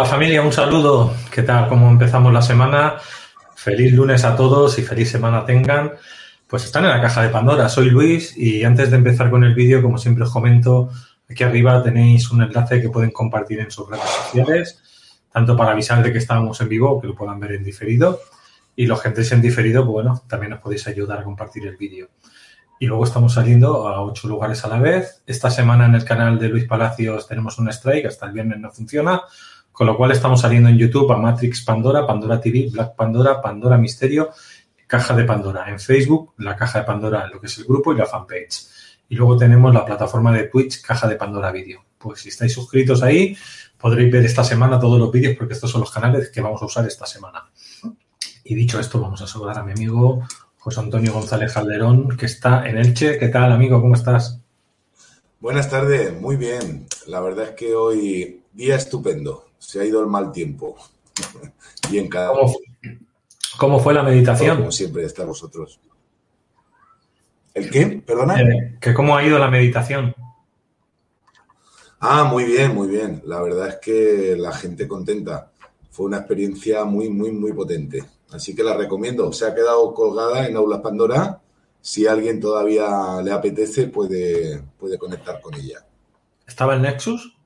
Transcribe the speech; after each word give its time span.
Hola 0.00 0.08
familia, 0.08 0.40
un 0.40 0.50
saludo. 0.50 1.12
¿Qué 1.30 1.42
tal? 1.42 1.68
¿Cómo 1.68 1.90
empezamos 1.90 2.32
la 2.32 2.40
semana? 2.40 2.94
Feliz 3.54 3.92
lunes 3.92 4.24
a 4.24 4.34
todos 4.34 4.78
y 4.78 4.82
feliz 4.82 5.10
semana 5.10 5.44
tengan. 5.44 5.92
Pues 6.46 6.64
están 6.64 6.84
en 6.84 6.90
la 6.90 7.02
caja 7.02 7.20
de 7.20 7.28
Pandora. 7.28 7.68
Soy 7.68 7.90
Luis 7.90 8.34
y 8.34 8.64
antes 8.64 8.90
de 8.90 8.96
empezar 8.96 9.28
con 9.28 9.44
el 9.44 9.54
vídeo, 9.54 9.82
como 9.82 9.98
siempre 9.98 10.24
os 10.24 10.30
comento, 10.30 10.88
aquí 11.28 11.44
arriba 11.44 11.82
tenéis 11.82 12.30
un 12.30 12.40
enlace 12.40 12.80
que 12.80 12.88
pueden 12.88 13.10
compartir 13.10 13.60
en 13.60 13.70
sus 13.70 13.90
redes 13.90 14.08
sociales, 14.08 14.82
tanto 15.30 15.54
para 15.54 15.72
avisar 15.72 16.02
de 16.02 16.10
que 16.10 16.16
estamos 16.16 16.58
en 16.62 16.70
vivo 16.70 16.98
que 16.98 17.06
lo 17.06 17.14
puedan 17.14 17.38
ver 17.38 17.52
en 17.52 17.62
diferido. 17.62 18.20
Y 18.76 18.86
los 18.86 19.02
que 19.02 19.08
entréis 19.08 19.30
en 19.32 19.42
diferido, 19.42 19.82
pues 19.82 19.92
bueno, 19.92 20.22
también 20.26 20.54
os 20.54 20.60
podéis 20.60 20.88
ayudar 20.88 21.18
a 21.18 21.24
compartir 21.24 21.66
el 21.66 21.76
vídeo. 21.76 22.08
Y 22.78 22.86
luego 22.86 23.04
estamos 23.04 23.34
saliendo 23.34 23.86
a 23.86 24.00
ocho 24.00 24.28
lugares 24.28 24.64
a 24.64 24.68
la 24.68 24.78
vez. 24.78 25.22
Esta 25.26 25.50
semana 25.50 25.84
en 25.84 25.94
el 25.94 26.06
canal 26.06 26.38
de 26.38 26.48
Luis 26.48 26.64
Palacios 26.64 27.28
tenemos 27.28 27.58
un 27.58 27.68
strike, 27.68 28.06
hasta 28.06 28.24
el 28.24 28.32
viernes 28.32 28.58
no 28.60 28.70
funciona. 28.70 29.20
Con 29.72 29.86
lo 29.86 29.96
cual 29.96 30.12
estamos 30.12 30.40
saliendo 30.40 30.68
en 30.68 30.78
YouTube 30.78 31.10
a 31.12 31.16
Matrix 31.16 31.64
Pandora, 31.64 32.06
Pandora 32.06 32.40
TV, 32.40 32.68
Black 32.70 32.94
Pandora, 32.94 33.40
Pandora 33.40 33.78
Misterio, 33.78 34.30
Caja 34.86 35.14
de 35.14 35.24
Pandora. 35.24 35.70
En 35.70 35.78
Facebook, 35.78 36.34
la 36.38 36.56
Caja 36.56 36.80
de 36.80 36.84
Pandora, 36.84 37.26
lo 37.28 37.40
que 37.40 37.46
es 37.46 37.58
el 37.58 37.64
grupo 37.64 37.92
y 37.92 37.96
la 37.96 38.06
fanpage. 38.06 38.66
Y 39.08 39.14
luego 39.14 39.36
tenemos 39.36 39.72
la 39.72 39.84
plataforma 39.84 40.32
de 40.32 40.44
Twitch, 40.44 40.82
Caja 40.82 41.08
de 41.08 41.16
Pandora 41.16 41.52
Vídeo. 41.52 41.84
Pues 41.96 42.20
si 42.20 42.28
estáis 42.28 42.52
suscritos 42.52 43.02
ahí, 43.02 43.36
podréis 43.78 44.12
ver 44.12 44.24
esta 44.24 44.44
semana 44.44 44.78
todos 44.78 44.98
los 44.98 45.10
vídeos 45.10 45.36
porque 45.36 45.54
estos 45.54 45.70
son 45.70 45.80
los 45.80 45.90
canales 45.90 46.30
que 46.30 46.40
vamos 46.40 46.60
a 46.62 46.66
usar 46.66 46.86
esta 46.86 47.06
semana. 47.06 47.50
Y 48.44 48.54
dicho 48.54 48.80
esto, 48.80 49.00
vamos 49.00 49.22
a 49.22 49.26
saludar 49.26 49.58
a 49.58 49.62
mi 49.62 49.72
amigo 49.72 50.22
José 50.58 50.80
Antonio 50.80 51.12
González 51.12 51.52
Calderón, 51.52 52.16
que 52.16 52.26
está 52.26 52.68
en 52.68 52.76
Elche. 52.76 53.18
¿Qué 53.18 53.28
tal, 53.28 53.50
amigo? 53.52 53.80
¿Cómo 53.80 53.94
estás? 53.94 54.40
Buenas 55.40 55.70
tardes, 55.70 56.20
muy 56.20 56.36
bien. 56.36 56.86
La 57.06 57.20
verdad 57.20 57.48
es 57.48 57.50
que 57.52 57.74
hoy 57.74 58.42
día 58.52 58.76
estupendo. 58.76 59.49
Se 59.60 59.80
ha 59.80 59.84
ido 59.84 60.00
el 60.00 60.08
mal 60.08 60.32
tiempo. 60.32 60.76
y 61.92 61.98
en 61.98 62.08
cada... 62.08 62.32
¿Cómo, 62.32 62.56
¿Cómo 63.56 63.78
fue 63.78 63.94
la 63.94 64.02
meditación? 64.02 64.56
Como 64.56 64.72
siempre 64.72 65.04
está 65.04 65.24
vosotros. 65.24 65.78
¿El 67.54 67.70
qué? 67.70 68.02
¿Perdona? 68.04 68.40
Eh, 68.40 68.78
que 68.80 68.94
¿Cómo 68.94 69.16
ha 69.16 69.22
ido 69.22 69.38
la 69.38 69.50
meditación? 69.50 70.14
Ah, 71.98 72.24
muy 72.24 72.44
bien, 72.44 72.74
muy 72.74 72.88
bien. 72.88 73.22
La 73.26 73.42
verdad 73.42 73.68
es 73.68 73.76
que 73.76 74.34
la 74.36 74.52
gente 74.52 74.88
contenta. 74.88 75.50
Fue 75.90 76.06
una 76.06 76.18
experiencia 76.18 76.84
muy, 76.84 77.10
muy, 77.10 77.32
muy 77.32 77.52
potente. 77.52 78.02
Así 78.30 78.54
que 78.54 78.62
la 78.62 78.74
recomiendo. 78.74 79.32
Se 79.32 79.46
ha 79.46 79.54
quedado 79.54 79.92
colgada 79.92 80.46
en 80.46 80.56
Aulas 80.56 80.80
Pandora. 80.80 81.42
Si 81.82 82.06
alguien 82.06 82.40
todavía 82.40 83.20
le 83.22 83.32
apetece, 83.32 83.88
puede, 83.88 84.62
puede 84.78 84.98
conectar 84.98 85.40
con 85.40 85.54
ella. 85.54 85.84
¿Estaba 86.46 86.74
el 86.74 86.82
Nexus? 86.82 87.36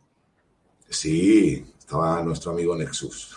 Sí, 0.89 1.65
estaba 1.85 2.23
nuestro 2.23 2.53
amigo 2.53 2.77
Nexus. 2.77 3.37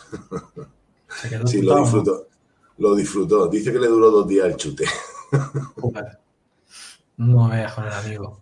sí, 1.45 1.61
lo 1.61 1.79
disfrutó. 1.79 2.27
Lo 2.77 2.95
disfrutó. 2.95 3.47
Dice 3.47 3.71
que 3.71 3.79
le 3.79 3.87
duró 3.87 4.11
dos 4.11 4.27
días 4.27 4.47
el 4.47 4.55
chute. 4.55 4.85
no 7.17 7.47
me 7.47 7.65
con 7.73 7.85
el 7.85 7.93
amigo. 7.93 8.41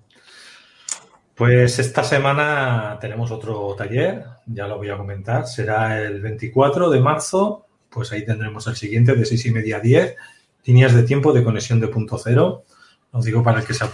Pues 1.33 1.79
esta 1.79 2.03
semana 2.03 2.97
tenemos 2.99 3.31
otro 3.31 3.75
taller, 3.77 4.25
ya 4.45 4.67
lo 4.67 4.77
voy 4.77 4.89
a 4.89 4.97
comentar. 4.97 5.47
Será 5.47 6.01
el 6.01 6.21
24 6.21 6.89
de 6.89 6.99
marzo 7.01 7.65
pues 7.95 8.11
ahí 8.11 8.25
tendremos 8.25 8.67
el 8.67 8.75
siguiente 8.75 9.15
de 9.15 9.25
6 9.25 9.45
y 9.45 9.51
media 9.51 9.77
a 9.77 9.79
10, 9.79 10.15
líneas 10.65 10.93
de 10.93 11.03
tiempo 11.03 11.31
de 11.31 11.45
conexión 11.45 11.79
de 11.79 11.87
punto 11.87 12.17
cero. 12.17 12.65
Os 13.11 13.23
digo 13.23 13.41
para 13.41 13.61
el 13.61 13.65
que 13.65 13.73
se, 13.73 13.85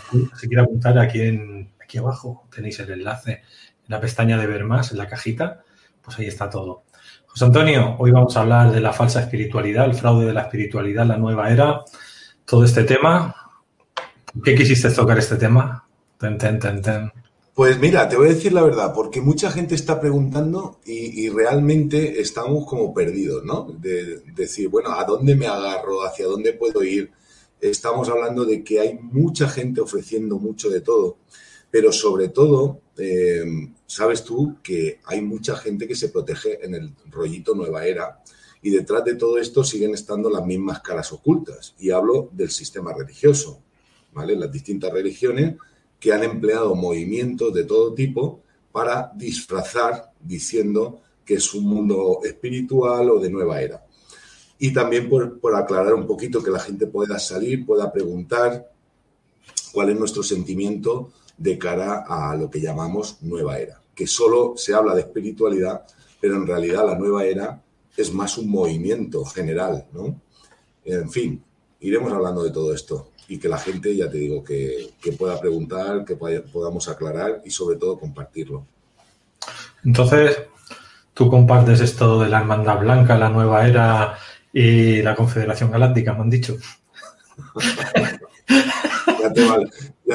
quiera 0.47 0.63
apuntar 0.63 0.97
aquí, 0.97 1.21
en, 1.21 1.71
aquí 1.79 1.99
abajo 1.99 2.47
tenéis 2.53 2.79
el 2.79 2.89
enlace 2.89 3.31
en 3.31 3.89
la 3.89 4.01
pestaña 4.01 4.39
de 4.39 4.47
ver 4.47 4.65
más, 4.65 4.91
en 4.91 4.97
la 4.97 5.07
cajita, 5.07 5.61
pues 6.03 6.19
ahí 6.19 6.27
está 6.27 6.49
todo. 6.49 6.83
José 7.27 7.45
Antonio, 7.45 7.95
hoy 7.99 8.11
vamos 8.11 8.35
a 8.35 8.41
hablar 8.41 8.71
de 8.71 8.81
la 8.81 8.91
falsa 8.91 9.21
espiritualidad, 9.21 9.85
el 9.85 9.93
fraude 9.93 10.25
de 10.25 10.33
la 10.33 10.41
espiritualidad, 10.41 11.05
la 11.05 11.17
nueva 11.17 11.49
era, 11.49 11.83
todo 12.45 12.65
este 12.65 12.83
tema. 12.83 13.35
¿Qué 14.43 14.55
quisiste 14.55 14.89
tocar 14.91 15.17
este 15.17 15.37
tema? 15.37 15.87
Ten, 16.17 16.37
ten, 16.37 16.59
ten. 16.59 17.11
Pues 17.53 17.79
mira, 17.79 18.07
te 18.07 18.15
voy 18.15 18.27
a 18.27 18.33
decir 18.33 18.53
la 18.53 18.63
verdad, 18.63 18.93
porque 18.93 19.21
mucha 19.21 19.51
gente 19.51 19.75
está 19.75 19.99
preguntando 19.99 20.79
y, 20.85 21.29
realmente 21.29 22.21
estamos 22.21 22.65
como 22.65 22.93
perdidos, 22.93 23.43
¿no? 23.43 23.75
De, 23.77 24.19
decir, 24.33 24.69
bueno, 24.69 24.91
¿a 24.91 25.03
dónde 25.03 25.35
me 25.35 25.47
agarro? 25.47 26.05
¿Hacia 26.05 26.27
dónde 26.27 26.53
puedo 26.53 26.83
ir? 26.83 27.11
Estamos 27.59 28.09
hablando 28.09 28.45
de 28.45 28.63
que 28.63 28.79
hay 28.79 28.97
mucha 28.99 29.49
gente 29.49 29.81
ofreciendo 29.81 30.39
mucho 30.39 30.69
de 30.69 30.81
todo, 30.81 31.17
pero 31.69 31.91
sobre 31.91 32.29
todo, 32.29 32.79
eh, 32.97 33.43
sabes 33.91 34.23
tú 34.23 34.55
que 34.63 35.01
hay 35.03 35.21
mucha 35.21 35.57
gente 35.57 35.85
que 35.85 35.95
se 35.95 36.07
protege 36.07 36.63
en 36.65 36.75
el 36.75 36.93
rollito 37.09 37.53
nueva 37.53 37.85
era 37.85 38.21
y 38.61 38.69
detrás 38.69 39.03
de 39.03 39.15
todo 39.15 39.37
esto 39.37 39.65
siguen 39.65 39.93
estando 39.93 40.29
las 40.29 40.45
mismas 40.45 40.79
caras 40.79 41.11
ocultas. 41.11 41.75
Y 41.77 41.89
hablo 41.89 42.29
del 42.31 42.51
sistema 42.51 42.93
religioso, 42.93 43.61
¿vale? 44.13 44.37
Las 44.37 44.49
distintas 44.49 44.93
religiones 44.93 45.55
que 45.99 46.13
han 46.13 46.23
empleado 46.23 46.73
movimientos 46.73 47.53
de 47.53 47.65
todo 47.65 47.93
tipo 47.93 48.43
para 48.71 49.11
disfrazar 49.13 50.13
diciendo 50.21 51.01
que 51.25 51.33
es 51.33 51.53
un 51.53 51.65
mundo 51.65 52.21
espiritual 52.23 53.09
o 53.09 53.19
de 53.19 53.29
nueva 53.29 53.61
era. 53.61 53.85
Y 54.57 54.71
también 54.71 55.09
por, 55.09 55.55
aclarar 55.55 55.95
un 55.95 56.07
poquito 56.07 56.41
que 56.41 56.51
la 56.51 56.59
gente 56.59 56.87
pueda 56.87 57.19
salir, 57.19 57.65
pueda 57.65 57.91
preguntar 57.91 58.71
cuál 59.73 59.89
es 59.89 59.99
nuestro 59.99 60.23
sentimiento 60.23 61.11
de 61.37 61.57
cara 61.57 62.05
a 62.07 62.35
lo 62.35 62.49
que 62.49 62.61
llamamos 62.61 63.17
nueva 63.21 63.57
era, 63.57 63.80
que 64.01 64.07
solo 64.07 64.53
se 64.57 64.73
habla 64.73 64.95
de 64.95 65.01
espiritualidad, 65.01 65.85
pero 66.19 66.35
en 66.35 66.47
realidad 66.47 66.87
la 66.87 66.97
nueva 66.97 67.23
era 67.23 67.61
es 67.95 68.11
más 68.11 68.35
un 68.39 68.49
movimiento 68.49 69.23
general, 69.25 69.85
¿no? 69.93 70.19
En 70.83 71.07
fin, 71.11 71.43
iremos 71.81 72.11
hablando 72.11 72.41
de 72.41 72.49
todo 72.49 72.73
esto 72.73 73.11
y 73.27 73.37
que 73.37 73.47
la 73.47 73.59
gente, 73.59 73.95
ya 73.95 74.09
te 74.09 74.17
digo, 74.17 74.43
que, 74.43 74.89
pueda 75.19 75.39
preguntar, 75.39 76.03
que 76.03 76.15
podamos 76.15 76.89
aclarar 76.89 77.43
y 77.45 77.51
sobre 77.51 77.75
todo 77.75 77.99
compartirlo. 77.99 78.65
Entonces, 79.85 80.35
tú 81.13 81.29
compartes 81.29 81.79
esto 81.79 82.21
de 82.21 82.29
la 82.29 82.39
Hermandad 82.39 82.79
Blanca, 82.79 83.15
la 83.19 83.29
Nueva 83.29 83.67
Era 83.67 84.17
y 84.51 85.03
la 85.03 85.15
Confederación 85.15 85.69
Galáctica, 85.69 86.15
me 86.15 86.21
han 86.21 86.29
dicho. 86.31 86.57
ya 89.21 89.31
te 89.31 89.47
vale, 89.47 89.69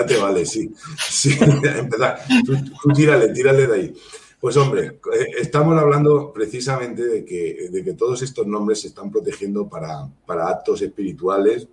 te 0.04 0.16
vale, 0.16 0.44
sí. 0.44 0.74
sí 1.08 1.38
empezar. 1.40 2.20
Tú, 2.44 2.92
tírale, 2.92 3.28
tírale 3.32 3.66
de 3.66 3.74
ahí. 3.74 3.94
Pues 4.40 4.56
hombre, 4.56 4.98
eh, 5.14 5.26
estamos 5.40 5.80
hablando 5.80 6.32
precisamente 6.32 7.06
de 7.06 7.24
que, 7.24 7.68
de 7.70 7.84
que 7.84 7.94
todos 7.94 8.20
estos 8.22 8.46
nombres 8.46 8.82
se 8.82 8.88
están 8.88 9.10
protegiendo 9.10 9.68
para, 9.68 10.08
para 10.26 10.48
actos 10.48 10.82
espirituales 10.82 11.68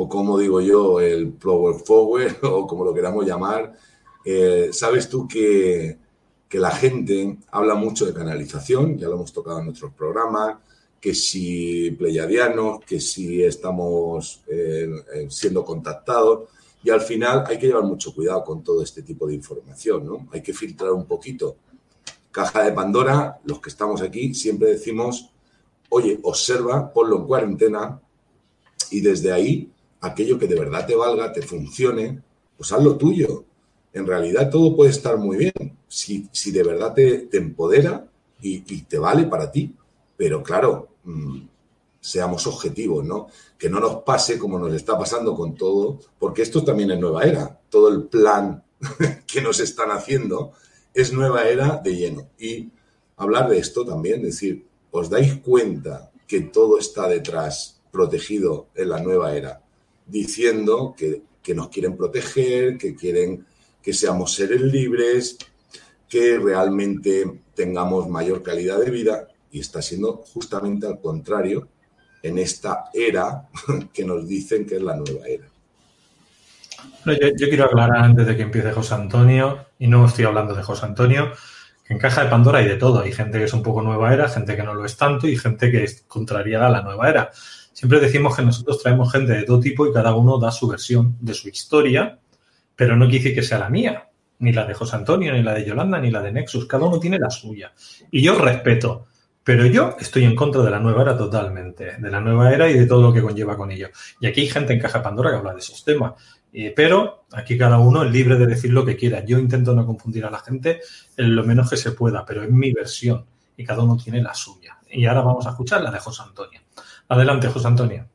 o 0.00 0.08
como 0.08 0.38
digo 0.38 0.60
yo, 0.60 1.00
el 1.00 1.32
Power 1.32 1.74
Forward 1.74 2.36
o 2.44 2.66
como 2.66 2.84
lo 2.84 2.94
queramos 2.94 3.26
llamar, 3.26 3.72
eh, 4.24 4.70
sabes 4.72 5.08
tú 5.08 5.26
que, 5.26 5.98
la 6.52 6.70
gente 6.70 7.36
habla 7.50 7.74
mucho 7.74 8.06
de 8.06 8.14
canalización, 8.14 8.96
ya 8.96 9.08
lo 9.08 9.16
hemos 9.16 9.32
tocado 9.32 9.60
en 9.60 9.68
otros 9.68 9.92
programas, 9.92 10.56
que 11.00 11.14
si 11.14 11.90
pleyadianos, 11.90 12.80
que 12.86 13.00
si 13.00 13.42
estamos 13.42 14.42
eh, 14.46 14.88
siendo 15.28 15.64
contactados, 15.64 16.48
y 16.82 16.90
al 16.90 17.00
final 17.00 17.44
hay 17.46 17.58
que 17.58 17.66
llevar 17.66 17.84
mucho 17.84 18.14
cuidado 18.14 18.44
con 18.44 18.62
todo 18.62 18.82
este 18.82 19.02
tipo 19.02 19.26
de 19.26 19.34
información, 19.34 20.06
¿no? 20.06 20.28
Hay 20.32 20.42
que 20.42 20.54
filtrar 20.54 20.92
un 20.92 21.06
poquito. 21.06 21.56
Caja 22.30 22.62
de 22.62 22.72
Pandora, 22.72 23.40
los 23.44 23.60
que 23.60 23.70
estamos 23.70 24.00
aquí, 24.00 24.34
siempre 24.34 24.68
decimos, 24.68 25.30
oye, 25.88 26.18
observa, 26.22 26.92
ponlo 26.92 27.16
en 27.16 27.26
cuarentena 27.26 28.00
y 28.90 29.00
desde 29.00 29.32
ahí 29.32 29.72
aquello 30.00 30.38
que 30.38 30.46
de 30.46 30.58
verdad 30.58 30.86
te 30.86 30.94
valga, 30.94 31.32
te 31.32 31.42
funcione, 31.42 32.22
pues 32.56 32.72
haz 32.72 32.82
lo 32.82 32.96
tuyo. 32.96 33.44
En 33.92 34.06
realidad 34.06 34.50
todo 34.50 34.76
puede 34.76 34.90
estar 34.90 35.16
muy 35.16 35.36
bien 35.36 35.76
si, 35.88 36.28
si 36.30 36.52
de 36.52 36.62
verdad 36.62 36.94
te, 36.94 37.28
empodera 37.36 38.06
y, 38.40 38.60
te 38.60 38.98
vale 38.98 39.24
para 39.24 39.50
ti. 39.50 39.74
Pero 40.16 40.42
claro, 40.42 40.88
mm, 41.04 41.40
seamos 42.00 42.46
objetivos, 42.46 43.04
¿no? 43.04 43.28
Que 43.58 43.68
no 43.68 43.80
nos 43.80 44.02
pase 44.02 44.38
como 44.38 44.58
nos 44.58 44.74
está 44.74 44.98
pasando 44.98 45.34
con 45.34 45.54
todo, 45.54 45.98
porque 46.18 46.42
esto 46.42 46.64
también 46.64 46.90
es 46.90 46.98
nueva 46.98 47.24
era. 47.24 47.60
Todo 47.68 47.88
el 47.88 48.04
plan 48.04 48.62
que 49.26 49.42
nos 49.42 49.60
están 49.60 49.90
haciendo 49.90 50.52
es 50.94 51.12
nueva 51.12 51.48
era 51.48 51.76
de 51.76 51.96
lleno. 51.96 52.28
Y 52.38 52.70
hablar 53.16 53.48
de 53.48 53.58
esto 53.58 53.84
también, 53.84 54.22
decir, 54.22 54.66
¿os 54.90 55.10
dais 55.10 55.34
cuenta 55.36 56.10
que 56.26 56.40
todo 56.40 56.78
está 56.78 57.08
detrás 57.08 57.80
protegido 57.90 58.68
en 58.74 58.90
la 58.90 59.00
nueva 59.00 59.34
era? 59.34 59.62
diciendo 60.08 60.94
que, 60.96 61.22
nos 61.54 61.68
quieren 61.68 61.96
proteger, 61.96 62.76
que 62.76 62.94
quieren 62.94 63.46
que 63.82 63.94
seamos 63.94 64.34
seres 64.34 64.60
libres, 64.60 65.38
que 66.06 66.38
realmente 66.38 67.40
tengamos 67.54 68.06
mayor 68.06 68.42
calidad 68.42 68.78
de 68.78 68.90
vida 68.90 69.28
y 69.50 69.60
está 69.60 69.80
siendo 69.80 70.18
justamente 70.34 70.86
al 70.86 71.00
contrario 71.00 71.68
en 72.22 72.38
esta 72.38 72.84
era 72.92 73.48
que 73.92 74.04
nos 74.04 74.26
dicen 74.26 74.66
que 74.66 74.76
es 74.76 74.82
la 74.82 74.96
nueva 74.96 75.26
era. 75.26 75.46
Yo, 77.04 77.48
quiero 77.48 77.64
aclarar 77.64 78.04
antes 78.04 78.26
de 78.26 78.36
que 78.36 78.42
empiece 78.42 78.72
José 78.72 78.94
Antonio, 78.94 79.66
y 79.78 79.86
no 79.88 80.06
estoy 80.06 80.24
hablando 80.24 80.54
de 80.54 80.62
José 80.62 80.86
Antonio, 80.86 81.32
en 81.88 81.98
caja 81.98 82.24
de 82.24 82.30
Pandora 82.30 82.58
hay 82.58 82.68
de 82.68 82.76
todo. 82.76 83.00
Hay 83.00 83.12
gente 83.12 83.38
que 83.38 83.44
es 83.44 83.52
un 83.54 83.62
poco 83.62 83.82
nueva 83.82 84.12
era, 84.12 84.28
gente 84.28 84.56
que 84.56 84.62
no 84.62 84.74
lo 84.74 84.84
es 84.84 84.96
tanto 84.96 85.26
y 85.26 85.36
gente 85.36 85.70
que 85.70 85.84
es 85.84 86.04
contrariada 86.06 86.66
a 86.66 86.70
la 86.70 86.82
nueva 86.82 87.08
era. 87.08 87.30
Siempre 87.72 88.00
decimos 88.00 88.36
que 88.36 88.42
nosotros 88.42 88.82
traemos 88.82 89.10
gente 89.10 89.32
de 89.32 89.44
todo 89.44 89.60
tipo 89.60 89.86
y 89.86 89.92
cada 89.92 90.14
uno 90.14 90.38
da 90.38 90.50
su 90.50 90.68
versión 90.68 91.16
de 91.20 91.32
su 91.32 91.48
historia, 91.48 92.18
pero 92.76 92.94
no 92.96 93.06
quiere 93.06 93.20
decir 93.20 93.34
que 93.34 93.42
sea 93.42 93.58
la 93.58 93.70
mía, 93.70 94.08
ni 94.40 94.52
la 94.52 94.66
de 94.66 94.74
José 94.74 94.96
Antonio, 94.96 95.32
ni 95.32 95.42
la 95.42 95.54
de 95.54 95.64
Yolanda, 95.64 95.98
ni 95.98 96.10
la 96.10 96.20
de 96.20 96.32
Nexus. 96.32 96.66
Cada 96.66 96.84
uno 96.84 97.00
tiene 97.00 97.18
la 97.18 97.30
suya. 97.30 97.72
Y 98.10 98.22
yo 98.22 98.38
respeto. 98.38 99.06
Pero 99.44 99.64
yo 99.66 99.96
estoy 99.98 100.24
en 100.24 100.34
contra 100.34 100.62
de 100.62 100.70
la 100.70 100.78
nueva 100.78 101.02
era 101.02 101.16
totalmente, 101.16 101.96
de 101.98 102.10
la 102.10 102.20
nueva 102.20 102.52
era 102.52 102.68
y 102.68 102.78
de 102.78 102.86
todo 102.86 103.02
lo 103.02 103.12
que 103.12 103.22
conlleva 103.22 103.56
con 103.56 103.70
ello. 103.70 103.88
Y 104.20 104.26
aquí 104.26 104.42
hay 104.42 104.48
gente 104.48 104.74
en 104.74 104.80
Caja 104.80 105.02
Pandora 105.02 105.30
que 105.30 105.36
habla 105.36 105.54
de 105.54 105.60
esos 105.60 105.84
temas. 105.84 106.12
Eh, 106.52 106.72
pero 106.74 107.24
aquí 107.32 107.58
cada 107.58 107.78
uno 107.78 108.04
es 108.04 108.10
libre 108.10 108.36
de 108.36 108.46
decir 108.46 108.72
lo 108.72 108.84
que 108.84 108.96
quiera. 108.96 109.24
Yo 109.24 109.38
intento 109.38 109.74
no 109.74 109.86
confundir 109.86 110.24
a 110.24 110.30
la 110.30 110.38
gente 110.38 110.80
en 111.16 111.34
lo 111.34 111.44
menos 111.44 111.70
que 111.70 111.76
se 111.76 111.92
pueda, 111.92 112.24
pero 112.24 112.42
es 112.42 112.50
mi 112.50 112.72
versión 112.72 113.24
y 113.56 113.64
cada 113.64 113.82
uno 113.82 113.96
tiene 113.96 114.22
la 114.22 114.34
suya. 114.34 114.78
Y 114.90 115.04
ahora 115.06 115.22
vamos 115.22 115.46
a 115.46 115.50
escuchar 115.50 115.82
la 115.82 115.90
de 115.90 115.98
José 115.98 116.22
Antonio. 116.22 116.60
Adelante, 117.08 117.48
José 117.48 117.66
Antonio. 117.66 118.06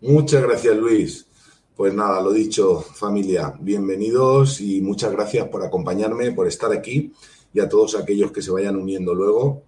Muchas 0.00 0.42
gracias, 0.42 0.76
Luis. 0.76 1.26
Pues 1.76 1.94
nada, 1.94 2.20
lo 2.20 2.32
dicho, 2.32 2.80
familia, 2.80 3.54
bienvenidos 3.58 4.60
y 4.60 4.82
muchas 4.82 5.10
gracias 5.12 5.48
por 5.48 5.64
acompañarme, 5.64 6.32
por 6.32 6.46
estar 6.46 6.70
aquí 6.72 7.12
y 7.54 7.60
a 7.60 7.68
todos 7.68 7.96
aquellos 7.96 8.30
que 8.30 8.42
se 8.42 8.50
vayan 8.50 8.76
uniendo 8.76 9.14
luego. 9.14 9.62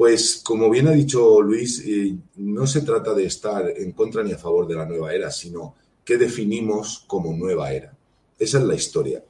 Pues 0.00 0.40
como 0.42 0.70
bien 0.70 0.88
ha 0.88 0.92
dicho 0.92 1.42
Luis, 1.42 1.84
eh, 1.86 2.16
no 2.36 2.66
se 2.66 2.80
trata 2.80 3.12
de 3.12 3.26
estar 3.26 3.68
en 3.76 3.92
contra 3.92 4.22
ni 4.22 4.32
a 4.32 4.38
favor 4.38 4.66
de 4.66 4.74
la 4.74 4.86
nueva 4.86 5.12
era, 5.12 5.30
sino 5.30 5.74
¿Qué 6.02 6.16
definimos 6.16 7.04
como 7.06 7.36
nueva 7.36 7.70
era? 7.70 7.94
Esa 8.38 8.56
es 8.60 8.64
la 8.64 8.74
historia. 8.74 9.22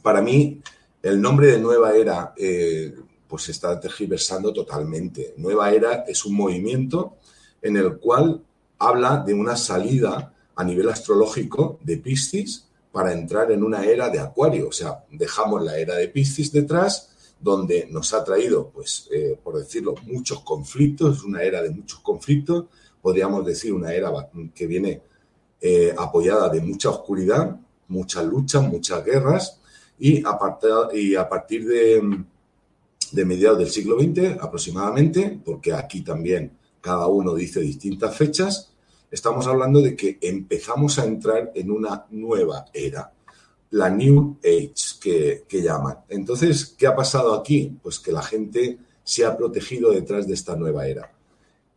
Para 0.00 0.22
mí, 0.22 0.62
el 1.02 1.20
nombre 1.20 1.48
de 1.48 1.58
nueva 1.58 1.92
era 1.92 2.32
eh, 2.36 2.94
pues 3.26 3.48
está 3.48 3.80
tergiversando 3.80 4.52
totalmente. 4.52 5.34
Nueva 5.38 5.72
era 5.72 6.04
es 6.06 6.24
un 6.24 6.36
movimiento 6.36 7.16
en 7.60 7.76
el 7.76 7.98
cual 7.98 8.44
habla 8.78 9.24
de 9.26 9.34
una 9.34 9.56
salida 9.56 10.32
a 10.54 10.62
nivel 10.62 10.88
astrológico 10.88 11.80
de 11.82 11.96
Piscis 11.96 12.68
para 12.92 13.12
entrar 13.12 13.50
en 13.50 13.64
una 13.64 13.84
era 13.84 14.08
de 14.08 14.20
Acuario. 14.20 14.68
O 14.68 14.72
sea, 14.72 15.04
dejamos 15.10 15.64
la 15.64 15.76
era 15.76 15.96
de 15.96 16.06
Piscis 16.06 16.52
detrás, 16.52 17.13
donde 17.40 17.86
nos 17.90 18.12
ha 18.14 18.24
traído, 18.24 18.70
pues, 18.70 19.08
eh, 19.12 19.38
por 19.42 19.58
decirlo, 19.58 19.94
muchos 20.06 20.40
conflictos, 20.40 21.24
una 21.24 21.42
era 21.42 21.62
de 21.62 21.70
muchos 21.70 22.00
conflictos, 22.00 22.66
podríamos 23.02 23.44
decir 23.44 23.72
una 23.72 23.92
era 23.92 24.10
que 24.54 24.66
viene 24.66 25.02
eh, 25.60 25.94
apoyada 25.96 26.48
de 26.48 26.60
mucha 26.60 26.90
oscuridad, 26.90 27.58
muchas 27.88 28.24
luchas, 28.24 28.62
muchas 28.62 29.04
guerras, 29.04 29.60
y 29.98 30.24
a, 30.24 30.38
partir 31.28 31.66
de 31.66 33.24
mediados 33.24 33.58
del 33.58 33.70
siglo 33.70 33.98
XX 33.98 34.40
aproximadamente, 34.40 35.40
porque 35.44 35.72
aquí 35.72 36.02
también 36.02 36.52
cada 36.84 37.06
uno 37.06 37.34
dice 37.34 37.60
distintas 37.60 38.14
fechas, 38.14 38.74
estamos 39.10 39.46
hablando 39.46 39.80
de 39.80 39.96
que 39.96 40.18
empezamos 40.20 40.98
a 40.98 41.06
entrar 41.06 41.50
en 41.54 41.70
una 41.70 42.04
nueva 42.10 42.66
era, 42.74 43.13
la 43.74 43.90
New 43.90 44.38
Age 44.44 45.00
que, 45.00 45.44
que, 45.48 45.60
llaman. 45.60 45.98
Entonces, 46.08 46.76
¿qué 46.78 46.86
ha 46.86 46.94
pasado 46.94 47.34
aquí? 47.34 47.76
Pues 47.82 47.98
que 47.98 48.12
la 48.12 48.22
gente 48.22 48.78
se 49.02 49.24
ha 49.24 49.36
protegido 49.36 49.90
detrás 49.90 50.28
de 50.28 50.34
esta 50.34 50.54
nueva 50.54 50.86
era. 50.86 51.12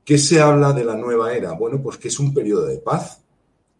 ¿Qué 0.06 0.20
se 0.20 0.40
habla 0.40 0.74
de 0.74 0.86
la 0.86 0.96
nueva 0.96 1.34
era? 1.34 1.54
Bueno, 1.54 1.82
pues 1.82 1.98
que 1.98 2.10
es 2.10 2.20
un 2.20 2.36
periodo 2.36 2.68
de 2.68 2.78
paz, 2.78 3.24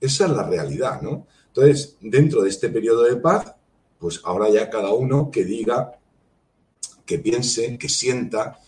esa 0.02 0.26
es 0.26 0.32
la 0.32 0.44
realidad, 0.44 1.00
¿no? 1.00 1.28
Entonces, 1.48 1.96
dentro 2.02 2.42
de 2.42 2.50
este 2.50 2.70
periodo 2.70 3.04
de 3.04 3.18
paz, 3.18 3.54
pues 4.00 4.20
ahora 4.24 4.50
ya 4.50 4.68
cada 4.68 4.92
uno 4.94 5.30
que 5.30 5.46
diga, 5.46 5.92
que 7.06 7.20
piense, 7.20 7.78
que 7.78 7.88
sienta 7.88 8.60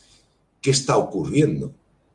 qué 0.61 0.69
está 0.69 0.97
ocurriendo 0.97 1.73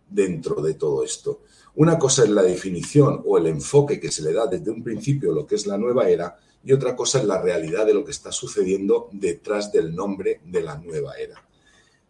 dentro 0.08 0.62
de 0.62 0.74
todo 0.74 1.02
esto. 1.02 1.40
Una 1.74 1.98
cosa 1.98 2.22
es 2.22 2.30
la 2.30 2.42
definición 2.42 3.22
o 3.24 3.38
el 3.38 3.48
enfoque 3.48 3.98
que 3.98 4.12
se 4.12 4.22
le 4.22 4.32
da 4.32 4.46
desde 4.46 4.70
un 4.70 4.84
principio 4.84 5.32
lo 5.32 5.44
que 5.44 5.56
es 5.56 5.66
la 5.66 5.76
nueva 5.76 6.08
era 6.08 6.38
y 6.64 6.72
otra 6.72 6.96
cosa 6.96 7.18
es 7.18 7.24
la 7.24 7.40
realidad 7.40 7.86
de 7.86 7.94
lo 7.94 8.04
que 8.04 8.10
está 8.10 8.32
sucediendo 8.32 9.08
detrás 9.12 9.70
del 9.70 9.94
nombre 9.94 10.40
de 10.44 10.62
la 10.62 10.78
nueva 10.78 11.14
era. 11.16 11.42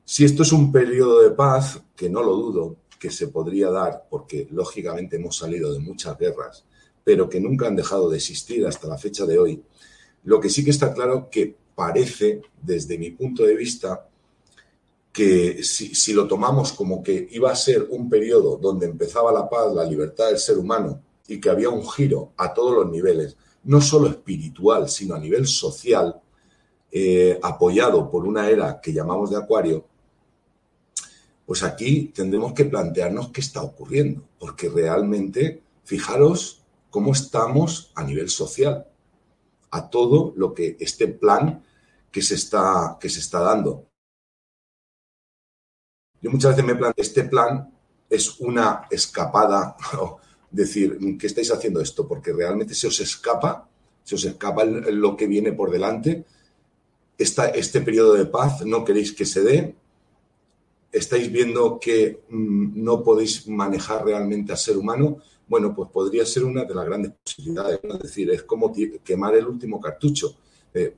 Si 0.05 0.25
esto 0.25 0.43
es 0.43 0.53
un 0.53 0.71
periodo 0.71 1.23
de 1.23 1.31
paz, 1.31 1.81
que 1.97 2.09
no 2.09 2.23
lo 2.23 2.37
dudo 2.37 2.77
que 2.99 3.11
se 3.11 3.29
podría 3.29 3.71
dar, 3.71 4.07
porque 4.09 4.47
lógicamente 4.51 5.17
hemos 5.17 5.37
salido 5.37 5.73
de 5.73 5.81
muchas 5.81 6.17
guerras, 6.19 6.65
pero 7.03 7.29
que 7.29 7.41
nunca 7.41 7.67
han 7.67 7.77
dejado 7.77 8.09
de 8.09 8.17
existir 8.17 8.67
hasta 8.67 8.89
la 8.89 8.97
fecha 8.99 9.27
de 9.27 9.39
hoy. 9.39 9.63
Lo 10.25 10.41
que 10.41 10.49
sí 10.49 10.65
que 10.65 10.71
está 10.71 10.95
claro 10.95 11.29
que 11.31 11.55
parece, 11.75 12.43
desde 12.63 12.97
mi 12.97 13.11
punto 13.11 13.45
de 13.45 13.57
vista, 13.57 14.09
que 15.13 15.63
si, 15.63 16.13
lo 16.13 16.27
tomamos 16.27 16.73
como 16.73 17.03
que 17.03 17.29
iba 17.31 17.51
a 17.51 17.57
ser 17.57 17.87
un 17.91 18.09
periodo 18.09 18.57
donde 18.57 18.87
empezaba 18.87 19.33
la 19.33 19.49
paz, 19.49 19.73
la 19.73 19.85
libertad 19.85 20.27
del 20.27 20.39
ser 20.39 20.59
humano 20.59 21.01
y 21.29 21.41
que 21.41 21.51
había 21.51 21.71
un 21.71 21.89
giro 21.89 22.33
a 22.37 22.53
todos 22.53 22.75
los 22.75 22.91
niveles, 22.91 23.37
no 23.65 23.81
solo 23.81 24.09
espiritual, 24.09 24.89
sino 24.89 25.15
a 25.15 25.19
nivel 25.19 25.47
social, 25.47 26.21
eh, 26.91 27.39
apoyado 27.43 28.11
por 28.11 28.27
una 28.27 28.49
era 28.49 28.81
que 28.81 28.93
llamamos 28.93 29.31
de 29.31 29.37
Acuario, 29.37 29.85
pues 31.47 31.63
aquí 31.63 32.13
tendremos 32.15 32.53
que 32.53 32.65
plantearnos 32.65 33.31
qué 33.31 33.41
está 33.41 33.63
ocurriendo, 33.63 34.23
porque 34.39 34.69
realmente, 34.69 35.63
fijaros 35.85 36.63
cómo 36.91 37.13
estamos 37.13 37.91
a 37.95 38.05
nivel 38.05 38.31
social, 38.31 38.87
a 39.71 39.91
todo 39.91 40.33
lo 40.37 40.55
que 40.55 40.77
este 40.79 41.09
plan 41.09 41.63
que 42.11 42.23
se 42.23 42.37
está, 42.37 42.97
que 43.01 43.09
se 43.09 43.19
está 43.19 43.41
dando. 43.41 43.89
Yo 46.23 46.31
muchas 46.31 46.53
veces 46.53 46.65
me 46.65 46.77
planteo, 46.77 47.03
este 47.03 47.25
plan 47.25 47.75
es 48.09 48.39
una 48.39 48.87
escapada, 48.91 49.77
decir, 50.55 50.99
¿qué 51.19 51.27
estáis 51.27 51.51
haciendo 51.53 51.81
esto? 51.81 52.07
Porque 52.07 52.33
realmente 52.33 52.75
se 52.75 52.87
os 52.87 53.01
escapa, 53.01 53.69
se 54.03 54.15
os 54.15 54.25
escapa 54.25 54.65
lo 54.65 55.17
que 55.17 55.27
viene 55.27 55.53
por 55.53 55.71
delante. 55.71 56.25
este 57.19 57.81
periodo 57.81 58.15
de 58.15 58.27
paz 58.27 58.65
no 58.65 58.85
queréis 58.85 59.13
que 59.13 59.25
se 59.25 59.43
dé, 59.43 59.75
estáis 60.93 61.31
viendo 61.31 61.79
que 61.81 62.21
mm, 62.29 62.83
no 62.83 63.03
podéis 63.03 63.49
manejar 63.49 64.05
realmente 64.05 64.53
al 64.53 64.59
ser 64.59 64.77
humano, 64.77 65.19
bueno, 65.47 65.75
pues 65.75 65.91
podría 65.91 66.25
ser 66.25 66.45
una 66.45 66.65
de 66.65 66.75
las 66.75 66.87
grandes 66.87 67.13
posibilidades. 67.23 67.81
Es 67.83 67.99
decir, 68.01 68.31
es 68.31 68.45
como 68.45 68.73
quemar 69.03 69.35
el 69.35 69.47
último 69.47 69.81
cartucho. 69.81 70.37
Eh, 70.73 70.95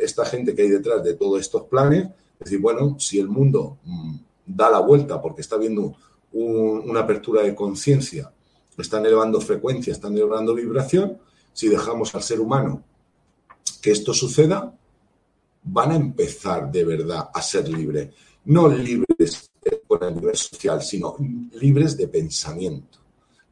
esta 0.00 0.24
gente 0.24 0.54
que 0.54 0.62
hay 0.62 0.68
detrás 0.68 1.02
de 1.02 1.14
todos 1.14 1.40
estos 1.40 1.62
planes, 1.62 2.04
es 2.04 2.44
decir, 2.44 2.60
bueno, 2.60 2.96
si 2.98 3.18
el 3.18 3.28
mundo 3.28 3.78
mm, 3.84 4.16
da 4.46 4.68
la 4.68 4.80
vuelta 4.80 5.20
porque 5.22 5.40
está 5.42 5.56
viendo 5.56 5.94
una 6.32 7.00
apertura 7.00 7.42
de 7.42 7.54
conciencia, 7.54 8.32
están 8.82 9.04
elevando 9.06 9.40
frecuencia, 9.40 9.92
están 9.92 10.14
elevando 10.14 10.54
vibración, 10.54 11.18
si 11.52 11.68
dejamos 11.68 12.14
al 12.14 12.22
ser 12.22 12.40
humano 12.40 12.84
que 13.80 13.90
esto 13.90 14.12
suceda, 14.12 14.76
van 15.62 15.90
a 15.92 15.96
empezar 15.96 16.70
de 16.70 16.84
verdad 16.84 17.30
a 17.32 17.42
ser 17.42 17.68
libres. 17.68 18.10
No 18.44 18.68
libres 18.68 19.50
por 19.86 20.04
el 20.04 20.14
nivel 20.14 20.36
social, 20.36 20.82
sino 20.82 21.16
libres 21.52 21.96
de 21.96 22.08
pensamiento 22.08 23.00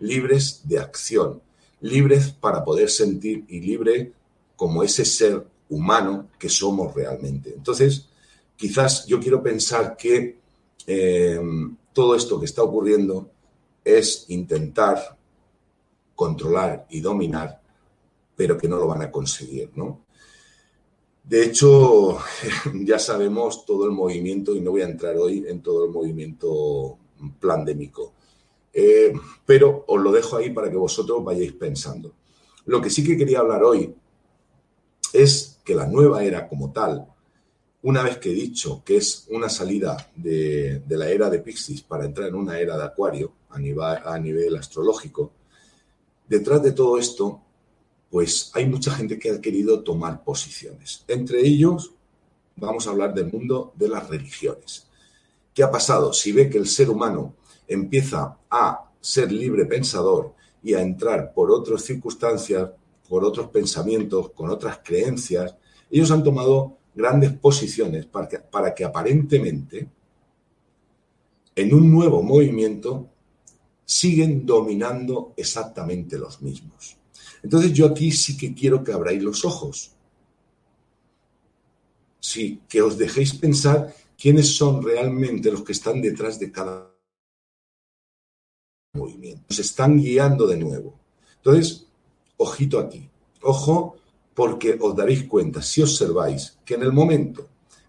libres 0.01 0.63
de 0.65 0.79
acción, 0.79 1.41
libres 1.81 2.31
para 2.31 2.65
poder 2.65 2.91
sentir 2.91 3.45
y 3.49 3.61
libre 3.61 4.13
como 4.57 4.83
ese 4.83 5.05
ser 5.05 5.45
humano 5.69 6.31
que 6.39 6.49
somos 6.49 6.95
realmente. 6.95 7.53
Entonces, 7.55 8.09
quizás 8.57 9.07
yo 9.07 9.21
quiero 9.21 9.43
pensar 9.43 9.97
que 9.97 10.39
eh, 10.87 11.41
todo 11.93 12.15
esto 12.15 12.39
que 12.39 12.47
está 12.47 12.63
ocurriendo 12.63 13.31
es 13.85 14.25
intentar 14.29 15.18
controlar 16.19 16.85
y 16.91 17.01
dominar, 17.01 17.63
pero 18.35 18.59
que 18.59 18.67
no 18.67 18.77
lo 18.77 18.89
van 18.89 19.03
a 19.03 19.11
conseguir, 19.13 19.71
¿no? 19.77 20.05
De 21.23 21.45
hecho, 21.45 22.19
ya 22.75 22.99
sabemos 22.99 23.65
todo 23.65 23.85
el 23.85 23.93
movimiento, 23.93 24.57
y 24.57 24.61
no 24.61 24.73
voy 24.73 24.83
a 24.83 24.89
entrar 24.89 25.17
hoy 25.17 25.45
en 25.47 25.63
todo 25.63 25.85
el 25.85 25.93
movimiento 25.93 26.99
pandémico, 27.41 28.15
eh, 28.73 29.13
pero 29.47 29.85
os 29.87 30.01
lo 30.01 30.11
dejo 30.11 30.39
ahí 30.39 30.51
para 30.51 30.69
que 30.69 30.77
vosotros 30.77 31.23
vayáis 31.23 31.53
pensando. 31.53 32.13
Lo 32.67 32.83
que 32.83 32.91
sí 32.91 33.05
que 33.05 33.17
quería 33.17 33.39
hablar 33.39 33.63
hoy 33.63 33.95
es 35.13 35.61
que 35.65 35.77
la 35.77 35.87
nueva 35.87 36.25
era 36.25 36.49
como 36.49 36.73
tal, 36.73 37.07
una 37.83 38.03
vez 38.03 38.19
que 38.19 38.33
he 38.33 38.35
dicho 38.35 38.83
que 38.85 38.97
es 38.97 39.29
una 39.31 39.49
salida 39.49 40.11
de, 40.17 40.83
la 40.89 41.09
era 41.11 41.31
de 41.31 41.39
Pixis 41.39 41.83
para 41.83 42.07
entrar 42.07 42.27
en 42.29 42.35
una 42.35 42.59
era 42.59 42.77
de 42.77 42.83
Acuario 42.83 43.35
a 43.51 44.19
nivel 44.19 44.57
astrológico, 44.57 45.38
detrás 46.29 46.63
de 46.63 46.73
todo 46.73 46.99
esto, 46.99 47.41
pues 48.11 48.51
hay 48.55 48.67
mucha 48.67 48.93
gente 48.93 49.19
que 49.19 49.31
ha 49.31 49.41
querido 49.41 49.83
tomar 49.83 50.25
posiciones. 50.25 51.05
Entre 51.09 51.41
ellos, 51.41 51.93
vamos 52.57 52.87
a 52.87 52.91
hablar 52.91 53.15
del 53.15 53.33
mundo 53.33 53.73
de 53.77 53.89
las 53.89 54.09
religiones. 54.09 54.87
¿Qué 55.55 55.63
ha 55.63 55.71
pasado? 55.71 56.13
Si 56.13 56.33
ve 56.33 56.49
que 56.49 56.59
el 56.59 56.67
ser 56.67 56.91
humano 56.91 57.35
empieza 57.67 58.39
a 58.51 58.91
ser 59.01 59.31
libre 59.33 59.67
pensador 59.67 60.35
y 60.63 60.75
a 60.75 60.81
entrar 60.81 61.33
por 61.33 61.51
otras 61.51 61.83
circunstancias, 61.83 62.71
por 63.09 63.25
otros 63.25 63.49
pensamientos, 63.49 64.31
con 64.31 64.51
otras 64.51 64.81
creencias, 64.85 65.55
ellos 65.91 66.11
han 66.11 66.23
tomado 66.23 66.77
grandes 66.95 67.33
posiciones 67.33 68.07
para 68.07 68.29
que, 68.29 68.39
para 68.39 68.75
que 68.75 68.85
aparentemente 68.85 69.89
en 71.55 71.75
un 71.75 71.91
nuevo 71.91 72.23
movimiento 72.23 73.09
siguen 73.89 74.45
dominando 74.45 75.33
exactamente 75.35 76.19
los 76.19 76.43
mismos. 76.43 76.99
Entonces 77.43 77.73
yo 77.73 77.87
aquí 77.87 78.13
sí 78.13 78.37
que 78.37 78.55
quiero 78.55 78.85
que 78.85 78.93
abráis 78.93 79.23
los 79.23 79.47
ojos. 79.47 79.93
Sí, 82.21 82.61
que 82.69 82.83
os 82.83 82.99
dejéis 82.99 83.35
pensar 83.35 83.95
quiénes 84.21 84.55
son 84.55 84.83
realmente 84.83 85.51
los 85.51 85.63
que 85.63 85.73
están 85.73 86.03
detrás 86.03 86.39
de 86.39 86.53
cada 86.53 86.95
movimiento. 88.93 89.55
Se 89.55 89.63
están 89.63 89.99
guiando 89.99 90.47
de 90.47 90.59
nuevo. 90.59 91.01
Entonces, 91.37 91.87
ojito 92.37 92.79
aquí. 92.79 93.09
Ojo, 93.41 93.97
porque 94.35 94.77
os 94.79 94.95
daréis 94.95 95.25
cuenta, 95.25 95.63
si 95.63 95.81
observáis, 95.81 96.59
que 96.63 96.75
en 96.75 96.83
el 96.83 96.93
momento 96.93 97.49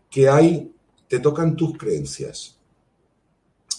que 0.09 0.29
hay, 0.29 0.71
te 1.09 1.19
tocan 1.19 1.57
tus 1.57 1.77
creencias, 1.77 2.58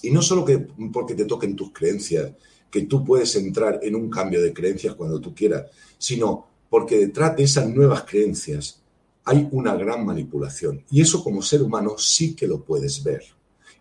y 0.03 0.11
no 0.11 0.23
solo 0.23 0.45
que 0.45 0.59
porque 0.93 1.15
te 1.15 1.25
toquen 1.25 1.57
tus 1.57 1.73
creencias, 1.73 2.33
que 2.71 2.83
tú 2.83 3.05
puedes 3.05 3.35
entrar 3.37 3.81
en 3.83 3.95
un 3.95 4.09
cambio 4.09 4.41
de 4.41 4.53
creencias 4.53 4.95
cuando 4.95 5.21
tú 5.21 5.35
quieras, 5.35 5.67
sino 5.99 6.47
porque 6.69 6.99
detrás 6.99 7.37
de 7.37 7.43
esas 7.45 7.69
nuevas 7.69 8.05
creencias 8.05 8.81
hay 9.25 9.49
una 9.51 9.75
gran 9.75 10.05
manipulación. 10.05 10.85
Y 10.91 11.01
eso 11.01 11.23
como 11.23 11.43
ser 11.43 11.63
humano 11.63 11.99
sí 11.99 12.35
que 12.35 12.47
lo 12.47 12.65
puedes 12.65 13.03
ver. 13.03 13.25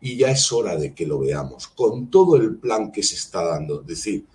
Y 0.01 0.17
ya 0.17 0.31
es 0.31 0.51
hora 0.51 0.75
de 0.75 0.93
que 0.93 1.05
lo 1.05 1.19
veamos, 1.19 1.67
con 1.67 2.09
todo 2.09 2.35
el 2.35 2.55
plan 2.55 2.91
que 2.91 3.03
se 3.03 3.15
está 3.15 3.43
dando. 3.43 3.81
Es 3.81 3.87
decir, 3.87 4.25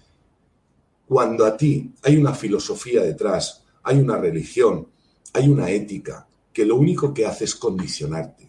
cuando 1.07 1.45
a 1.45 1.57
ti 1.57 1.91
hay 2.03 2.17
una 2.17 2.35
filosofía 2.35 3.03
detrás, 3.03 3.65
hay 3.83 3.99
una 3.99 4.17
religión, 4.19 4.89
hay 5.33 5.49
una 5.49 5.71
ética, 5.71 6.27
que 6.53 6.65
lo 6.65 6.77
único 6.77 7.13
que 7.13 7.27
hace 7.27 7.45
es 7.45 7.55
condicionarte. 7.55 8.49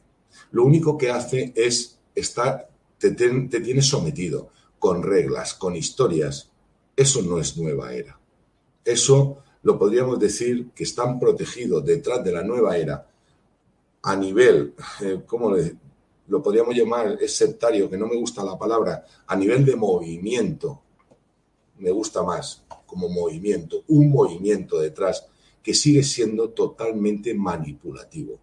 Lo 0.51 0.63
único 0.63 0.97
que 0.97 1.09
hace 1.09 1.51
es 1.55 1.97
estar, 2.13 2.69
te, 2.97 3.11
te 3.11 3.59
tiene 3.59 3.81
sometido 3.81 4.49
con 4.79 5.03
reglas, 5.03 5.53
con 5.53 5.75
historias. 5.75 6.51
Eso 6.95 7.21
no 7.21 7.39
es 7.39 7.57
nueva 7.57 7.93
era. 7.93 8.19
Eso 8.83 9.43
lo 9.63 9.79
podríamos 9.79 10.19
decir 10.19 10.69
que 10.75 10.83
están 10.83 11.19
protegidos 11.19 11.83
detrás 11.83 12.23
de 12.23 12.31
la 12.31 12.43
nueva 12.43 12.77
era 12.77 13.07
a 14.05 14.15
nivel, 14.15 14.75
eh, 15.01 15.21
¿cómo 15.25 15.55
lo 16.27 16.43
podríamos 16.43 16.75
llamar? 16.75 17.17
Es 17.19 17.35
sectario, 17.35 17.89
que 17.89 17.97
no 17.97 18.05
me 18.05 18.15
gusta 18.15 18.43
la 18.43 18.57
palabra, 18.57 19.03
a 19.25 19.35
nivel 19.35 19.65
de 19.65 19.75
movimiento. 19.75 20.81
Me 21.79 21.89
gusta 21.89 22.21
más 22.21 22.63
como 22.85 23.09
movimiento, 23.09 23.83
un 23.87 24.11
movimiento 24.11 24.79
detrás 24.79 25.25
que 25.63 25.73
sigue 25.73 26.03
siendo 26.03 26.49
totalmente 26.51 27.33
manipulativo, 27.33 28.37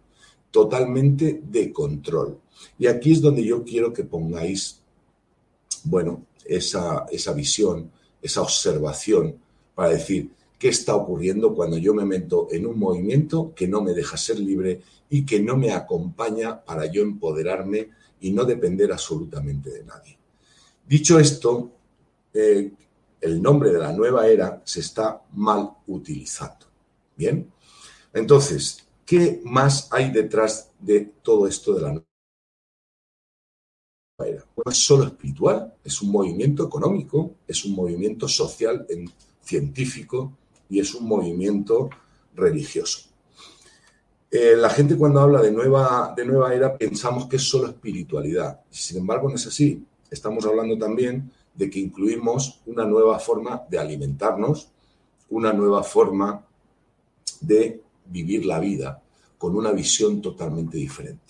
totalmente 0.51 1.41
de 1.41 1.71
control. 1.71 2.37
Y 2.77 2.87
aquí 2.87 3.11
es 3.11 3.21
donde 3.21 3.43
yo 3.43 3.63
quiero 3.63 3.93
que 3.93 4.03
pongáis, 4.03 4.81
bueno, 5.83 6.25
esa, 6.45 7.05
esa 7.11 7.33
visión, 7.33 7.91
esa 8.21 8.41
observación 8.41 9.37
para 9.75 9.89
decir, 9.89 10.31
qué 10.59 10.69
está 10.69 10.95
ocurriendo 10.95 11.53
cuando 11.53 11.77
yo 11.77 11.93
me 11.93 12.05
meto 12.05 12.47
en 12.51 12.65
un 12.65 12.79
movimiento 12.79 13.53
que 13.53 13.67
no 13.67 13.81
me 13.81 13.93
deja 13.93 14.15
ser 14.15 14.39
libre 14.39 14.81
y 15.09 15.25
que 15.25 15.41
no 15.41 15.57
me 15.57 15.71
acompaña 15.71 16.63
para 16.63 16.85
yo 16.85 17.01
empoderarme 17.01 17.89
y 18.21 18.31
no 18.31 18.45
depender 18.45 18.91
absolutamente 18.91 19.69
de 19.69 19.83
nadie. 19.83 20.17
Dicho 20.87 21.19
esto, 21.19 21.69
eh, 22.33 22.71
el 23.19 23.41
nombre 23.41 23.71
de 23.71 23.79
la 23.79 23.91
nueva 23.91 24.27
era 24.27 24.61
se 24.63 24.79
está 24.79 25.21
mal 25.33 25.69
utilizando. 25.87 26.65
Bien, 27.15 27.51
entonces, 28.13 28.87
¿qué 29.05 29.41
más 29.43 29.87
hay 29.91 30.11
detrás 30.11 30.71
de 30.79 31.11
todo 31.21 31.47
esto 31.47 31.73
de 31.73 31.81
la 31.81 32.03
No 34.31 34.71
es 34.71 34.77
solo 34.77 35.05
espiritual, 35.05 35.73
es 35.83 36.01
un 36.01 36.11
movimiento 36.11 36.65
económico, 36.65 37.35
es 37.47 37.65
un 37.65 37.75
movimiento 37.75 38.27
social, 38.27 38.85
científico 39.41 40.33
y 40.69 40.79
es 40.79 40.93
un 40.95 41.07
movimiento 41.07 41.89
religioso. 42.35 43.09
Eh, 44.31 44.55
la 44.55 44.69
gente 44.69 44.97
cuando 44.97 45.19
habla 45.19 45.41
de 45.41 45.51
nueva, 45.51 46.13
de 46.17 46.25
nueva 46.25 46.53
era 46.55 46.75
pensamos 46.75 47.27
que 47.27 47.35
es 47.35 47.43
solo 47.43 47.67
espiritualidad. 47.67 48.61
Sin 48.69 48.97
embargo, 48.97 49.29
no 49.29 49.35
es 49.35 49.45
así. 49.45 49.85
Estamos 50.09 50.45
hablando 50.45 50.77
también 50.77 51.31
de 51.53 51.69
que 51.69 51.79
incluimos 51.79 52.61
una 52.65 52.85
nueva 52.85 53.19
forma 53.19 53.61
de 53.69 53.77
alimentarnos, 53.77 54.69
una 55.29 55.53
nueva 55.53 55.83
forma 55.83 56.43
de 57.41 57.81
vivir 58.05 58.45
la 58.45 58.59
vida 58.59 59.01
con 59.37 59.55
una 59.55 59.71
visión 59.71 60.21
totalmente 60.21 60.77
diferente. 60.77 61.22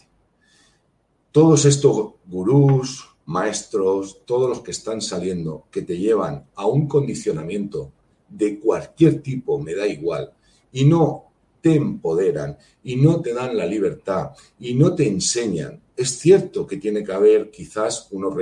Todos 1.34 1.66
estos 1.66 2.12
gurús, 2.28 3.10
maestros, 3.26 4.24
todos 4.24 4.48
los 4.48 4.62
que 4.62 4.70
están 4.70 5.02
saliendo, 5.02 5.66
que 5.72 5.82
te 5.82 5.98
llevan 5.98 6.46
a 6.54 6.68
un 6.68 6.88
condicionamiento 6.88 7.92
de 8.30 8.60
cualquier 8.60 9.20
tipo, 9.24 9.58
me 9.58 9.74
da 9.74 9.88
igual, 9.88 10.32
y 10.72 10.86
no 10.86 11.32
te 11.60 11.74
empoderan 11.74 12.56
y 12.84 12.98
no 12.98 13.20
te 13.20 13.34
dan 13.34 13.58
la 13.58 13.66
libertad 13.66 14.34
y 14.60 14.76
no 14.76 14.94
te 14.94 15.08
enseñan. 15.08 15.82
Es 15.98 16.20
cierto 16.20 16.68
que 16.68 16.78
tiene 16.78 17.04
que 17.04 17.14
haber 17.14 17.50
quizás 17.50 18.10
unos, 18.12 18.36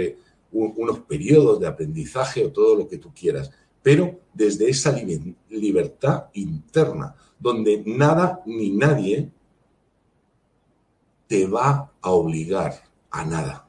unos 0.52 1.00
periodos 1.00 1.62
de 1.62 1.68
aprendizaje 1.68 2.44
o 2.44 2.52
todo 2.52 2.76
lo 2.76 2.90
que 2.90 2.98
tú 2.98 3.14
quieras, 3.18 3.52
pero 3.82 4.20
desde 4.34 4.70
esa 4.70 4.94
libertad 5.50 6.26
interna, 6.34 7.16
donde 7.40 7.84
nada 7.86 8.44
ni 8.46 8.72
nadie 8.72 9.30
te 11.32 11.48
va 11.48 11.90
a 12.02 12.12
obligar 12.12 12.84
a 13.10 13.24
nada. 13.24 13.66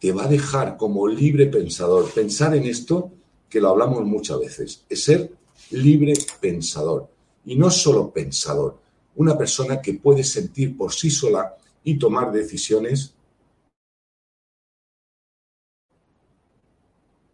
Te 0.00 0.10
va 0.10 0.24
a 0.24 0.26
dejar 0.26 0.78
como 0.78 1.06
libre 1.06 1.48
pensador. 1.48 2.10
Pensar 2.14 2.56
en 2.56 2.62
esto 2.62 3.12
que 3.50 3.60
lo 3.60 3.68
hablamos 3.68 4.06
muchas 4.06 4.40
veces, 4.40 4.86
es 4.88 5.04
ser 5.04 5.36
libre 5.70 6.14
pensador. 6.40 7.10
Y 7.44 7.56
no 7.56 7.70
solo 7.70 8.10
pensador, 8.10 8.78
una 9.16 9.36
persona 9.36 9.82
que 9.82 9.92
puede 9.92 10.24
sentir 10.24 10.74
por 10.74 10.94
sí 10.94 11.10
sola 11.10 11.54
y 11.84 11.98
tomar 11.98 12.32
decisiones 12.32 13.12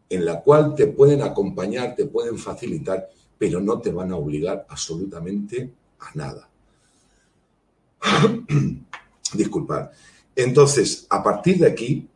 en 0.09 0.25
la 0.25 0.41
cual 0.41 0.75
te 0.75 0.89
pueden 0.89 1.23
acompañar, 1.23 1.95
te 1.95 2.07
pueden 2.07 2.39
facilitar, 2.39 3.09
pero 3.39 3.61
no 3.61 3.81
te 3.81 3.93
van 3.93 4.11
a 4.11 4.17
obligar 4.17 4.67
absolutamente 4.69 5.71
a 6.01 6.11
nada. 6.17 6.51
Disculpad. 9.35 9.91
Entonces, 10.35 11.07
a 11.11 11.23
partir 11.23 11.59
de 11.59 11.67
aquí, 11.67 12.09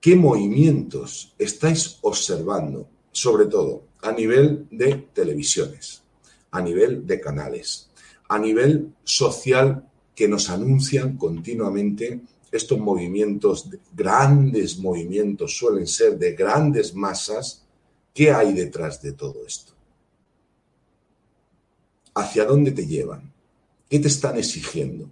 qué 0.00 0.16
movimientos 0.16 1.34
estáis 1.38 1.98
observando, 2.02 2.88
sobre 3.12 3.46
todo 3.46 3.84
a 4.02 4.12
nivel 4.12 4.66
de 4.70 4.94
televisiones, 5.12 6.02
a 6.50 6.62
nivel 6.62 7.06
de 7.06 7.20
canales, 7.20 7.90
a 8.28 8.38
nivel 8.38 8.94
social 9.04 9.86
que 10.14 10.28
nos 10.28 10.48
anuncian 10.48 11.16
continuamente 11.16 12.22
estos 12.50 12.78
movimientos, 12.78 13.68
grandes 13.94 14.78
movimientos, 14.78 15.56
suelen 15.56 15.86
ser 15.86 16.18
de 16.18 16.32
grandes 16.32 16.94
masas. 16.94 17.64
¿Qué 18.12 18.32
hay 18.32 18.52
detrás 18.52 19.00
de 19.02 19.12
todo 19.12 19.46
esto? 19.46 19.72
¿Hacia 22.14 22.44
dónde 22.44 22.72
te 22.72 22.86
llevan? 22.86 23.32
¿Qué 23.88 23.98
te 24.00 24.08
están 24.08 24.36
exigiendo? 24.36 25.10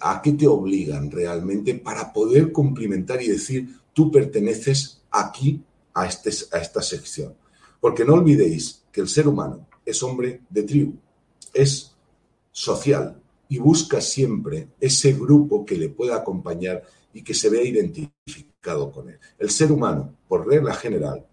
¿A 0.00 0.22
qué 0.22 0.32
te 0.32 0.46
obligan 0.46 1.10
realmente 1.10 1.74
para 1.74 2.12
poder 2.12 2.52
cumplimentar 2.52 3.22
y 3.22 3.28
decir, 3.28 3.76
tú 3.92 4.10
perteneces 4.10 5.02
aquí 5.10 5.62
a, 5.94 6.06
este, 6.06 6.30
a 6.52 6.58
esta 6.58 6.82
sección. 6.82 7.34
Porque 7.80 8.04
no 8.04 8.14
olvidéis 8.14 8.82
que 8.90 9.00
el 9.00 9.08
ser 9.08 9.28
humano 9.28 9.66
es 9.84 10.02
hombre 10.02 10.40
de 10.48 10.62
tribu, 10.62 10.94
es 11.52 11.92
social 12.50 13.20
y 13.48 13.58
busca 13.58 14.00
siempre 14.00 14.68
ese 14.80 15.12
grupo 15.12 15.64
que 15.64 15.76
le 15.76 15.88
pueda 15.88 16.16
acompañar 16.16 16.82
y 17.12 17.22
que 17.22 17.34
se 17.34 17.50
vea 17.50 17.62
identificado 17.62 18.90
con 18.90 19.10
él. 19.10 19.18
El 19.38 19.50
ser 19.50 19.72
humano, 19.72 20.14
por 20.28 20.46
regla 20.46 20.74
general, 20.74 21.26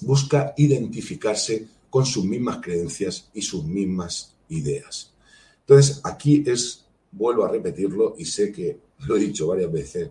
busca 0.00 0.54
identificarse 0.56 1.66
con 1.90 2.06
sus 2.06 2.24
mismas 2.24 2.58
creencias 2.62 3.28
y 3.34 3.42
sus 3.42 3.64
mismas 3.64 4.34
ideas. 4.48 5.12
Entonces, 5.60 6.00
aquí 6.04 6.42
es, 6.46 6.81
vuelvo 7.12 7.44
a 7.44 7.48
repetirlo 7.48 8.14
y 8.18 8.24
sé 8.24 8.50
que 8.50 8.78
lo 9.06 9.16
he 9.16 9.20
dicho 9.20 9.46
varias 9.46 9.70
veces, 9.70 10.10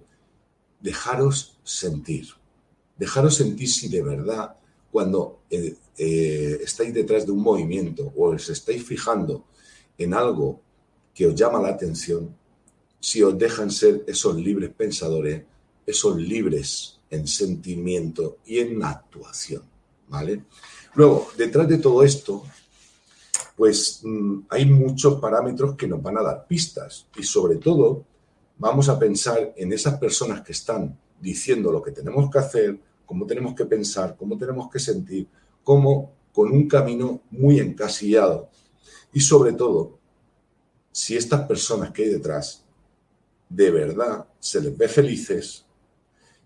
dejaros 0.79 1.60
sentir. 1.63 2.27
Dejaros 2.98 3.36
sentir 3.36 3.70
si 3.70 3.89
de 3.89 4.01
verdad 4.01 4.55
cuando 4.91 5.41
eh, 5.50 5.75
eh, 5.98 6.60
estáis 6.63 6.93
detrás 6.93 7.25
de 7.25 7.31
un 7.31 7.41
movimiento 7.41 8.12
o 8.15 8.29
os 8.29 8.50
estáis 8.50 8.84
fijando 8.84 9.46
en 9.98 10.13
algo 10.13 10.62
que 11.13 11.27
os 11.27 11.36
llama 11.36 11.62
la 11.62 11.70
atención, 11.70 12.36
si 13.00 13.24
os 13.24 13.38
dejan 13.38 13.72
ser 13.72 14.03
esos 14.08 14.36
libres 14.36 14.72
pensadores, 14.75 15.43
esos 15.86 16.17
libres 16.17 17.00
en 17.10 17.27
sentimiento 17.27 18.38
y 18.46 18.60
en 18.60 18.84
actuación, 18.84 19.63
¿vale? 20.08 20.43
Luego, 20.96 21.29
detrás 21.38 21.67
de 21.67 21.77
todo 21.77 22.03
esto, 22.03 22.43
pues 23.55 24.01
mm, 24.03 24.39
hay 24.50 24.65
muchos 24.65 25.19
parámetros 25.19 25.75
que 25.75 25.88
nos 25.88 26.01
van 26.01 26.17
a 26.17 26.23
dar 26.23 26.47
pistas 26.47 27.07
y 27.17 27.23
sobre 27.23 27.57
todo 27.57 28.05
vamos 28.57 28.89
a 28.89 29.00
pensar 29.00 29.53
en 29.55 29.73
esas 29.73 29.97
personas 29.97 30.41
que 30.41 30.51
están 30.51 30.97
diciendo 31.19 31.71
lo 31.71 31.81
que 31.81 31.91
tenemos 31.91 32.29
que 32.29 32.39
hacer, 32.39 32.79
cómo 33.05 33.25
tenemos 33.25 33.55
que 33.55 33.65
pensar, 33.65 34.15
cómo 34.17 34.38
tenemos 34.38 34.69
que 34.69 34.79
sentir, 34.79 35.27
cómo 35.63 36.13
con 36.33 36.51
un 36.51 36.67
camino 36.67 37.21
muy 37.31 37.59
encasillado. 37.59 38.50
Y 39.13 39.19
sobre 39.19 39.53
todo, 39.53 40.00
si 40.91 41.15
estas 41.15 41.41
personas 41.47 41.91
que 41.91 42.03
hay 42.03 42.09
detrás 42.09 42.63
de 43.50 43.69
verdad 43.69 44.25
se 44.39 44.61
les 44.61 44.77
ve 44.77 44.88
felices, 44.88 45.65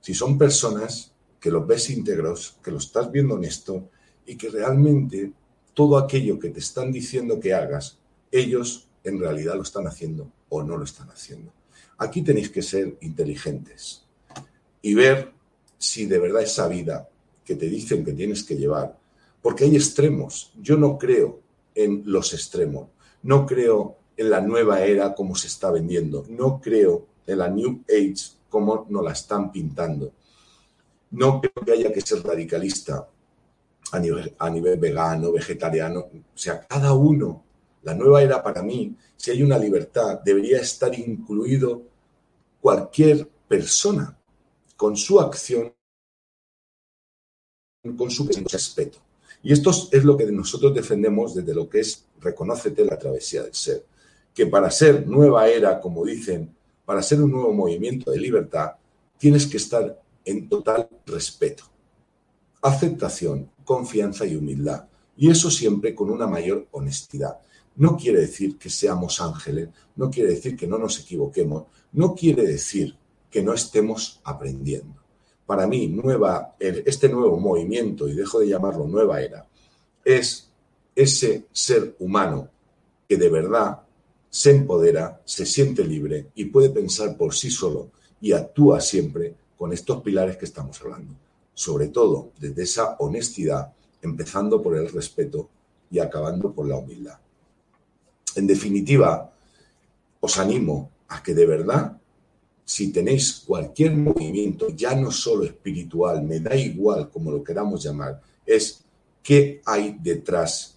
si 0.01 0.13
son 0.13 0.37
personas 0.37 1.11
que 1.39 1.51
los 1.51 1.65
ves 1.67 1.89
íntegros, 1.89 2.57
que 2.63 2.71
los 2.71 2.85
estás 2.85 3.11
viendo 3.11 3.35
honesto 3.35 3.89
y 4.25 4.35
que 4.35 4.49
realmente 4.49 5.31
todo 5.75 5.97
aquello 5.97 6.39
que 6.39 6.49
te 6.49 6.59
están 6.59 6.91
diciendo 6.91 7.39
que 7.39 7.53
hagas, 7.53 7.99
ellos 8.31 8.87
en 9.03 9.19
realidad 9.19 9.55
lo 9.55 9.61
están 9.61 9.85
haciendo 9.85 10.31
o 10.49 10.63
no 10.63 10.77
lo 10.77 10.85
están 10.85 11.09
haciendo. 11.09 11.51
Aquí 11.99 12.23
tenéis 12.23 12.49
que 12.49 12.63
ser 12.63 12.97
inteligentes 13.01 14.03
y 14.81 14.95
ver 14.95 15.31
si 15.77 16.07
de 16.07 16.17
verdad 16.17 16.41
esa 16.41 16.67
vida 16.67 17.07
que 17.43 17.55
te 17.55 17.69
dicen 17.69 18.03
que 18.03 18.13
tienes 18.13 18.43
que 18.43 18.55
llevar, 18.55 18.97
porque 19.41 19.65
hay 19.65 19.75
extremos. 19.75 20.53
Yo 20.59 20.77
no 20.77 20.97
creo 20.97 21.41
en 21.75 22.03
los 22.05 22.33
extremos, 22.33 22.87
no 23.21 23.45
creo 23.45 23.97
en 24.17 24.29
la 24.29 24.41
nueva 24.41 24.83
era 24.83 25.13
como 25.13 25.35
se 25.35 25.47
está 25.47 25.71
vendiendo, 25.71 26.25
no 26.29 26.61
creo 26.61 27.05
en 27.27 27.37
la 27.37 27.49
New 27.49 27.83
Age 27.89 28.37
como 28.49 28.85
nos 28.89 29.03
la 29.03 29.11
están 29.11 29.51
pintando. 29.51 30.13
No 31.11 31.41
creo 31.41 31.65
que 31.65 31.71
haya 31.73 31.91
que 31.91 32.01
ser 32.01 32.23
radicalista 32.23 33.07
a 33.95 34.49
nivel, 34.49 34.79
vegano, 34.79 35.31
vegetariano, 35.31 35.99
o 35.99 36.37
sea, 36.37 36.65
cada 36.67 36.93
uno. 36.93 37.43
La 37.83 37.93
nueva 37.93 38.21
era 38.23 38.41
para 38.41 38.63
mí, 38.63 38.95
si 39.15 39.31
hay 39.31 39.43
una 39.43 39.57
libertad, 39.57 40.19
debería 40.23 40.59
estar 40.59 40.97
incluido 40.97 41.83
cualquier 42.59 43.27
persona 43.47 44.17
con 44.75 44.97
su 44.97 45.19
acción, 45.19 45.73
con 47.95 48.09
su 48.09 48.27
respeto. 48.51 48.99
Y 49.43 49.53
esto 49.53 49.69
es 49.91 50.03
lo 50.03 50.17
que 50.17 50.25
nosotros 50.31 50.73
defendemos 50.73 51.35
desde 51.35 51.53
lo 51.53 51.69
que 51.69 51.81
es 51.81 52.05
Reconócete 52.19 52.83
la 52.83 52.97
travesía 52.97 53.43
del 53.43 53.53
ser. 53.53 53.85
Que 54.33 54.47
para 54.47 54.71
ser 54.71 55.07
nueva 55.07 55.47
era, 55.47 55.79
como 55.79 56.03
dicen, 56.03 56.55
para 56.83 57.03
ser 57.03 57.21
un 57.21 57.31
nuevo 57.31 57.53
movimiento 57.53 58.09
de 58.09 58.17
libertad, 58.17 58.71
tienes 59.17 59.45
que 59.45 59.57
estar 59.57 60.01
en 60.25 60.49
total 60.49 60.89
respeto, 61.05 61.65
aceptación, 62.65 63.51
confianza 63.63 64.25
y 64.25 64.35
humildad. 64.35 64.85
Y 65.15 65.29
eso 65.29 65.51
siempre 65.51 65.93
con 65.93 66.09
una 66.09 66.25
mayor 66.25 66.67
honestidad. 66.71 67.37
No 67.75 67.95
quiere 67.95 68.21
decir 68.21 68.57
que 68.57 68.69
seamos 68.69 69.21
ángeles, 69.21 69.69
no 69.95 70.09
quiere 70.09 70.31
decir 70.31 70.57
que 70.57 70.67
no 70.67 70.79
nos 70.79 70.99
equivoquemos, 70.99 71.65
no 71.93 72.15
quiere 72.15 72.43
decir 72.43 72.95
que 73.29 73.43
no 73.43 73.53
estemos 73.53 74.19
aprendiendo. 74.23 74.95
Para 75.45 75.67
mí, 75.67 75.87
nueva, 75.87 76.55
este 76.59 77.07
nuevo 77.07 77.39
movimiento, 77.39 78.07
y 78.07 78.15
dejo 78.15 78.39
de 78.39 78.47
llamarlo 78.47 78.87
nueva 78.87 79.21
era, 79.21 79.45
es 80.03 80.49
ese 80.95 81.45
ser 81.51 81.95
humano 81.99 82.49
que 83.07 83.17
de 83.17 83.29
verdad 83.29 83.81
se 84.29 84.51
empodera, 84.51 85.21
se 85.23 85.45
siente 85.45 85.83
libre 85.83 86.27
y 86.33 86.45
puede 86.45 86.71
pensar 86.71 87.15
por 87.15 87.35
sí 87.35 87.51
solo 87.51 87.91
y 88.19 88.31
actúa 88.31 88.81
siempre 88.81 89.35
con 89.55 89.71
estos 89.71 90.01
pilares 90.01 90.37
que 90.37 90.45
estamos 90.45 90.81
hablando. 90.81 91.24
Sobre 91.55 91.87
todo 91.87 92.31
desde 92.39 92.61
esa 92.61 92.95
honestidad, 92.99 93.73
empezando 94.03 94.61
por 94.61 94.77
el 94.77 94.87
respeto 94.91 95.49
y 95.89 95.97
acabando 95.97 96.53
por 96.53 96.67
la 96.67 96.77
humildad. 96.77 97.17
En 98.35 98.45
definitiva, 98.45 99.33
os 100.19 100.37
animo 100.37 100.91
a 101.07 101.23
que 101.23 101.33
de 101.33 101.47
verdad 101.47 101.97
si 102.65 102.91
tenéis 102.91 103.43
cualquier 103.45 103.95
movimiento, 103.95 104.69
ya 104.69 104.95
no 104.95 105.11
solo 105.11 105.43
espiritual, 105.43 106.23
me 106.23 106.39
da 106.39 106.55
igual 106.55 107.11
como 107.11 107.31
lo 107.31 107.43
queramos 107.43 107.83
llamar, 107.83 108.19
es 108.43 108.83
qué 109.21 109.61
hay 109.65 109.97
detrás 110.01 110.75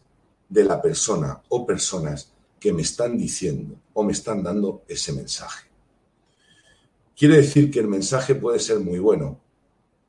de 0.49 0.65
la 0.65 0.81
persona 0.83 1.41
o 1.49 1.67
personas 1.67 2.31
que 2.61 2.75
me 2.75 2.83
están 2.83 3.17
diciendo 3.17 3.75
o 3.95 4.03
me 4.03 4.13
están 4.13 4.43
dando 4.43 4.83
ese 4.87 5.13
mensaje. 5.13 5.67
Quiere 7.17 7.39
decir 7.39 7.71
que 7.71 7.81
el 7.81 7.89
mensaje 7.89 8.35
puede 8.35 8.59
ser 8.59 8.81
muy 8.81 8.99
bueno, 8.99 9.41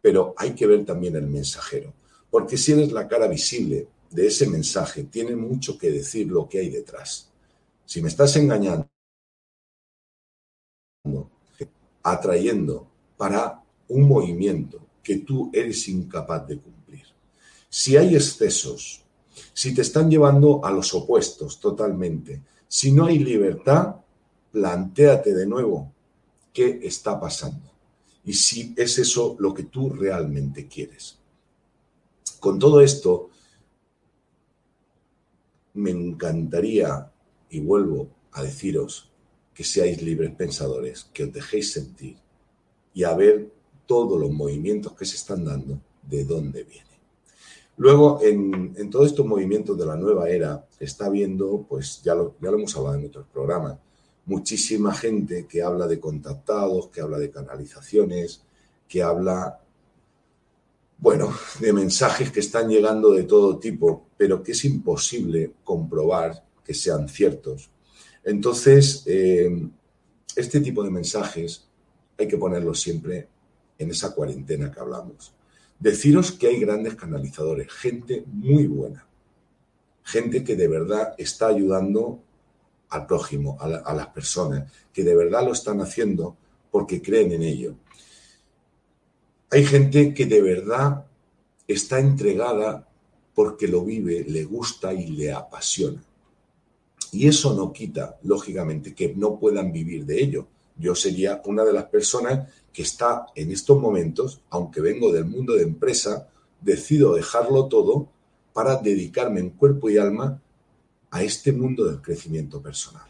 pero 0.02 0.34
hay 0.38 0.54
que 0.54 0.68
ver 0.68 0.86
también 0.86 1.16
el 1.16 1.28
mensajero, 1.28 1.94
porque 2.30 2.58
si 2.58 2.72
eres 2.72 2.92
la 2.92 3.08
cara 3.08 3.28
visible 3.28 3.88
de 4.10 4.28
ese 4.28 4.48
mensaje, 4.48 5.04
tiene 5.04 5.36
mucho 5.36 5.78
que 5.78 5.92
decir 5.92 6.28
lo 6.28 6.48
que 6.48 6.60
hay 6.60 6.70
detrás. 6.70 7.30
Si 7.86 8.02
me 8.02 8.08
estás 8.08 8.36
engañando, 8.36 8.90
atrayendo 12.04 12.88
para 13.18 13.62
un 13.90 14.08
movimiento 14.08 14.80
que 15.04 15.18
tú 15.18 15.50
eres 15.54 15.88
incapaz 15.88 16.48
de 16.48 16.58
cumplir. 16.58 17.06
Si 17.68 17.98
hay 17.98 18.16
excesos, 18.16 19.04
si 19.54 19.74
te 19.74 19.82
están 19.82 20.10
llevando 20.10 20.64
a 20.64 20.72
los 20.72 20.94
opuestos 20.94 21.60
totalmente, 21.60 22.42
si 22.68 22.92
no 22.92 23.06
hay 23.06 23.20
libertad, 23.20 23.96
plantéate 24.52 25.34
de 25.34 25.46
nuevo 25.46 25.92
qué 26.54 26.80
está 26.84 27.20
pasando 27.20 27.69
y 28.30 28.34
si 28.34 28.76
es 28.78 29.00
eso 29.00 29.36
lo 29.40 29.56
que 29.56 29.64
tú 29.64 29.90
realmente 29.90 30.68
quieres. 30.68 31.18
Con 32.40 32.60
todo 32.60 32.80
esto, 32.80 33.32
me 35.74 35.90
encantaría, 35.90 37.12
y 37.50 37.60
vuelvo 37.60 38.08
a 38.34 38.44
deciros, 38.44 39.10
que 39.52 39.64
seáis 39.64 40.04
libres 40.04 40.30
pensadores, 40.36 41.06
que 41.12 41.24
os 41.24 41.34
dejéis 41.34 41.72
sentir 41.72 42.18
y 42.94 43.04
a 43.04 43.16
ver 43.16 43.52
todos 43.88 44.22
los 44.22 44.30
movimientos 44.30 44.94
que 44.94 45.06
se 45.06 45.16
están 45.16 45.44
dando, 45.44 45.82
de 46.04 46.24
dónde 46.24 46.64
viene. 46.64 47.00
Luego, 47.78 48.20
en, 48.22 48.92
todos 48.92 49.08
estos 49.08 49.26
movimientos 49.26 49.76
de 49.76 49.88
la 49.88 49.96
nueva 49.96 50.30
era, 50.30 50.68
está 50.80 51.10
viendo, 51.10 51.66
pues 51.68 52.04
ya 52.04 52.14
lo, 52.14 52.36
ya 52.40 52.52
lo 52.52 52.58
hemos 52.60 52.78
hablado 52.78 53.00
en 53.00 53.08
otros 53.08 53.26
programas, 53.34 53.80
muchísima 54.30 54.94
gente 54.94 55.46
que 55.48 55.62
habla 55.62 55.88
de 55.88 56.00
contactados, 56.00 56.88
que 56.88 57.02
habla 57.02 57.20
de 57.20 57.32
canalizaciones, 57.32 58.44
que 58.88 59.04
habla, 59.04 59.60
bueno, 60.98 61.34
de 61.60 61.74
mensajes 61.74 62.32
que 62.32 62.40
están 62.40 62.70
llegando 62.70 63.12
de 63.12 63.24
todo 63.24 63.60
tipo, 63.60 64.08
pero 64.16 64.42
que 64.42 64.54
es 64.54 64.64
imposible 64.66 65.54
comprobar 65.64 66.46
que 66.64 66.74
sean 66.74 67.10
ciertos 67.10 67.70
entonces, 68.24 69.04
eh, 69.06 69.68
este 70.36 70.60
tipo 70.60 70.84
de 70.84 70.92
mensajes 70.92 71.68
hay 72.18 72.28
que 72.28 72.38
ponerlos 72.38 72.80
siempre 72.80 73.28
en 73.78 73.92
esa 73.92 74.14
cuarentena 74.14 74.72
que 74.72 74.80
hablamos. 74.80 75.34
Deciros 75.80 76.34
que 76.34 76.48
hay 76.48 76.60
grandes 76.60 76.96
canalizadores, 76.96 77.72
gente 77.72 78.24
muy 78.28 78.68
buena, 78.68 79.08
gente 80.04 80.44
que 80.44 80.56
de 80.56 80.68
verdad 80.68 81.16
está 81.18 81.48
ayudando 81.48 82.22
al 82.90 83.06
prójimo, 83.06 83.58
a, 83.60 83.94
las 83.94 84.08
personas, 84.08 84.72
que 84.92 85.04
de 85.04 85.16
verdad 85.16 85.46
lo 85.46 85.54
están 85.54 85.82
haciendo 85.82 86.36
porque 86.72 87.02
creen 87.02 87.32
en 87.32 87.44
ello. 87.44 87.76
Hay 89.52 89.66
gente 89.66 90.14
que 90.14 90.26
de 90.26 90.42
verdad 90.42 91.06
está 91.68 92.00
entregada 92.00 92.88
porque 93.34 93.68
lo 93.68 93.84
vive, 93.84 94.26
le 94.28 94.44
gusta 94.44 94.94
y 94.94 95.08
le 95.08 95.32
apasiona. 95.32 96.04
Y 97.12 97.28
eso 97.28 97.56
no 97.56 97.74
quita, 97.74 98.18
lógicamente, 98.24 98.94
que 98.94 99.16
no 99.16 99.40
puedan 99.40 99.72
vivir 99.72 100.06
de 100.06 100.22
ello. 100.22 100.48
Yo 100.78 100.96
sería 100.96 101.42
una 101.46 101.64
de 101.64 101.74
las 101.74 101.86
personas 101.86 102.48
que 102.72 102.84
está 102.84 103.28
en 103.36 103.52
estos 103.52 103.80
momentos, 103.80 104.42
aunque 104.50 104.82
vengo 104.82 105.12
del 105.12 105.26
mundo 105.26 105.54
de 105.54 105.64
empresa, 105.64 106.30
decido 106.62 107.16
dejarlo 107.16 107.68
todo 107.68 108.10
para 108.54 108.76
dedicarme 108.76 109.40
en 109.40 109.52
cuerpo 109.52 109.90
y 109.90 109.98
alma 109.98 110.42
a 111.12 111.24
este 111.24 111.52
mundo 111.52 111.86
del 111.86 112.02
crecimiento 112.02 112.62
personal. 112.62 113.08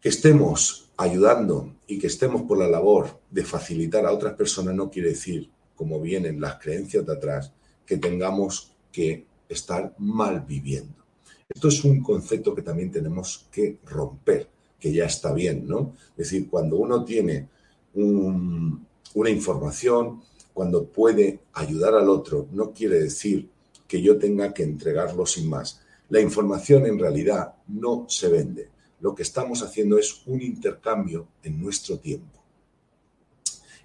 Que 0.00 0.08
estemos 0.08 0.90
ayudando 0.96 1.74
y 1.86 1.98
que 1.98 2.06
estemos 2.06 2.42
por 2.42 2.58
la 2.58 2.68
labor 2.68 3.20
de 3.30 3.44
facilitar 3.44 4.06
a 4.06 4.12
otras 4.12 4.34
personas 4.34 4.74
no 4.74 4.90
quiere 4.90 5.10
decir, 5.10 5.50
como 5.74 6.00
vienen 6.00 6.40
las 6.40 6.58
creencias 6.58 7.06
de 7.06 7.12
atrás, 7.12 7.52
que 7.84 7.98
tengamos 7.98 8.72
que 8.90 9.26
estar 9.48 9.94
mal 9.98 10.40
viviendo. 10.40 10.94
Esto 11.48 11.68
es 11.68 11.84
un 11.84 12.02
concepto 12.02 12.54
que 12.54 12.62
también 12.62 12.90
tenemos 12.90 13.46
que 13.52 13.78
romper, 13.84 14.48
que 14.80 14.92
ya 14.92 15.04
está 15.04 15.32
bien, 15.32 15.66
¿no? 15.66 15.94
Es 16.10 16.30
decir, 16.30 16.48
cuando 16.48 16.76
uno 16.76 17.04
tiene 17.04 17.48
una 17.94 19.30
información, 19.30 20.22
cuando 20.52 20.86
puede 20.86 21.40
ayudar 21.52 21.94
al 21.94 22.08
otro, 22.08 22.48
no 22.52 22.72
quiere 22.72 23.00
decir 23.00 23.48
que 23.86 24.02
yo 24.02 24.18
tenga 24.18 24.52
que 24.52 24.62
entregarlo 24.62 25.26
sin 25.26 25.48
más. 25.48 25.80
La 26.08 26.20
información 26.20 26.86
en 26.86 26.98
realidad 26.98 27.54
no 27.68 28.06
se 28.08 28.28
vende. 28.28 28.70
Lo 29.00 29.14
que 29.14 29.22
estamos 29.22 29.62
haciendo 29.62 29.98
es 29.98 30.22
un 30.26 30.40
intercambio 30.42 31.28
en 31.42 31.60
nuestro 31.60 31.98
tiempo. 31.98 32.42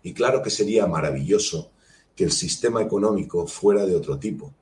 Y 0.04 0.14
claro 0.14 0.42
que 0.42 0.50
sería 0.50 0.88
maravilloso 0.88 1.72
que 2.16 2.24
el 2.24 2.32
sistema 2.32 2.82
económico 2.82 3.46
fuera 3.48 3.86
de 3.86 3.96
otro 3.96 4.18
tipo, 4.18 4.54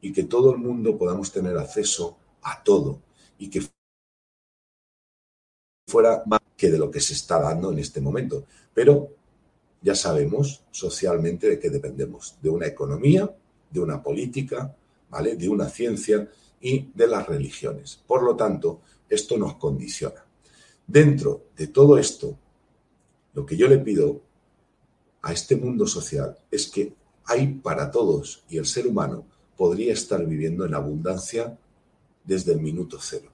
y 0.00 0.12
que 0.12 0.24
todo 0.24 0.52
el 0.52 0.58
mundo 0.58 0.96
podamos 0.96 1.32
tener 1.32 1.56
acceso 1.56 2.16
a 2.42 2.62
todo 2.62 3.00
y 3.38 3.50
que 3.50 3.62
fuera 5.88 6.22
más 6.26 6.40
que 6.56 6.70
de 6.70 6.78
lo 6.78 6.90
que 6.90 7.00
se 7.00 7.14
está 7.14 7.40
dando 7.40 7.72
en 7.72 7.78
este 7.78 8.00
momento. 8.00 8.44
Pero 8.72 9.10
ya 9.82 9.94
sabemos 9.94 10.62
socialmente 10.70 11.48
de 11.48 11.58
qué 11.58 11.70
dependemos, 11.70 12.38
de 12.40 12.50
una 12.50 12.66
economía, 12.66 13.34
de 13.70 13.80
una 13.80 14.02
política, 14.02 14.76
de 15.10 15.48
una 15.48 15.68
ciencia 15.68 16.28
y 16.60 16.90
de 16.94 17.06
las 17.06 17.26
religiones. 17.26 18.02
Por 18.06 18.22
lo 18.22 18.36
tanto, 18.36 18.80
esto 19.08 19.38
nos 19.38 19.54
condiciona. 19.54 20.24
Dentro 20.86 21.46
de 21.56 21.68
todo 21.68 21.98
esto, 21.98 22.36
lo 23.34 23.44
que 23.44 23.56
yo 23.56 23.68
le 23.68 23.78
pido 23.78 24.20
a 25.22 25.32
este 25.32 25.56
mundo 25.56 25.86
social 25.86 26.38
es 26.50 26.68
que 26.68 26.94
hay 27.24 27.54
para 27.54 27.90
todos 27.90 28.44
y 28.48 28.58
el 28.58 28.66
ser 28.66 28.86
humano 28.86 29.26
podría 29.56 29.92
estar 29.92 30.24
viviendo 30.24 30.64
en 30.64 30.74
abundancia 30.74 31.58
desde 32.24 32.52
el 32.52 32.60
minuto 32.60 32.98
cero. 33.00 33.30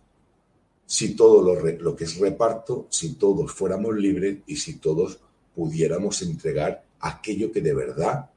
Si 0.86 1.14
todo 1.14 1.42
lo, 1.42 1.60
lo 1.60 1.96
que 1.96 2.04
es 2.04 2.18
reparto, 2.18 2.86
si 2.90 3.14
todos 3.14 3.52
fuéramos 3.52 3.96
libres 3.96 4.38
y 4.46 4.56
si 4.56 4.76
todos 4.76 5.20
pudiéramos 5.54 6.22
entregar 6.22 6.84
aquello 7.00 7.50
que 7.52 7.60
de 7.60 7.74
verdad 7.74 8.30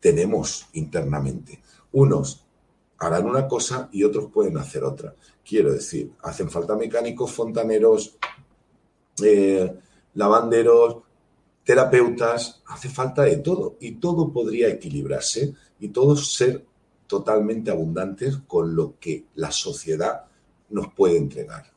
tenemos 0.00 0.66
internamente. 0.72 1.60
Unos 1.92 2.47
harán 2.98 3.26
una 3.26 3.46
cosa 3.46 3.88
y 3.92 4.04
otros 4.04 4.30
pueden 4.32 4.56
hacer 4.58 4.84
otra. 4.84 5.14
Quiero 5.44 5.72
decir, 5.72 6.12
hacen 6.22 6.50
falta 6.50 6.76
mecánicos, 6.76 7.32
fontaneros, 7.32 8.16
eh, 9.22 9.78
lavanderos, 10.14 10.96
terapeutas, 11.64 12.62
hace 12.66 12.88
falta 12.88 13.22
de 13.22 13.36
todo 13.38 13.76
y 13.80 13.92
todo 13.92 14.32
podría 14.32 14.68
equilibrarse 14.68 15.54
y 15.80 15.88
todos 15.88 16.34
ser 16.34 16.64
totalmente 17.06 17.70
abundantes 17.70 18.38
con 18.46 18.74
lo 18.74 18.98
que 18.98 19.26
la 19.36 19.50
sociedad 19.50 20.24
nos 20.70 20.92
puede 20.92 21.16
entregar. 21.16 21.72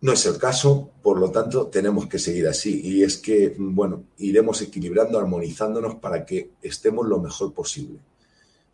No 0.00 0.12
es 0.12 0.26
el 0.26 0.36
caso, 0.36 0.90
por 1.00 1.20
lo 1.20 1.30
tanto, 1.30 1.68
tenemos 1.68 2.08
que 2.08 2.18
seguir 2.18 2.48
así. 2.48 2.80
Y 2.82 3.04
es 3.04 3.18
que, 3.18 3.54
bueno, 3.56 4.02
iremos 4.18 4.60
equilibrando, 4.60 5.16
armonizándonos 5.16 5.94
para 5.96 6.26
que 6.26 6.50
estemos 6.60 7.06
lo 7.06 7.20
mejor 7.20 7.54
posible. 7.54 8.00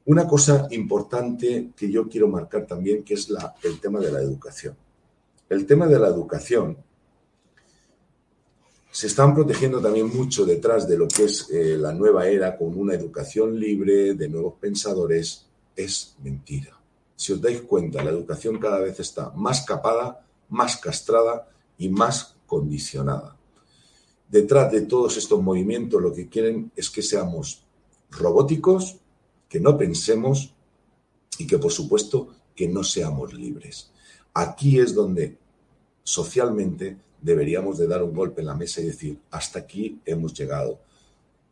Una 0.08 0.26
cosa 0.26 0.66
importante 0.70 1.72
que 1.76 1.90
yo 1.90 2.08
quiero 2.08 2.28
marcar 2.28 2.66
también, 2.66 3.04
que 3.04 3.12
es 3.12 3.28
el 3.62 3.78
tema 3.78 4.00
de 4.00 4.10
la 4.10 4.22
educación. 4.22 4.74
El 5.50 5.66
tema 5.66 5.86
de 5.86 5.98
la 5.98 6.08
educación 6.08 6.78
se 8.90 9.06
están 9.06 9.34
protegiendo 9.34 9.82
también 9.82 10.08
mucho 10.08 10.46
detrás 10.46 10.88
de 10.88 10.96
lo 10.96 11.06
que 11.06 11.24
es 11.24 11.50
eh, 11.50 11.76
la 11.76 11.92
nueva 11.92 12.26
era 12.26 12.56
con 12.56 12.78
una 12.78 12.94
educación 12.94 13.60
libre 13.60 14.14
de 14.14 14.30
nuevos 14.30 14.54
pensadores. 14.58 15.46
Es 15.76 16.16
mentira. 16.22 16.80
Si 17.14 17.34
os 17.34 17.42
dais 17.42 17.60
cuenta, 17.60 18.02
la 18.02 18.08
educación 18.08 18.58
cada 18.58 18.78
vez 18.78 18.98
está 19.00 19.30
más 19.36 19.60
capada, 19.66 20.24
más 20.48 20.78
castrada 20.78 21.50
y 21.76 21.90
más 21.90 22.34
condicionada. 22.46 23.36
Detrás 24.26 24.72
de 24.72 24.80
todos 24.86 25.18
estos 25.18 25.42
movimientos 25.42 26.00
lo 26.00 26.14
que 26.14 26.30
quieren 26.30 26.72
es 26.74 26.88
que 26.88 27.02
seamos 27.02 27.66
robóticos, 28.10 29.00
que 29.48 29.60
no 29.60 29.76
pensemos 29.76 30.54
y 31.38 31.46
que 31.46 31.58
por 31.58 31.72
supuesto 31.72 32.28
que 32.54 32.68
no 32.68 32.84
seamos 32.84 33.32
libres. 33.34 33.90
Aquí 34.34 34.78
es 34.78 34.94
donde 34.94 35.38
socialmente 36.02 36.96
deberíamos 37.20 37.78
de 37.78 37.86
dar 37.86 38.02
un 38.02 38.14
golpe 38.14 38.40
en 38.40 38.46
la 38.46 38.54
mesa 38.54 38.80
y 38.80 38.86
decir, 38.86 39.18
hasta 39.30 39.60
aquí 39.60 40.00
hemos 40.04 40.34
llegado. 40.34 40.80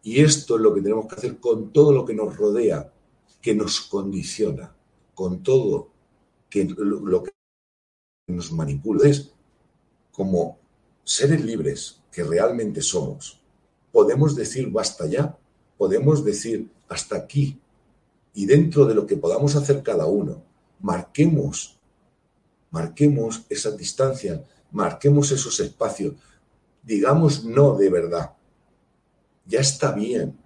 Y 0.02 0.20
esto 0.20 0.56
es 0.56 0.62
lo 0.62 0.74
que 0.74 0.82
tenemos 0.82 1.06
que 1.06 1.16
hacer 1.16 1.38
con 1.38 1.72
todo 1.72 1.92
lo 1.92 2.04
que 2.04 2.14
nos 2.14 2.36
rodea, 2.36 2.92
que 3.40 3.54
nos 3.54 3.80
condiciona, 3.80 4.74
con 5.14 5.42
todo 5.42 5.90
que, 6.48 6.64
lo 6.64 7.22
que 7.22 7.32
nos 8.28 8.52
manipula. 8.52 9.08
Es 9.08 9.32
como 10.12 10.58
seres 11.04 11.44
libres 11.44 12.00
que 12.10 12.24
realmente 12.24 12.80
somos. 12.82 13.40
Podemos 13.92 14.34
decir 14.34 14.70
basta 14.70 15.06
ya, 15.06 15.36
podemos 15.76 16.24
decir 16.24 16.70
hasta 16.88 17.16
aquí. 17.16 17.60
Y 18.36 18.46
dentro 18.46 18.86
de 18.86 18.94
lo 18.94 19.04
que 19.04 19.16
podamos 19.16 19.56
hacer 19.56 19.82
cada 19.82 20.06
uno, 20.06 20.44
marquemos, 20.78 21.76
marquemos 22.70 23.42
esas 23.48 23.76
distancias 23.76 24.40
marquemos 24.76 25.32
esos 25.32 25.58
espacios, 25.60 26.14
digamos 26.82 27.44
no 27.44 27.76
de 27.76 27.90
verdad. 27.90 28.32
Ya 29.46 29.60
está 29.60 29.92
bien, 29.92 30.36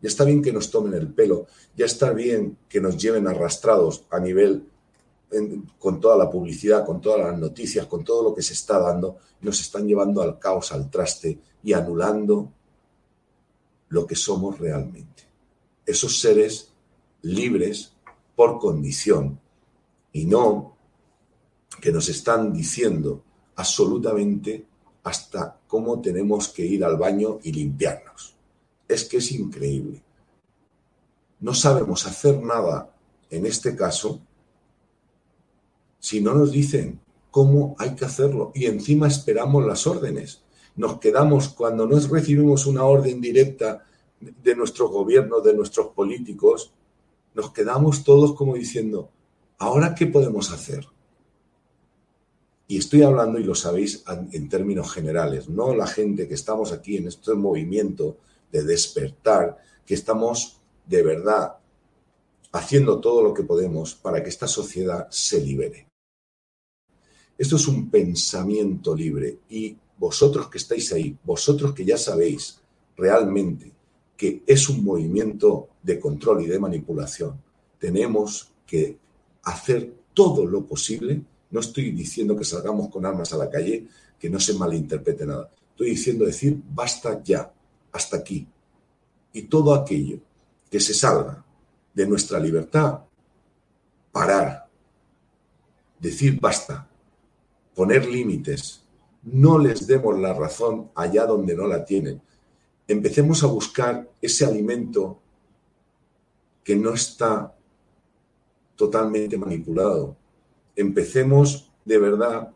ya 0.00 0.08
está 0.08 0.24
bien 0.24 0.42
que 0.42 0.52
nos 0.52 0.70
tomen 0.70 0.94
el 0.94 1.12
pelo, 1.12 1.46
ya 1.76 1.86
está 1.86 2.12
bien 2.12 2.58
que 2.68 2.80
nos 2.80 2.96
lleven 2.96 3.28
arrastrados 3.28 4.04
a 4.10 4.18
nivel 4.18 4.68
con 5.78 6.00
toda 6.00 6.16
la 6.16 6.30
publicidad, 6.30 6.84
con 6.84 7.00
todas 7.00 7.20
las 7.20 7.38
noticias, 7.38 7.86
con 7.86 8.04
todo 8.04 8.22
lo 8.22 8.34
que 8.34 8.42
se 8.42 8.54
está 8.54 8.78
dando, 8.78 9.18
nos 9.40 9.60
están 9.60 9.86
llevando 9.86 10.22
al 10.22 10.38
caos, 10.38 10.72
al 10.72 10.90
traste 10.90 11.38
y 11.62 11.72
anulando 11.72 12.52
lo 13.88 14.06
que 14.06 14.16
somos 14.16 14.58
realmente. 14.58 15.24
Esos 15.84 16.20
seres 16.20 16.72
libres 17.22 17.92
por 18.34 18.58
condición 18.58 19.40
y 20.12 20.26
no 20.26 20.76
que 21.80 21.92
nos 21.92 22.08
están 22.08 22.52
diciendo 22.52 23.22
absolutamente 23.56 24.66
hasta 25.02 25.58
cómo 25.66 26.00
tenemos 26.00 26.48
que 26.48 26.64
ir 26.64 26.84
al 26.84 26.96
baño 26.96 27.38
y 27.42 27.52
limpiarnos. 27.52 28.34
Es 28.88 29.04
que 29.04 29.18
es 29.18 29.32
increíble. 29.32 30.02
No 31.40 31.54
sabemos 31.54 32.06
hacer 32.06 32.42
nada 32.42 32.94
en 33.30 33.46
este 33.46 33.76
caso 33.76 34.20
si 35.98 36.20
no 36.20 36.34
nos 36.34 36.52
dicen 36.52 37.00
cómo 37.30 37.74
hay 37.78 37.94
que 37.94 38.04
hacerlo 38.04 38.52
y 38.54 38.66
encima 38.66 39.08
esperamos 39.08 39.64
las 39.64 39.86
órdenes. 39.86 40.42
Nos 40.76 40.98
quedamos 40.98 41.48
cuando 41.48 41.86
no 41.86 41.98
recibimos 41.98 42.66
una 42.66 42.84
orden 42.84 43.20
directa 43.20 43.84
de 44.20 44.56
nuestros 44.56 44.90
gobiernos, 44.90 45.42
de 45.44 45.54
nuestros 45.54 45.88
políticos, 45.88 46.72
nos 47.36 47.52
quedamos 47.52 48.02
todos 48.02 48.32
como 48.32 48.54
diciendo, 48.54 49.10
¿ahora 49.58 49.94
qué 49.94 50.06
podemos 50.06 50.50
hacer? 50.50 50.86
Y 52.66 52.78
estoy 52.78 53.02
hablando, 53.02 53.38
y 53.38 53.44
lo 53.44 53.54
sabéis, 53.54 54.02
en 54.32 54.48
términos 54.48 54.90
generales, 54.90 55.46
no 55.46 55.74
la 55.74 55.86
gente 55.86 56.26
que 56.26 56.34
estamos 56.34 56.72
aquí 56.72 56.96
en 56.96 57.08
este 57.08 57.34
movimiento 57.34 58.16
de 58.50 58.64
despertar, 58.64 59.58
que 59.84 59.94
estamos 59.94 60.60
de 60.86 61.02
verdad 61.02 61.58
haciendo 62.52 63.00
todo 63.00 63.22
lo 63.22 63.34
que 63.34 63.42
podemos 63.42 63.94
para 63.94 64.22
que 64.22 64.30
esta 64.30 64.48
sociedad 64.48 65.06
se 65.10 65.40
libere. 65.40 65.88
Esto 67.36 67.56
es 67.56 67.68
un 67.68 67.90
pensamiento 67.90 68.94
libre 68.94 69.40
y 69.50 69.76
vosotros 69.98 70.48
que 70.48 70.56
estáis 70.56 70.90
ahí, 70.94 71.16
vosotros 71.22 71.74
que 71.74 71.84
ya 71.84 71.98
sabéis 71.98 72.60
realmente 72.96 73.75
que 74.16 74.42
es 74.46 74.68
un 74.68 74.84
movimiento 74.84 75.68
de 75.82 76.00
control 76.00 76.42
y 76.42 76.46
de 76.46 76.58
manipulación, 76.58 77.40
tenemos 77.78 78.52
que 78.66 78.96
hacer 79.42 79.92
todo 80.14 80.46
lo 80.46 80.64
posible 80.64 81.22
no 81.50 81.60
estoy 81.60 81.90
diciendo 81.92 82.36
que 82.36 82.44
salgamos 82.44 82.88
con 82.88 83.06
armas 83.06 83.32
a 83.32 83.38
la 83.38 83.48
calle, 83.48 83.86
que 84.18 84.28
no 84.28 84.40
se 84.40 84.54
malinterprete 84.54 85.26
nada. 85.26 85.50
Estoy 85.70 85.90
diciendo 85.90 86.24
decir 86.24 86.60
basta 86.70 87.22
ya, 87.22 87.52
hasta 87.92 88.16
aquí. 88.16 88.46
Y 89.32 89.42
todo 89.42 89.74
aquello 89.74 90.18
que 90.70 90.80
se 90.80 90.94
salga 90.94 91.44
de 91.94 92.06
nuestra 92.06 92.38
libertad, 92.38 93.00
parar, 94.10 94.68
decir 96.00 96.38
basta, 96.40 96.88
poner 97.74 98.06
límites, 98.06 98.82
no 99.22 99.58
les 99.58 99.86
demos 99.86 100.18
la 100.18 100.34
razón 100.34 100.90
allá 100.94 101.26
donde 101.26 101.54
no 101.54 101.66
la 101.66 101.84
tienen. 101.84 102.20
Empecemos 102.88 103.42
a 103.42 103.46
buscar 103.46 104.08
ese 104.20 104.44
alimento 104.44 105.18
que 106.62 106.76
no 106.76 106.94
está 106.94 107.54
totalmente 108.76 109.38
manipulado, 109.38 110.16
empecemos 110.74 111.70
de 111.84 111.98
verdad 111.98 112.52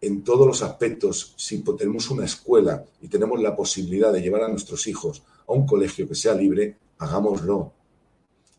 en 0.00 0.22
todos 0.22 0.46
los 0.46 0.62
aspectos, 0.62 1.34
si 1.36 1.64
tenemos 1.78 2.10
una 2.10 2.26
escuela 2.26 2.84
y 3.00 3.08
tenemos 3.08 3.40
la 3.40 3.56
posibilidad 3.56 4.12
de 4.12 4.20
llevar 4.20 4.42
a 4.42 4.48
nuestros 4.48 4.86
hijos 4.86 5.22
a 5.48 5.52
un 5.52 5.66
colegio 5.66 6.06
que 6.06 6.14
sea 6.14 6.34
libre, 6.34 6.76
hagámoslo. 6.98 7.72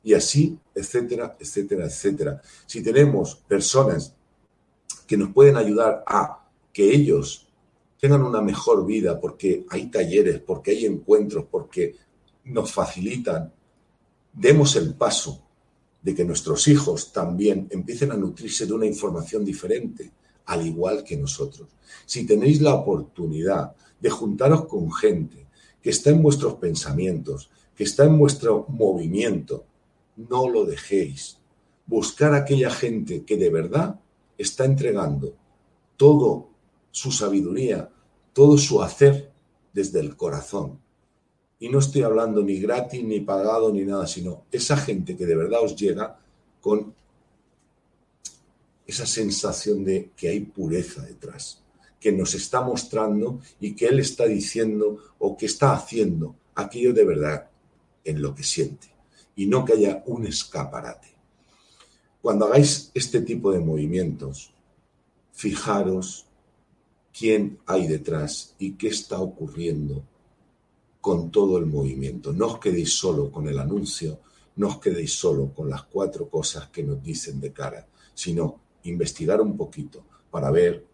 Y 0.03 0.13
así, 0.13 0.57
etcétera, 0.73 1.35
etcétera, 1.39 1.85
etcétera. 1.85 2.41
Si 2.65 2.81
tenemos 2.83 3.35
personas 3.35 4.13
que 5.05 5.17
nos 5.17 5.31
pueden 5.33 5.57
ayudar 5.57 6.03
a 6.07 6.47
que 6.73 6.91
ellos 6.91 7.44
tengan 8.05 8.21
una 8.21 8.39
mejor 8.39 8.85
vida 8.85 9.19
porque 9.19 9.65
hay 9.67 9.87
talleres, 9.87 10.39
porque 10.39 10.69
hay 10.69 10.85
encuentros, 10.85 11.45
porque 11.49 11.95
nos 12.43 12.71
facilitan, 12.71 13.51
demos 14.31 14.75
el 14.75 14.93
paso 14.93 15.41
de 16.03 16.13
que 16.13 16.23
nuestros 16.23 16.67
hijos 16.67 17.11
también 17.11 17.67
empiecen 17.71 18.11
a 18.11 18.15
nutrirse 18.15 18.67
de 18.67 18.73
una 18.73 18.85
información 18.85 19.43
diferente, 19.43 20.11
al 20.45 20.67
igual 20.67 21.03
que 21.03 21.17
nosotros. 21.17 21.67
Si 22.05 22.27
tenéis 22.27 22.61
la 22.61 22.75
oportunidad 22.75 23.75
de 23.99 24.11
juntaros 24.11 24.67
con 24.67 24.93
gente 24.93 25.47
que 25.81 25.89
está 25.89 26.11
en 26.11 26.21
vuestros 26.21 26.53
pensamientos, 26.57 27.49
que 27.75 27.85
está 27.85 28.05
en 28.05 28.19
vuestro 28.19 28.67
movimiento, 28.69 29.65
no 30.15 30.47
lo 30.47 30.63
dejéis. 30.63 31.39
Buscar 31.87 32.35
a 32.35 32.37
aquella 32.37 32.69
gente 32.69 33.23
que 33.23 33.35
de 33.35 33.49
verdad 33.49 33.99
está 34.37 34.63
entregando 34.65 35.33
todo 35.97 36.49
su 36.91 37.11
sabiduría, 37.11 37.89
todo 38.35 38.57
su 38.57 38.83
hacer 38.83 39.31
desde 39.71 40.01
el 40.01 40.17
corazón. 40.17 40.77
Y 41.57 41.69
no 41.69 41.79
estoy 41.79 42.01
hablando 42.01 42.43
ni 42.43 42.59
gratis, 42.59 43.01
ni 43.01 43.21
pagado, 43.21 43.71
ni 43.71 43.85
nada, 43.85 44.05
sino 44.07 44.43
esa 44.51 44.75
gente 44.75 45.15
que 45.15 45.25
de 45.25 45.37
verdad 45.37 45.63
os 45.63 45.73
llega 45.77 46.19
con 46.59 46.93
esa 48.85 49.05
sensación 49.05 49.85
de 49.85 50.11
que 50.17 50.27
hay 50.27 50.41
pureza 50.41 51.01
detrás, 51.03 51.63
que 51.97 52.11
nos 52.11 52.33
está 52.33 52.59
mostrando 52.59 53.39
y 53.61 53.73
que 53.73 53.85
Él 53.85 54.01
está 54.01 54.25
diciendo 54.25 54.97
o 55.17 55.37
que 55.37 55.45
está 55.45 55.71
haciendo 55.71 56.35
aquello 56.55 56.91
de 56.93 57.05
verdad 57.05 57.49
en 58.03 58.21
lo 58.21 58.35
que 58.35 58.43
siente 58.43 58.89
y 59.37 59.45
no 59.45 59.63
que 59.63 59.73
haya 59.73 60.03
un 60.07 60.27
escaparate. 60.27 61.07
Cuando 62.21 62.47
hagáis 62.47 62.91
este 62.93 63.21
tipo 63.21 63.53
de 63.53 63.59
movimientos, 63.59 64.53
fijaros 65.31 66.25
quién 67.17 67.59
hay 67.65 67.87
detrás 67.87 68.55
y 68.59 68.73
qué 68.73 68.89
está 68.89 69.21
ocurriendo 69.21 70.03
con 70.99 71.31
todo 71.31 71.57
el 71.57 71.65
movimiento. 71.65 72.33
No 72.33 72.47
os 72.47 72.59
quedéis 72.59 72.93
solo 72.93 73.31
con 73.31 73.47
el 73.47 73.57
anuncio, 73.57 74.19
no 74.57 74.67
os 74.67 74.79
quedéis 74.79 75.13
solo 75.13 75.53
con 75.53 75.69
las 75.69 75.83
cuatro 75.83 76.29
cosas 76.29 76.69
que 76.69 76.83
nos 76.83 77.01
dicen 77.01 77.39
de 77.39 77.53
cara, 77.53 77.87
sino 78.13 78.59
investigar 78.83 79.39
un 79.39 79.55
poquito 79.55 80.03
para 80.29 80.51
ver 80.51 80.85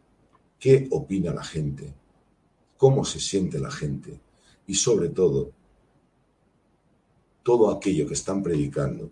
qué 0.60 0.88
opina 0.92 1.34
la 1.34 1.44
gente, 1.44 1.92
cómo 2.78 3.04
se 3.04 3.20
siente 3.20 3.58
la 3.60 3.72
gente 3.72 4.20
y 4.68 4.76
sobre 4.76 5.10
todo 5.10 5.52
todo 7.42 7.72
aquello 7.72 8.06
que 8.06 8.14
están 8.14 8.44
predicando, 8.44 9.10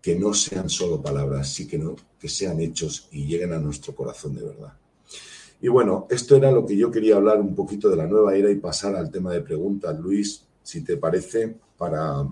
que 0.00 0.16
no 0.16 0.32
sean 0.32 0.70
solo 0.70 1.02
palabras, 1.02 1.52
sí 1.52 1.66
que, 1.66 1.78
que 2.18 2.28
sean 2.30 2.58
hechos 2.60 3.08
y 3.12 3.26
lleguen 3.26 3.52
a 3.52 3.58
nuestro 3.58 3.94
corazón 3.94 4.34
de 4.34 4.44
verdad. 4.44 4.78
Y 5.60 5.68
bueno, 5.68 6.06
esto 6.10 6.36
era 6.36 6.50
lo 6.50 6.66
que 6.66 6.76
yo 6.76 6.90
quería 6.90 7.16
hablar 7.16 7.40
un 7.40 7.54
poquito 7.54 7.88
de 7.88 7.96
la 7.96 8.06
nueva 8.06 8.34
era 8.34 8.50
y 8.50 8.56
pasar 8.56 8.94
al 8.94 9.10
tema 9.10 9.32
de 9.32 9.40
preguntas, 9.40 9.98
Luis, 9.98 10.44
si 10.62 10.84
te 10.84 10.96
parece, 10.96 11.56
para... 11.76 12.24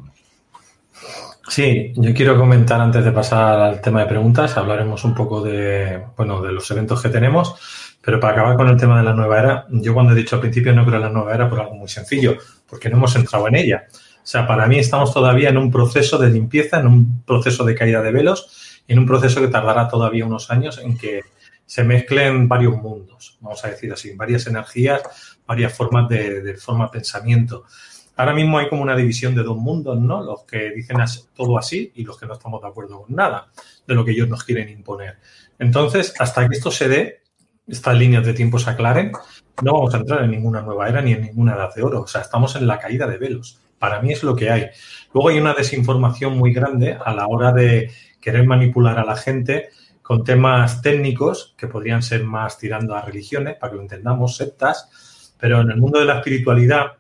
Sí, 1.49 1.93
yo 1.97 2.15
quiero 2.15 2.39
comentar 2.39 2.81
antes 2.81 3.05
de 3.05 3.13
pasar 3.13 3.61
al 3.61 3.81
tema 3.81 4.01
de 4.01 4.07
preguntas, 4.07 4.57
hablaremos 4.57 5.05
un 5.05 5.15
poco 5.15 5.43
de, 5.43 6.05
bueno, 6.17 6.41
de 6.41 6.53
los 6.53 6.71
eventos 6.71 7.03
que 7.03 7.09
tenemos, 7.09 7.55
pero 8.01 8.21
para 8.21 8.35
acabar 8.35 8.57
con 8.57 8.69
el 8.69 8.77
tema 8.77 8.99
de 8.99 9.05
la 9.05 9.15
nueva 9.15 9.39
era, 9.41 9.67
yo 9.71 9.93
cuando 9.93 10.13
he 10.13 10.17
dicho 10.17 10.37
al 10.37 10.43
principio 10.43 10.75
no 10.75 10.85
creo 10.85 10.97
en 10.97 11.03
la 11.03 11.11
nueva 11.11 11.35
era 11.35 11.49
por 11.49 11.61
algo 11.61 11.75
muy 11.75 11.89
sencillo, 11.89 12.37
porque 12.69 12.89
no 12.89 12.97
hemos 12.97 13.17
entrado 13.17 13.49
en 13.49 13.57
ella. 13.57 13.85
O 13.91 14.27
sea, 14.27 14.47
para 14.47 14.67
mí 14.67 14.79
estamos 14.79 15.13
todavía 15.13 15.51
en 15.51 15.59
un 15.59 15.71
proceso 15.71 16.17
de 16.17 16.31
limpieza, 16.31 16.81
en 16.81 16.87
un 16.87 17.23
proceso 17.25 17.65
de 17.65 17.75
caída 17.75 18.01
de 18.01 18.13
velos 18.13 18.65
en 18.89 18.99
un 18.99 19.07
proceso 19.07 19.41
que 19.41 19.49
tardará 19.49 19.89
todavía 19.89 20.27
unos 20.27 20.51
años 20.51 20.79
en 20.79 20.97
que 20.97 21.23
se 21.75 21.83
mezclen 21.83 22.47
varios 22.47 22.81
mundos, 22.81 23.37
vamos 23.41 23.65
a 23.65 23.69
decir 23.69 23.93
así, 23.93 24.13
varias 24.15 24.47
energías, 24.47 25.03
varias 25.45 25.77
formas 25.77 26.09
de, 26.09 26.57
forma 26.57 26.85
de 26.85 26.91
pensamiento. 26.93 27.65
Ahora 28.15 28.33
mismo 28.33 28.59
hay 28.59 28.69
como 28.69 28.83
una 28.83 28.95
división 28.95 29.35
de 29.35 29.43
dos 29.43 29.57
mundos, 29.57 29.99
¿no? 30.01 30.23
Los 30.23 30.45
que 30.45 30.71
dicen 30.71 30.99
todo 31.35 31.59
así 31.59 31.91
y 31.97 32.05
los 32.05 32.17
que 32.17 32.27
no 32.27 32.35
estamos 32.35 32.63
de 32.63 32.69
acuerdo 32.69 33.03
con 33.03 33.17
nada 33.17 33.49
de 33.89 33.93
lo 33.93 34.05
que 34.05 34.13
ellos 34.13 34.29
nos 34.29 34.45
quieren 34.45 34.69
imponer. 34.69 35.19
Entonces, 35.59 36.15
hasta 36.21 36.49
que 36.49 36.55
esto 36.55 36.71
se 36.71 36.87
dé, 36.87 37.23
estas 37.67 37.99
líneas 37.99 38.25
de 38.25 38.35
tiempo 38.35 38.61
se 38.61 38.71
aclaren, 38.71 39.11
no 39.61 39.73
vamos 39.73 39.95
a 39.95 39.97
entrar 39.97 40.23
en 40.23 40.31
ninguna 40.31 40.63
nueva 40.63 40.89
era 40.89 41.03
ni 41.03 41.11
en 41.11 41.23
ninguna 41.23 41.57
edad 41.57 41.75
de 41.75 41.83
oro. 41.83 42.03
O 42.03 42.07
sea, 42.07 42.21
estamos 42.21 42.55
en 42.55 42.69
la 42.69 42.79
caída 42.79 43.09
de 43.09 43.19
velos. 43.19 43.59
Para 43.81 44.01
mí 44.01 44.13
es 44.13 44.23
lo 44.23 44.37
que 44.37 44.49
hay. 44.49 44.67
Luego 45.13 45.31
hay 45.31 45.41
una 45.41 45.55
desinformación 45.55 46.39
muy 46.39 46.53
grande 46.53 46.97
a 47.05 47.13
la 47.13 47.27
hora 47.27 47.51
de 47.51 47.91
querer 48.21 48.47
manipular 48.47 48.97
a 48.97 49.05
la 49.05 49.17
gente 49.17 49.71
con 50.05 50.23
temas 50.23 50.83
técnicos 50.83 51.55
que 51.57 51.67
podrían 51.67 52.03
ser 52.03 52.25
más 52.25 52.59
tirando 52.59 52.95
a 52.95 53.01
religiones, 53.01 53.57
para 53.57 53.71
que 53.71 53.77
lo 53.77 53.83
entendamos, 53.83 54.37
sectas, 54.37 55.33
pero 55.41 55.63
en 55.63 55.71
el 55.71 55.79
mundo 55.79 55.99
de 55.99 56.05
la 56.05 56.19
espiritualidad, 56.19 56.99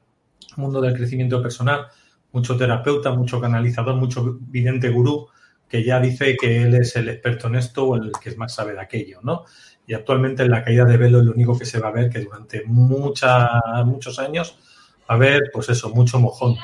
mundo 0.57 0.81
del 0.81 0.95
crecimiento 0.95 1.43
personal, 1.43 1.89
mucho 2.33 2.57
terapeuta, 2.57 3.11
mucho 3.13 3.39
canalizador, 3.39 3.97
mucho 3.97 4.39
vidente 4.41 4.89
gurú, 4.89 5.29
que 5.69 5.85
ya 5.85 6.01
dice 6.01 6.35
que 6.35 6.63
él 6.63 6.75
es 6.77 6.97
el 6.97 7.11
experto 7.11 7.49
en 7.49 7.57
esto 7.57 7.85
o 7.85 7.97
el 7.97 8.11
que 8.23 8.35
más 8.37 8.55
sabe 8.55 8.73
de 8.73 8.81
aquello, 8.81 9.21
¿no? 9.23 9.45
Y 9.87 9.93
actualmente 9.93 10.43
en 10.43 10.51
la 10.51 10.65
caída 10.65 10.87
de 10.87 10.97
velo 10.97 11.19
es 11.19 11.27
lo 11.27 11.33
único 11.33 11.59
que 11.59 11.67
se 11.67 11.81
va 11.81 11.89
a 11.89 11.93
ver 11.93 12.09
que 12.09 12.21
durante 12.21 12.65
mucha, 12.65 13.61
muchos 13.85 14.19
años 14.19 14.57
a 15.09 15.17
ver, 15.19 15.51
pues 15.53 15.69
eso, 15.69 15.91
mucho 15.91 16.19
mojón, 16.19 16.57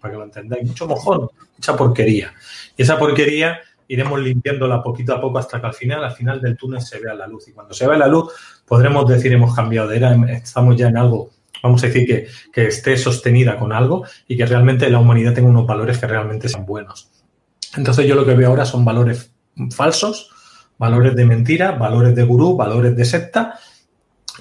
para 0.00 0.12
que 0.12 0.18
lo 0.18 0.24
entendáis, 0.24 0.66
mucho 0.66 0.86
mojón, 0.86 1.28
mucha 1.54 1.76
porquería. 1.76 2.32
Y 2.78 2.82
esa 2.82 2.98
porquería 2.98 3.60
iremos 3.92 4.18
limpiándola 4.20 4.82
poquito 4.82 5.14
a 5.14 5.20
poco 5.20 5.38
hasta 5.38 5.60
que 5.60 5.66
al 5.66 5.74
final, 5.74 6.02
al 6.02 6.12
final 6.12 6.40
del 6.40 6.56
túnel 6.56 6.80
se 6.80 6.98
vea 6.98 7.12
la 7.12 7.26
luz. 7.26 7.48
Y 7.48 7.52
cuando 7.52 7.74
se 7.74 7.86
vea 7.86 7.98
la 7.98 8.06
luz, 8.06 8.32
podremos 8.66 9.06
decir 9.06 9.30
hemos 9.32 9.54
cambiado 9.54 9.88
de 9.88 9.98
era, 9.98 10.14
estamos 10.30 10.76
ya 10.76 10.88
en 10.88 10.96
algo, 10.96 11.28
vamos 11.62 11.84
a 11.84 11.88
decir 11.88 12.06
que, 12.06 12.26
que 12.50 12.68
esté 12.68 12.96
sostenida 12.96 13.58
con 13.58 13.70
algo 13.70 14.04
y 14.26 14.36
que 14.36 14.46
realmente 14.46 14.88
la 14.88 14.98
humanidad 14.98 15.34
tenga 15.34 15.50
unos 15.50 15.66
valores 15.66 15.98
que 15.98 16.06
realmente 16.06 16.48
sean 16.48 16.64
buenos. 16.64 17.10
Entonces 17.76 18.06
yo 18.06 18.14
lo 18.14 18.24
que 18.24 18.34
veo 18.34 18.48
ahora 18.48 18.64
son 18.64 18.82
valores 18.82 19.30
falsos, 19.70 20.30
valores 20.78 21.14
de 21.14 21.26
mentira, 21.26 21.72
valores 21.72 22.14
de 22.14 22.22
gurú, 22.22 22.56
valores 22.56 22.96
de 22.96 23.04
secta 23.04 23.58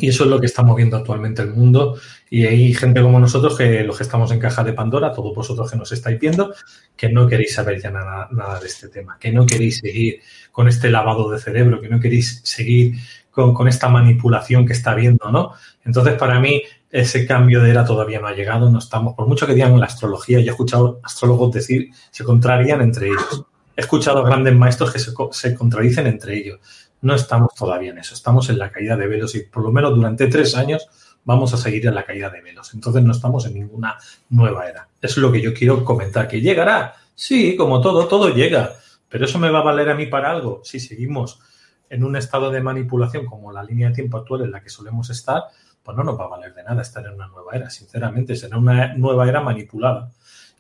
y 0.02 0.10
eso 0.10 0.24
es 0.24 0.30
lo 0.32 0.40
que 0.40 0.48
está 0.48 0.64
moviendo 0.64 0.98
actualmente 0.98 1.44
el 1.44 1.52
mundo. 1.52 1.96
Y 2.30 2.46
hay 2.46 2.74
gente 2.74 3.02
como 3.02 3.20
nosotros 3.20 3.56
que 3.56 3.84
los 3.84 3.98
que 3.98 4.04
estamos 4.04 4.32
en 4.32 4.40
caja 4.40 4.64
de 4.64 4.74
Pandora, 4.74 5.14
todos 5.14 5.36
vosotros 5.36 5.70
que 5.70 5.78
nos 5.78 5.92
estáis 5.92 6.20
viendo, 6.20 6.54
que 6.98 7.10
no 7.10 7.28
queréis 7.28 7.54
saber 7.54 7.80
ya 7.80 7.92
nada, 7.92 8.60
de 8.60 8.68
este 8.68 8.90
tema, 8.90 9.18
que 9.20 9.32
no 9.32 9.46
queréis 9.46 9.78
seguir 9.78 10.22
con 10.52 10.68
este 10.68 10.90
lavado 10.90 11.30
de 11.30 11.40
cerebro, 11.40 11.80
que 11.80 11.88
no 11.88 12.00
queréis 12.00 12.42
seguir 12.44 12.96
con, 13.30 13.68
esta 13.68 13.90
manipulación 13.90 14.66
que 14.66 14.74
está 14.74 14.96
viendo, 14.96 15.32
¿no? 15.32 15.54
Entonces, 15.86 16.16
para 16.16 16.40
mí, 16.40 16.64
ese 16.90 17.28
cambio 17.28 17.62
de 17.62 17.70
era 17.70 17.86
todavía 17.86 18.20
no 18.20 18.28
ha 18.28 18.34
llegado, 18.34 18.72
no 18.72 18.80
estamos, 18.80 19.14
por 19.14 19.28
mucho 19.28 19.46
que 19.46 19.54
digan 19.54 19.80
la 19.80 19.86
astrología, 19.86 20.40
yo 20.40 20.48
he 20.48 20.50
escuchado 20.50 21.00
astrólogos 21.04 21.54
decir, 21.54 21.92
se 22.10 22.24
contrarían 22.24 22.82
entre 22.82 23.08
ellos. 23.08 23.46
He 23.78 23.82
escuchado 23.82 24.24
grandes 24.24 24.56
maestros 24.56 24.92
que 24.92 25.00
se, 25.00 25.12
se 25.32 25.56
contradicen 25.56 26.08
entre 26.08 26.38
ellos 26.38 26.60
no 27.02 27.16
estamos 27.16 27.54
todavía 27.56 27.92
en 27.92 27.98
eso, 27.98 28.14
estamos 28.14 28.50
en 28.50 28.60
la 28.60 28.72
caída 28.72 28.96
de 28.96 29.08
velos 29.08 29.36
y 29.36 29.42
por 29.42 29.64
lo 29.64 29.72
menos 29.72 29.96
durante 29.96 30.28
tres 30.28 30.56
años 30.56 30.88
vamos 31.24 31.54
a 31.54 31.58
seguir 31.58 31.88
en 31.88 31.96
la 31.96 32.06
caída 32.06 32.30
de 32.30 32.42
velos. 32.42 32.74
Entonces 32.74 33.04
no 33.04 33.12
estamos 33.12 33.46
en 33.46 33.56
ninguna 33.56 33.98
nueva 34.30 34.68
era. 34.68 34.88
Es 35.02 35.18
lo 35.18 35.32
que 35.32 35.42
yo 35.42 35.54
quiero 35.54 35.84
comentar, 35.84 36.28
que 36.28 36.42
llegará. 36.42 36.96
Sí, 37.16 37.56
como 37.56 37.82
todo, 37.82 38.08
todo 38.08 38.30
llega. 38.30 38.74
Pero 39.10 39.26
eso 39.26 39.40
me 39.40 39.50
va 39.50 39.60
a 39.60 39.64
valer 39.64 39.90
a 39.90 39.96
mí 39.96 40.06
para 40.08 40.32
algo. 40.32 40.62
Si 40.64 40.80
seguimos 40.80 41.40
en 41.90 42.04
un 42.04 42.16
estado 42.16 42.50
de 42.50 42.62
manipulación 42.62 43.26
como 43.26 43.52
la 43.52 43.64
línea 43.64 43.90
de 43.90 43.96
tiempo 43.96 44.18
actual 44.18 44.44
en 44.44 44.52
la 44.52 44.62
que 44.62 44.70
solemos 44.70 45.10
estar, 45.10 45.44
pues 45.84 45.98
no 45.98 46.04
nos 46.04 46.20
va 46.20 46.26
a 46.26 46.30
valer 46.30 46.54
de 46.54 46.64
nada 46.64 46.82
estar 46.82 47.06
en 47.06 47.14
una 47.14 47.28
nueva 47.28 47.54
era. 47.54 47.70
Sinceramente, 47.70 48.36
será 48.36 48.58
una 48.58 48.94
nueva 48.96 49.28
era 49.28 49.42
manipulada. 49.42 50.12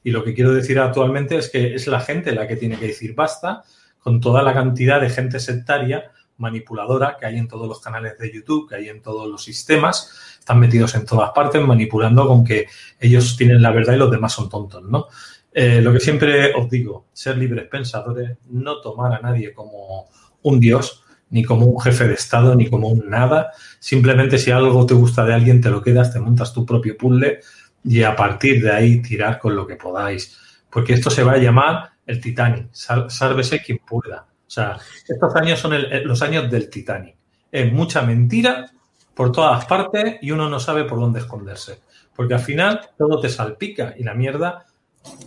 Y 0.04 0.12
lo 0.12 0.24
que 0.24 0.34
quiero 0.34 0.54
decir 0.54 0.80
actualmente 0.80 1.38
es 1.38 1.50
que 1.50 1.76
es 1.76 1.88
la 1.88 2.02
gente 2.02 2.34
la 2.34 2.48
que 2.48 2.58
tiene 2.58 2.78
que 2.78 2.88
decir 2.88 3.14
basta 3.16 3.64
con 4.00 4.20
toda 4.20 4.42
la 4.42 4.54
cantidad 4.54 5.00
de 5.00 5.10
gente 5.10 5.40
sectaria 5.40 6.12
manipuladora 6.42 7.16
que 7.18 7.26
hay 7.26 7.38
en 7.38 7.48
todos 7.48 7.68
los 7.68 7.80
canales 7.80 8.18
de 8.18 8.34
YouTube, 8.34 8.68
que 8.68 8.76
hay 8.76 8.90
en 8.90 9.02
todos 9.02 9.30
los 9.30 9.44
sistemas, 9.44 10.38
están 10.40 10.60
metidos 10.60 10.96
en 10.96 11.06
todas 11.06 11.32
partes 11.32 11.62
manipulando 11.62 12.28
con 12.28 12.44
que 12.44 12.68
ellos 13.00 13.38
tienen 13.38 13.62
la 13.62 13.72
verdad 13.72 13.94
y 13.94 13.98
los 13.98 14.12
demás 14.12 14.34
son 14.34 14.50
tontos, 14.50 14.84
¿no? 14.84 15.08
Eh, 15.54 15.82
lo 15.82 15.94
que 15.94 16.00
siempre 16.00 16.54
os 16.54 16.70
digo, 16.70 17.08
ser 17.14 17.38
libres 17.38 17.68
pensadores, 17.68 18.38
no 18.50 18.82
tomar 18.82 19.14
a 19.14 19.22
nadie 19.22 19.54
como 19.54 20.10
un 20.42 20.60
dios, 20.60 21.04
ni 21.30 21.44
como 21.44 21.66
un 21.66 21.80
jefe 21.82 22.08
de 22.08 22.14
Estado, 22.14 22.56
ni 22.56 22.70
como 22.70 22.90
un 22.90 23.10
nada. 23.10 23.52
Simplemente 23.80 24.38
si 24.38 24.52
algo 24.52 24.86
te 24.86 24.94
gusta 24.94 25.26
de 25.26 25.34
alguien, 25.34 25.62
te 25.62 25.70
lo 25.70 25.82
quedas, 25.82 26.14
te 26.14 26.20
montas 26.20 26.54
tu 26.54 26.66
propio 26.66 26.98
puzzle 26.98 27.40
y 27.84 28.04
a 28.04 28.16
partir 28.16 28.62
de 28.62 28.72
ahí 28.72 29.02
tirar 29.02 29.40
con 29.40 29.56
lo 29.56 29.66
que 29.66 29.76
podáis. 29.76 30.38
Porque 30.70 30.94
esto 30.94 31.10
se 31.10 31.24
va 31.24 31.34
a 31.34 31.38
llamar 31.38 31.92
el 32.06 32.22
Titanic. 32.22 32.70
Sálvese 32.72 33.62
quien 33.62 33.80
pueda. 33.80 34.26
O 34.52 34.54
sea, 34.54 34.78
estos 35.08 35.34
años 35.38 35.60
son 35.60 35.74
los 36.04 36.22
años 36.22 36.52
del 36.52 36.70
Titanic. 36.70 37.16
Es 37.50 37.72
mucha 37.72 38.02
mentira 38.02 38.70
por 39.14 39.32
todas 39.32 39.64
partes 39.64 40.18
y 40.22 40.32
uno 40.32 40.50
no 40.50 40.60
sabe 40.60 40.84
por 40.84 41.00
dónde 41.00 41.22
esconderse. 41.22 41.80
Porque 42.14 42.34
al 42.34 42.42
final 42.42 42.82
todo 42.98 43.22
te 43.22 43.30
salpica 43.30 43.96
y 43.98 44.04
la 44.04 44.14
mierda 44.14 44.66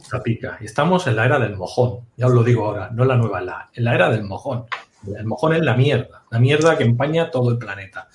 salpica. 0.02 0.58
Y 0.60 0.66
estamos 0.66 1.06
en 1.06 1.16
la 1.16 1.24
era 1.24 1.38
del 1.38 1.56
mojón. 1.56 2.00
Ya 2.18 2.26
os 2.26 2.34
lo 2.34 2.44
digo 2.44 2.66
ahora, 2.66 2.90
no 2.92 3.06
la 3.06 3.16
nueva, 3.16 3.40
la, 3.40 3.70
en 3.72 3.84
la 3.84 3.94
era 3.94 4.10
del 4.10 4.24
mojón. 4.24 4.66
El 5.06 5.24
mojón 5.24 5.54
es 5.54 5.62
la 5.62 5.74
mierda, 5.74 6.24
la 6.30 6.38
mierda 6.38 6.76
que 6.76 6.84
empaña 6.84 7.30
todo 7.30 7.50
el 7.50 7.56
planeta. 7.56 8.08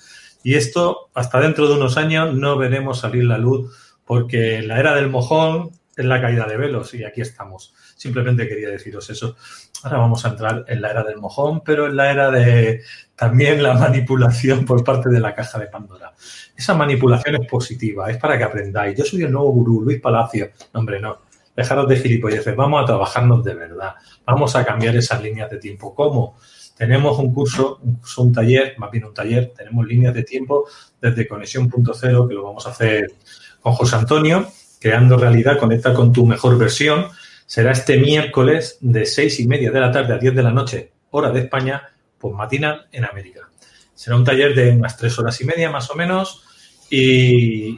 Y 0.44 0.54
esto, 0.54 1.10
hasta 1.14 1.40
dentro 1.40 1.66
de 1.66 1.74
unos 1.74 1.96
años, 1.96 2.32
no 2.34 2.56
veremos 2.56 3.00
salir 3.00 3.24
la 3.24 3.36
luz 3.36 3.76
porque 4.04 4.62
la 4.62 4.78
era 4.78 4.94
del 4.94 5.10
mojón 5.10 5.72
es 5.96 6.04
la 6.04 6.20
caída 6.20 6.46
de 6.46 6.56
velos 6.56 6.94
y 6.94 7.02
aquí 7.02 7.20
estamos. 7.20 7.74
Simplemente 7.96 8.48
quería 8.48 8.70
deciros 8.70 9.10
eso. 9.10 9.36
Ahora 9.82 9.98
vamos 9.98 10.24
a 10.24 10.28
entrar 10.28 10.64
en 10.68 10.82
la 10.82 10.90
era 10.90 11.02
del 11.02 11.18
mojón, 11.18 11.62
pero 11.62 11.86
en 11.86 11.96
la 11.96 12.10
era 12.10 12.30
de 12.30 12.82
también 13.16 13.62
la 13.62 13.74
manipulación 13.74 14.64
por 14.64 14.84
parte 14.84 15.08
de 15.08 15.20
la 15.20 15.34
caja 15.34 15.58
de 15.58 15.66
Pandora. 15.66 16.12
Esa 16.56 16.74
manipulación 16.74 17.36
es 17.36 17.48
positiva, 17.48 18.10
es 18.10 18.18
para 18.18 18.36
que 18.36 18.44
aprendáis. 18.44 18.96
Yo 18.96 19.04
soy 19.04 19.22
el 19.22 19.32
nuevo 19.32 19.50
gurú, 19.52 19.82
Luis 19.82 20.00
Palacio. 20.00 20.50
No, 20.74 20.80
hombre, 20.80 21.00
no. 21.00 21.18
dejaros 21.56 21.88
de 21.88 21.96
gilipolleces, 21.96 22.54
vamos 22.54 22.82
a 22.82 22.86
trabajarnos 22.86 23.42
de 23.44 23.54
verdad, 23.54 23.94
vamos 24.26 24.54
a 24.56 24.64
cambiar 24.64 24.96
esas 24.96 25.22
líneas 25.22 25.50
de 25.50 25.58
tiempo. 25.58 25.94
¿Cómo? 25.94 26.36
Tenemos 26.76 27.18
un 27.18 27.32
curso, 27.34 27.78
un, 27.82 27.96
curso, 27.96 28.22
un 28.22 28.32
taller, 28.32 28.74
más 28.78 28.90
bien 28.90 29.04
un 29.04 29.12
taller, 29.12 29.52
tenemos 29.54 29.86
líneas 29.86 30.14
de 30.14 30.22
tiempo 30.22 30.66
desde 30.98 31.28
Conexión.0, 31.28 32.28
que 32.28 32.34
lo 32.34 32.42
vamos 32.42 32.66
a 32.66 32.70
hacer 32.70 33.12
con 33.60 33.74
José 33.74 33.96
Antonio, 33.96 34.48
creando 34.78 35.18
realidad, 35.18 35.58
conecta 35.58 35.92
con 35.92 36.10
tu 36.10 36.24
mejor 36.24 36.56
versión. 36.56 37.06
Será 37.50 37.72
este 37.72 37.98
miércoles 37.98 38.78
de 38.80 39.04
seis 39.04 39.40
y 39.40 39.48
media 39.48 39.72
de 39.72 39.80
la 39.80 39.90
tarde 39.90 40.14
a 40.14 40.18
10 40.18 40.36
de 40.36 40.42
la 40.44 40.52
noche, 40.52 40.92
hora 41.10 41.32
de 41.32 41.40
España, 41.40 41.82
pues 42.16 42.32
matinal 42.32 42.86
en 42.92 43.04
América. 43.04 43.50
Será 43.92 44.14
un 44.14 44.22
taller 44.22 44.54
de 44.54 44.70
unas 44.70 44.96
tres 44.96 45.18
horas 45.18 45.40
y 45.40 45.44
media 45.44 45.68
más 45.68 45.90
o 45.90 45.96
menos 45.96 46.44
y 46.90 47.76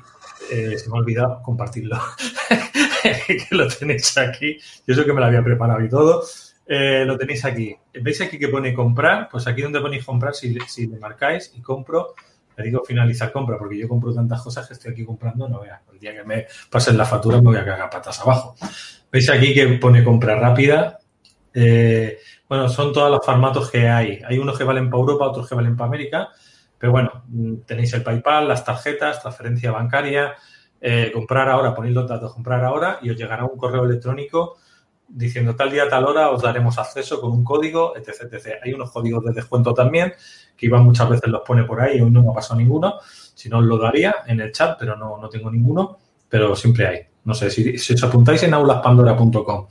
eh, 0.50 0.76
se 0.76 0.90
me 0.90 0.98
ha 0.98 1.00
olvidado 1.00 1.40
compartirlo. 1.40 1.98
que 3.26 3.46
lo 3.52 3.66
tenéis 3.66 4.18
aquí. 4.18 4.58
Yo 4.87 4.94
sé 4.94 5.06
que 5.06 5.12
me 5.14 5.20
lo 5.20 5.26
había 5.26 5.42
preparado 5.42 5.82
y 5.82 5.88
todo. 5.88 6.22
Eh, 6.66 7.04
lo 7.06 7.16
tenéis 7.16 7.42
aquí. 7.46 7.74
¿Veis 7.94 8.20
aquí 8.20 8.38
que 8.38 8.48
pone 8.48 8.74
comprar? 8.74 9.30
Pues 9.30 9.46
aquí 9.46 9.62
donde 9.62 9.80
ponéis 9.80 10.04
comprar, 10.04 10.35
si, 10.35 10.54
si 10.68 10.87
le 10.87 10.98
marcáis 10.98 11.50
y 11.56 11.62
compro, 11.62 12.12
le 12.58 12.64
digo 12.64 12.82
finalizar 12.85 13.32
compra, 13.32 13.56
porque 13.56 13.78
yo 13.78 13.88
compro 13.88 14.12
tantas 14.12 14.42
cosas 14.42 14.68
que 14.68 14.74
estoy 14.74 14.92
aquí 14.92 15.02
comprando, 15.06 15.48
no 15.48 15.61
veas. 15.61 15.80
El 15.90 15.98
día 15.98 16.12
que 16.12 16.24
me 16.24 16.46
pasen 16.68 16.98
la 16.98 17.06
factura 17.06 17.38
me 17.38 17.44
voy 17.44 17.56
a 17.56 17.64
cagar 17.64 17.88
patas 17.88 18.20
abajo. 18.20 18.54
¿Veis 19.12 19.29
aquí 19.29 19.53
que 19.53 19.68
pone 19.75 20.03
compra 20.03 20.37
rápida? 20.37 20.98
Eh, 21.53 22.18
bueno, 22.48 22.70
son 22.70 22.94
todos 22.94 23.11
los 23.11 23.25
formatos 23.25 23.70
que 23.70 23.87
hay. 23.87 24.20
Hay 24.27 24.38
unos 24.38 24.57
que 24.57 24.64
valen 24.64 24.88
para 24.88 25.01
Europa, 25.03 25.29
otros 25.29 25.46
que 25.46 25.55
valen 25.55 25.77
para 25.77 25.88
América. 25.88 26.29
Pero 26.79 26.92
bueno, 26.92 27.25
tenéis 27.66 27.92
el 27.92 28.03
PayPal, 28.03 28.48
las 28.48 28.64
tarjetas, 28.64 29.20
transferencia 29.20 29.70
bancaria, 29.70 30.35
eh, 30.81 31.11
comprar 31.12 31.51
ahora, 31.51 31.75
ponéis 31.75 31.94
los 31.94 32.09
datos, 32.09 32.33
comprar 32.33 32.64
ahora 32.64 33.01
y 33.03 33.11
os 33.11 33.16
llegará 33.16 33.44
un 33.44 33.59
correo 33.59 33.85
electrónico 33.85 34.57
diciendo 35.07 35.55
tal 35.55 35.70
día, 35.70 35.88
tal 35.90 36.07
hora, 36.07 36.31
os 36.31 36.40
daremos 36.40 36.79
acceso 36.79 37.20
con 37.20 37.33
un 37.33 37.44
código, 37.44 37.94
etc, 37.94 38.33
etc. 38.33 38.61
Hay 38.64 38.72
unos 38.72 38.90
códigos 38.90 39.22
de 39.25 39.35
descuento 39.35 39.75
también, 39.75 40.14
que 40.57 40.66
Iván 40.66 40.85
muchas 40.85 41.11
veces 41.11 41.29
los 41.29 41.42
pone 41.42 41.64
por 41.64 41.83
ahí, 41.83 42.01
hoy 42.01 42.11
no 42.11 42.22
me 42.22 42.31
ha 42.31 42.35
pasado 42.35 42.59
ninguno. 42.59 42.98
Si 43.35 43.51
no, 43.51 43.59
os 43.59 43.64
lo 43.64 43.77
daría 43.77 44.16
en 44.27 44.40
el 44.40 44.53
chat, 44.53 44.79
pero 44.79 44.96
no, 44.96 45.18
no 45.18 45.29
tengo 45.29 45.51
ninguno, 45.51 45.98
pero 46.31 46.57
siempre 46.57 46.87
hay. 46.87 47.12
No 47.24 47.35
sé, 47.35 47.50
si, 47.50 47.94
os 47.94 48.02
apuntáis 48.02 48.42
en 48.42 48.54
aulaspandora.com, 48.54 49.68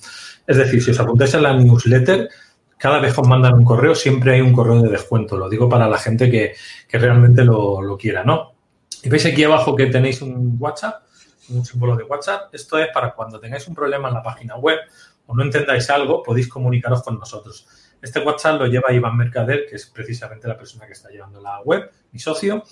es 0.47 0.57
decir, 0.57 0.81
si 0.81 0.91
os 0.91 0.99
apuntáis 0.99 1.33
en 1.33 1.43
la 1.43 1.53
newsletter, 1.53 2.29
cada 2.77 2.99
vez 2.99 3.13
que 3.13 3.21
os 3.21 3.27
mandan 3.27 3.53
un 3.53 3.63
correo, 3.63 3.93
siempre 3.93 4.33
hay 4.33 4.41
un 4.41 4.53
correo 4.53 4.81
de 4.81 4.89
descuento. 4.89 5.37
Lo 5.37 5.49
digo 5.49 5.69
para 5.69 5.87
la 5.87 5.97
gente 5.97 6.31
que, 6.31 6.55
que 6.87 6.97
realmente 6.97 7.43
lo, 7.43 7.81
lo 7.81 7.97
quiera, 7.97 8.23
¿no? 8.23 8.53
Y 9.03 9.09
veis 9.09 9.25
aquí 9.25 9.43
abajo 9.43 9.75
que 9.75 9.87
tenéis 9.87 10.21
un 10.21 10.55
WhatsApp, 10.59 11.03
un 11.49 11.65
símbolo 11.65 11.95
de 11.95 12.03
WhatsApp. 12.03 12.53
Esto 12.53 12.77
es 12.79 12.87
para 12.93 13.13
cuando 13.13 13.39
tengáis 13.39 13.67
un 13.67 13.75
problema 13.75 14.07
en 14.07 14.15
la 14.15 14.23
página 14.23 14.57
web 14.57 14.79
o 15.27 15.35
no 15.35 15.43
entendáis 15.43 15.89
algo, 15.89 16.23
podéis 16.23 16.47
comunicaros 16.47 17.03
con 17.03 17.19
nosotros. 17.19 17.67
Este 18.01 18.19
WhatsApp 18.19 18.59
lo 18.59 18.67
lleva 18.67 18.91
Iván 18.91 19.15
Mercader, 19.15 19.65
que 19.69 19.75
es 19.75 19.85
precisamente 19.85 20.47
la 20.47 20.57
persona 20.57 20.87
que 20.87 20.93
está 20.93 21.09
llevando 21.09 21.39
la 21.39 21.61
web, 21.61 21.89
mi 22.11 22.19
socio. 22.19 22.63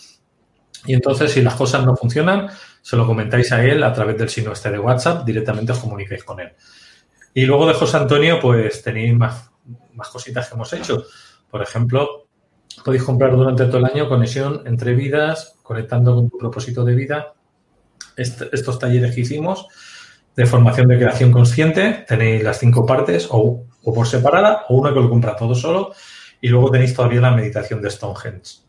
Y 0.86 0.94
entonces, 0.94 1.32
si 1.32 1.42
las 1.42 1.56
cosas 1.56 1.86
no 1.86 1.96
funcionan, 1.96 2.50
se 2.90 2.98
lo 2.98 3.06
comentáis 3.06 3.52
a 3.52 3.64
él 3.64 3.84
a 3.84 3.94
través 3.94 4.18
del 4.18 4.30
signo 4.30 4.52
este 4.52 4.72
de 4.72 4.80
WhatsApp, 4.80 5.24
directamente 5.24 5.74
os 5.74 5.78
comunicáis 5.78 6.24
con 6.24 6.40
él. 6.40 6.54
Y 7.36 7.46
luego 7.46 7.68
de 7.68 7.76
José 7.76 7.98
Antonio, 7.98 8.40
pues 8.42 8.82
tenéis 8.82 9.16
más, 9.16 9.52
más 9.94 10.08
cositas 10.08 10.50
que 10.50 10.56
hemos 10.56 10.74
hecho. 10.74 11.04
Por 11.52 11.62
ejemplo, 11.62 12.26
podéis 12.84 13.04
comprar 13.04 13.36
durante 13.36 13.66
todo 13.66 13.78
el 13.78 13.86
año 13.86 14.10
conexión 14.10 14.64
entre 14.66 14.96
vidas, 14.96 15.60
conectando 15.62 16.16
con 16.16 16.32
tu 16.32 16.40
propósito 16.40 16.84
de 16.84 16.96
vida. 16.96 17.36
estos 18.18 18.80
talleres 18.80 19.14
que 19.14 19.22
hicimos 19.22 19.68
de 20.36 20.48
formación 20.48 20.88
de 20.88 20.98
creación 20.98 21.32
consciente, 21.32 22.06
tenéis 22.08 22.44
las 22.44 22.58
cinco 22.58 22.88
partes 22.88 23.28
o, 23.30 23.68
o 23.84 23.94
por 23.94 24.08
separada 24.08 24.66
o 24.68 24.78
una 24.78 24.92
que 24.92 25.00
lo 25.00 25.12
compra 25.12 25.36
todo 25.36 25.54
solo 25.54 25.94
y 26.42 26.48
luego 26.48 26.72
tenéis 26.72 26.96
todavía 26.96 27.22
la 27.22 27.36
meditación 27.36 27.84
de 27.84 27.92
Stonehenge. 27.92 28.64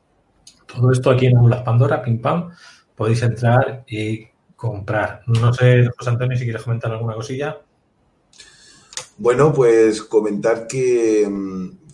Todo 0.66 0.92
esto 0.92 1.10
aquí 1.10 1.24
en 1.24 1.38
Aulas 1.38 1.62
Pandora, 1.62 2.02
pim 2.02 2.20
pam, 2.20 2.50
podéis 3.00 3.22
entrar 3.22 3.82
y 3.88 4.28
comprar. 4.54 5.22
No 5.26 5.54
sé, 5.54 5.88
José 5.96 6.10
Antonio, 6.10 6.36
si 6.36 6.44
quieres 6.44 6.62
comentar 6.62 6.92
alguna 6.92 7.14
cosilla. 7.14 7.62
Bueno, 9.16 9.54
pues 9.54 10.02
comentar 10.02 10.66
que, 10.66 11.26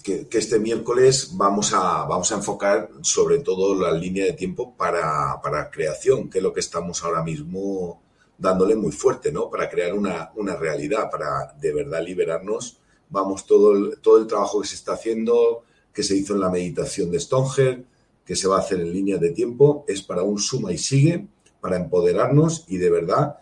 que, 0.03 0.27
este 0.33 0.59
miércoles 0.59 1.31
vamos 1.35 1.73
a, 1.73 2.05
vamos 2.07 2.33
a 2.33 2.35
enfocar 2.35 2.91
sobre 3.03 3.39
todo 3.39 3.81
la 3.81 3.93
línea 3.93 4.25
de 4.25 4.33
tiempo 4.33 4.77
para, 4.77 5.41
para 5.41 5.71
creación, 5.71 6.29
que 6.29 6.39
es 6.39 6.43
lo 6.43 6.53
que 6.53 6.59
estamos 6.59 7.05
ahora 7.05 7.23
mismo 7.23 8.03
dándole 8.37 8.75
muy 8.75 8.91
fuerte, 8.91 9.31
¿no? 9.31 9.49
Para 9.49 9.71
crear 9.71 9.95
una, 9.95 10.33
una 10.35 10.57
realidad, 10.57 11.09
para 11.09 11.55
de 11.61 11.73
verdad 11.73 12.03
liberarnos. 12.05 12.81
Vamos, 13.11 13.47
todo 13.47 13.77
el, 13.77 14.01
todo 14.01 14.19
el 14.19 14.27
trabajo 14.27 14.61
que 14.61 14.67
se 14.67 14.75
está 14.75 14.95
haciendo, 14.95 15.63
que 15.95 16.03
se 16.03 16.17
hizo 16.17 16.35
en 16.35 16.41
la 16.41 16.51
meditación 16.51 17.13
de 17.13 17.21
Stonger, 17.21 17.85
que 18.27 18.37
se 18.37 18.49
va 18.49 18.57
a 18.57 18.61
hacer 18.61 18.81
en 18.81 18.93
línea 18.93 19.17
de 19.17 19.31
tiempo, 19.31 19.85
es 19.89 20.03
para 20.03 20.23
un 20.23 20.39
suma 20.39 20.73
y 20.73 20.79
sigue, 20.79 21.29
para 21.61 21.77
empoderarnos 21.77 22.65
y 22.69 22.77
de 22.77 22.91
verdad 22.91 23.39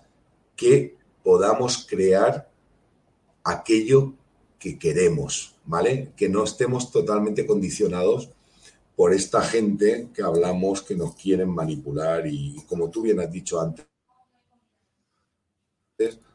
que 0.54 0.96
podamos 1.22 1.86
crear 1.88 2.50
aquello 3.42 4.14
que 4.58 4.78
queremos, 4.78 5.56
¿vale? 5.64 6.12
Que 6.16 6.28
no 6.28 6.44
estemos 6.44 6.90
totalmente 6.90 7.46
condicionados 7.46 8.30
por 8.96 9.12
esta 9.12 9.42
gente 9.42 10.10
que 10.14 10.22
hablamos 10.22 10.82
que 10.82 10.94
nos 10.94 11.14
quieren 11.16 11.50
manipular 11.50 12.26
y 12.26 12.62
como 12.68 12.90
tú 12.90 13.02
bien 13.02 13.20
has 13.20 13.30
dicho 13.30 13.60
antes, 13.60 13.86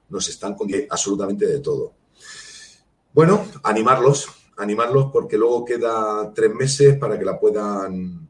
nos 0.09 0.27
están 0.27 0.55
con 0.55 0.69
absolutamente 0.89 1.45
de 1.45 1.59
todo. 1.59 1.93
Bueno, 3.13 3.45
animarlos, 3.63 4.27
animarlos 4.57 5.11
porque 5.11 5.37
luego 5.37 5.65
queda 5.65 6.31
tres 6.33 6.53
meses 6.53 6.97
para 6.97 7.17
que 7.17 7.25
la 7.25 7.39
puedan, 7.39 8.28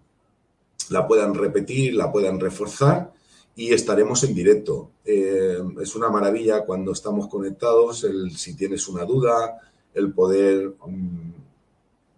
la 0.89 1.07
puedan 1.07 1.33
repetir, 1.33 1.93
la 1.95 2.11
puedan 2.11 2.39
reforzar 2.39 3.13
y 3.55 3.73
estaremos 3.73 4.23
en 4.23 4.33
directo. 4.33 4.91
Eh, 5.03 5.59
es 5.81 5.95
una 5.95 6.09
maravilla 6.09 6.65
cuando 6.65 6.91
estamos 6.91 7.27
conectados, 7.27 8.03
el, 8.03 8.35
si 8.37 8.55
tienes 8.55 8.87
una 8.87 9.05
duda, 9.05 9.59
el 9.93 10.13
poder, 10.13 10.75
um, 10.85 11.33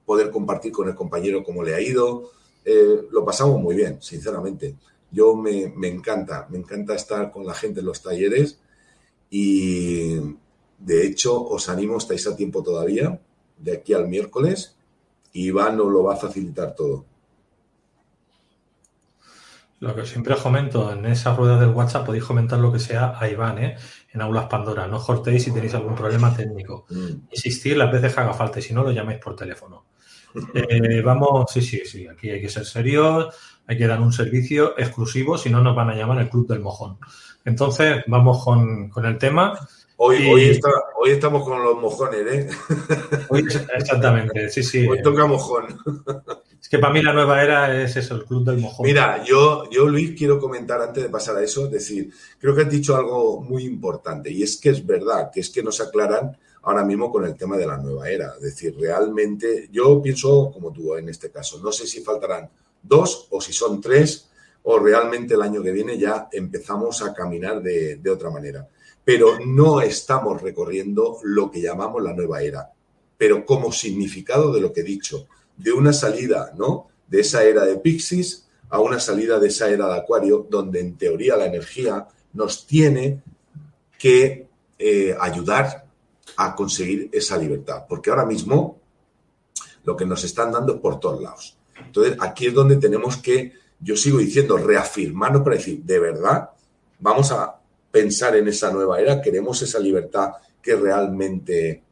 poder 0.05 0.29
compartir 0.29 0.71
con 0.71 0.87
el 0.87 0.95
compañero 0.95 1.43
cómo 1.43 1.63
le 1.63 1.75
ha 1.75 1.81
ido. 1.81 2.31
Eh, 2.63 3.07
lo 3.11 3.25
pasamos 3.25 3.59
muy 3.59 3.75
bien, 3.75 3.97
sinceramente. 4.01 4.75
Yo 5.11 5.35
me, 5.35 5.73
me 5.75 5.87
encanta, 5.87 6.47
me 6.49 6.57
encanta 6.57 6.95
estar 6.95 7.31
con 7.31 7.45
la 7.45 7.53
gente 7.53 7.79
en 7.79 7.87
los 7.87 8.01
talleres 8.01 8.59
y 9.29 10.19
de 10.77 11.05
hecho 11.05 11.41
os 11.43 11.69
animo, 11.69 11.97
estáis 11.97 12.27
a 12.27 12.35
tiempo 12.35 12.63
todavía, 12.63 13.19
de 13.57 13.71
aquí 13.73 13.93
al 13.93 14.07
miércoles, 14.07 14.75
y 15.33 15.47
Iván 15.47 15.79
os 15.79 15.91
lo 15.91 16.03
va 16.03 16.15
a 16.15 16.17
facilitar 16.17 16.75
todo. 16.75 17.05
Lo 19.81 19.95
que 19.95 20.05
siempre 20.05 20.35
comento 20.35 20.91
en 20.91 21.07
esa 21.07 21.35
rueda 21.35 21.59
del 21.59 21.69
WhatsApp, 21.69 22.05
podéis 22.05 22.23
comentar 22.23 22.59
lo 22.59 22.71
que 22.71 22.77
sea 22.77 23.15
a 23.19 23.27
Iván, 23.27 23.57
¿eh? 23.57 23.75
en 24.13 24.21
Aulas 24.21 24.45
Pandora. 24.45 24.85
No 24.85 25.03
cortéis 25.03 25.43
si 25.43 25.51
tenéis 25.51 25.73
algún 25.73 25.95
problema 25.95 26.35
técnico. 26.35 26.85
Mm. 26.91 27.31
Insistir 27.31 27.75
las 27.75 27.91
veces 27.91 28.13
que 28.13 28.21
haga 28.21 28.35
falta 28.35 28.59
y 28.59 28.61
si 28.61 28.75
no, 28.75 28.83
lo 28.83 28.91
llaméis 28.91 29.19
por 29.19 29.35
teléfono. 29.35 29.85
Eh, 30.53 31.01
vamos, 31.03 31.51
sí, 31.51 31.63
sí, 31.63 31.81
sí, 31.83 32.07
aquí 32.07 32.29
hay 32.29 32.39
que 32.39 32.47
ser 32.47 32.63
serios, 32.63 33.35
hay 33.65 33.75
que 33.75 33.87
dar 33.87 33.99
un 33.99 34.13
servicio 34.13 34.77
exclusivo, 34.77 35.35
si 35.35 35.49
no 35.49 35.63
nos 35.63 35.75
van 35.75 35.89
a 35.89 35.95
llamar 35.95 36.19
el 36.19 36.29
Club 36.29 36.47
del 36.47 36.59
Mojón. 36.59 36.99
Entonces, 37.43 38.03
vamos 38.05 38.43
con, 38.45 38.87
con 38.87 39.03
el 39.07 39.17
tema. 39.17 39.57
Hoy, 39.97 40.17
y... 40.17 40.31
hoy, 40.31 40.43
está, 40.43 40.69
hoy, 40.95 41.09
estamos 41.09 41.43
con 41.43 41.63
los 41.63 41.75
mojones, 41.81 42.27
¿eh? 42.27 42.49
Hoy, 43.29 43.47
exactamente, 43.73 44.47
sí, 44.51 44.61
sí. 44.61 44.87
Hoy 44.87 45.01
toca 45.01 45.25
mojón. 45.25 45.65
Es 46.61 46.69
que 46.69 46.77
para 46.77 46.93
mí 46.93 47.01
la 47.01 47.11
nueva 47.11 47.43
era 47.43 47.81
es 47.81 47.95
eso, 47.95 48.15
el 48.15 48.25
club 48.25 48.45
del 48.45 48.59
mojón. 48.59 48.85
Mira, 48.85 49.23
yo, 49.23 49.67
yo, 49.71 49.87
Luis, 49.87 50.13
quiero 50.15 50.39
comentar 50.39 50.79
antes 50.79 51.01
de 51.01 51.09
pasar 51.09 51.35
a 51.37 51.43
eso, 51.43 51.67
decir, 51.67 52.13
creo 52.37 52.55
que 52.55 52.61
has 52.61 52.69
dicho 52.69 52.95
algo 52.95 53.41
muy 53.41 53.65
importante 53.65 54.29
y 54.31 54.43
es 54.43 54.57
que 54.57 54.69
es 54.69 54.85
verdad, 54.85 55.31
que 55.33 55.39
es 55.39 55.49
que 55.49 55.63
nos 55.63 55.81
aclaran 55.81 56.37
ahora 56.61 56.85
mismo 56.85 57.11
con 57.11 57.25
el 57.25 57.35
tema 57.35 57.57
de 57.57 57.65
la 57.65 57.77
nueva 57.77 58.07
era. 58.09 58.33
Es 58.35 58.43
decir, 58.43 58.75
realmente, 58.79 59.69
yo 59.71 59.99
pienso 60.03 60.51
como 60.53 60.71
tú 60.71 60.95
en 60.95 61.09
este 61.09 61.31
caso, 61.31 61.59
no 61.63 61.71
sé 61.71 61.87
si 61.87 62.01
faltarán 62.01 62.47
dos 62.83 63.27
o 63.31 63.41
si 63.41 63.53
son 63.53 63.81
tres 63.81 64.29
o 64.63 64.77
realmente 64.77 65.33
el 65.33 65.41
año 65.41 65.63
que 65.63 65.71
viene 65.71 65.97
ya 65.97 66.29
empezamos 66.31 67.01
a 67.01 67.11
caminar 67.11 67.63
de, 67.63 67.95
de 67.95 68.09
otra 68.11 68.29
manera. 68.29 68.67
Pero 69.03 69.39
no 69.43 69.81
estamos 69.81 70.39
recorriendo 70.39 71.17
lo 71.23 71.49
que 71.49 71.59
llamamos 71.59 72.03
la 72.03 72.13
nueva 72.13 72.43
era, 72.43 72.71
pero 73.17 73.43
como 73.45 73.71
significado 73.71 74.53
de 74.53 74.61
lo 74.61 74.71
que 74.71 74.81
he 74.81 74.83
dicho, 74.83 75.27
de 75.61 75.71
una 75.71 75.93
salida, 75.93 76.53
¿no? 76.57 76.87
De 77.07 77.21
esa 77.21 77.43
era 77.43 77.65
de 77.65 77.77
Pixis 77.77 78.47
a 78.69 78.79
una 78.79 78.99
salida 78.99 79.39
de 79.39 79.47
esa 79.47 79.69
era 79.69 79.87
de 79.87 79.99
Acuario, 79.99 80.47
donde 80.49 80.79
en 80.79 80.97
teoría 80.97 81.35
la 81.35 81.45
energía 81.45 82.07
nos 82.33 82.65
tiene 82.65 83.21
que 83.99 84.47
eh, 84.79 85.15
ayudar 85.19 85.85
a 86.37 86.55
conseguir 86.55 87.09
esa 87.11 87.37
libertad, 87.37 87.85
porque 87.87 88.09
ahora 88.09 88.25
mismo 88.25 88.79
lo 89.83 89.95
que 89.95 90.05
nos 90.05 90.23
están 90.23 90.51
dando 90.51 90.75
es 90.75 90.79
por 90.79 90.99
todos 90.99 91.21
lados. 91.21 91.57
Entonces, 91.85 92.17
aquí 92.19 92.47
es 92.47 92.53
donde 92.53 92.77
tenemos 92.77 93.17
que 93.17 93.53
yo 93.79 93.97
sigo 93.97 94.19
diciendo, 94.19 94.57
reafirmarnos 94.57 95.41
para 95.41 95.55
decir, 95.55 95.81
de 95.83 95.99
verdad, 95.99 96.51
vamos 96.99 97.31
a, 97.31 97.61
pensar 97.91 98.35
en 98.35 98.47
esa 98.47 98.71
nueva 98.71 98.99
era? 98.99 99.21
¿Queremos 99.21 99.61
esa 99.61 99.77
libertad 99.77 100.31
que 100.61 100.75
realmente 100.75 101.83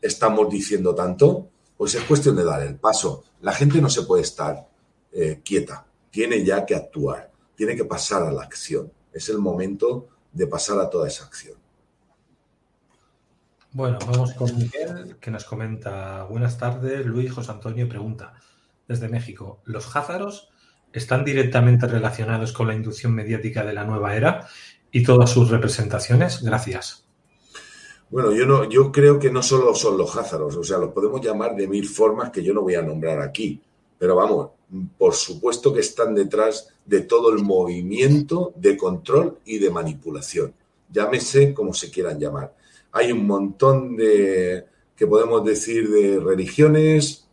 estamos 0.00 0.48
diciendo 0.48 0.94
tanto? 0.94 1.48
Pues 1.78 1.94
es 1.94 2.02
cuestión 2.02 2.36
de 2.36 2.44
dar 2.44 2.62
el 2.62 2.76
paso. 2.76 3.24
La 3.40 3.52
gente 3.52 3.80
no 3.80 3.88
se 3.88 4.02
puede 4.02 4.22
estar 4.22 4.68
eh, 5.12 5.40
quieta, 5.42 5.86
tiene 6.10 6.44
ya 6.44 6.66
que 6.66 6.74
actuar, 6.74 7.30
tiene 7.54 7.74
que 7.74 7.86
pasar 7.86 8.24
a 8.24 8.32
la 8.32 8.42
acción. 8.42 8.92
Es 9.12 9.30
el 9.30 9.38
momento 9.38 10.08
de 10.32 10.46
pasar 10.46 10.78
a 10.80 10.90
toda 10.90 11.08
esa 11.08 11.24
acción. 11.24 11.56
Bueno, 13.72 13.98
vamos 14.06 14.32
con 14.32 14.56
Miguel, 14.56 15.16
que 15.20 15.30
nos 15.30 15.44
comenta, 15.44 16.24
buenas 16.24 16.58
tardes, 16.58 17.06
Luis 17.06 17.32
José 17.32 17.52
Antonio 17.52 17.88
pregunta, 17.88 18.34
desde 18.86 19.08
México, 19.08 19.60
¿los 19.64 19.94
házaros 19.94 20.48
están 20.92 21.24
directamente 21.24 21.86
relacionados 21.86 22.52
con 22.52 22.66
la 22.66 22.74
inducción 22.74 23.12
mediática 23.12 23.64
de 23.64 23.74
la 23.74 23.84
nueva 23.84 24.16
era 24.16 24.48
y 24.90 25.02
todas 25.04 25.30
sus 25.30 25.50
representaciones? 25.50 26.42
Gracias. 26.42 27.07
Bueno, 28.10 28.32
yo, 28.32 28.46
no, 28.46 28.68
yo 28.68 28.90
creo 28.90 29.18
que 29.18 29.30
no 29.30 29.42
solo 29.42 29.74
son 29.74 29.98
los 29.98 30.16
házaros, 30.16 30.56
o 30.56 30.64
sea, 30.64 30.78
los 30.78 30.92
podemos 30.92 31.20
llamar 31.20 31.54
de 31.54 31.68
mil 31.68 31.86
formas 31.86 32.30
que 32.30 32.42
yo 32.42 32.54
no 32.54 32.62
voy 32.62 32.74
a 32.74 32.82
nombrar 32.82 33.20
aquí, 33.20 33.60
pero 33.98 34.16
vamos, 34.16 34.50
por 34.96 35.14
supuesto 35.14 35.74
que 35.74 35.80
están 35.80 36.14
detrás 36.14 36.68
de 36.86 37.02
todo 37.02 37.30
el 37.30 37.42
movimiento 37.42 38.52
de 38.56 38.76
control 38.76 39.38
y 39.44 39.58
de 39.58 39.70
manipulación. 39.70 40.54
Llámese 40.90 41.52
como 41.52 41.74
se 41.74 41.90
quieran 41.90 42.18
llamar. 42.18 42.54
Hay 42.92 43.12
un 43.12 43.26
montón 43.26 43.96
de, 43.96 44.64
que 44.96 45.06
podemos 45.06 45.44
decir, 45.44 45.90
de 45.90 46.18
religiones, 46.18 47.28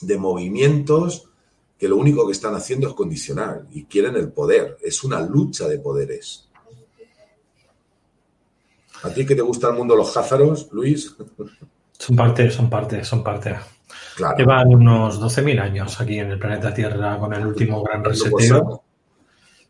de 0.00 0.18
movimientos, 0.18 1.28
que 1.78 1.88
lo 1.88 1.96
único 1.96 2.26
que 2.26 2.32
están 2.32 2.54
haciendo 2.54 2.88
es 2.88 2.94
condicionar 2.94 3.66
y 3.72 3.84
quieren 3.84 4.16
el 4.16 4.32
poder. 4.32 4.76
Es 4.82 5.04
una 5.04 5.20
lucha 5.20 5.68
de 5.68 5.78
poderes. 5.78 6.48
¿A 9.04 9.10
ti 9.10 9.26
que 9.26 9.34
te 9.34 9.42
gusta 9.42 9.68
el 9.68 9.74
mundo 9.74 9.94
los 9.94 10.16
házaros, 10.16 10.68
Luis? 10.72 11.14
Son 11.98 12.16
parte, 12.16 12.50
son 12.50 12.70
parte, 12.70 13.04
son 13.04 13.22
parte. 13.22 13.54
Llevan 14.38 14.74
unos 14.74 15.20
12.000 15.20 15.60
años 15.60 16.00
aquí 16.00 16.18
en 16.18 16.30
el 16.30 16.38
planeta 16.38 16.72
Tierra 16.72 17.18
con 17.18 17.32
el 17.34 17.46
último 17.46 17.82
gran 17.82 18.02
reseteo. 18.02 18.82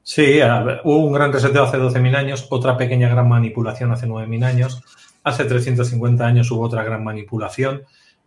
Sí, 0.03 0.39
hubo 0.85 1.07
un 1.07 1.13
gran 1.13 1.33
reseteo 1.33 1.65
hace 1.65 1.79
12.000 1.79 2.15
años, 2.17 2.47
otra 2.51 2.77
pequeña 2.77 3.09
gran 3.09 3.29
manipulación 3.29 3.91
hace 3.91 4.07
9.000 4.07 4.45
años, 4.45 4.83
hace 5.25 5.45
350 5.45 6.25
años 6.25 6.51
hubo 6.51 6.63
otra 6.63 6.85
gran 6.85 7.03
manipulación. 7.03 7.83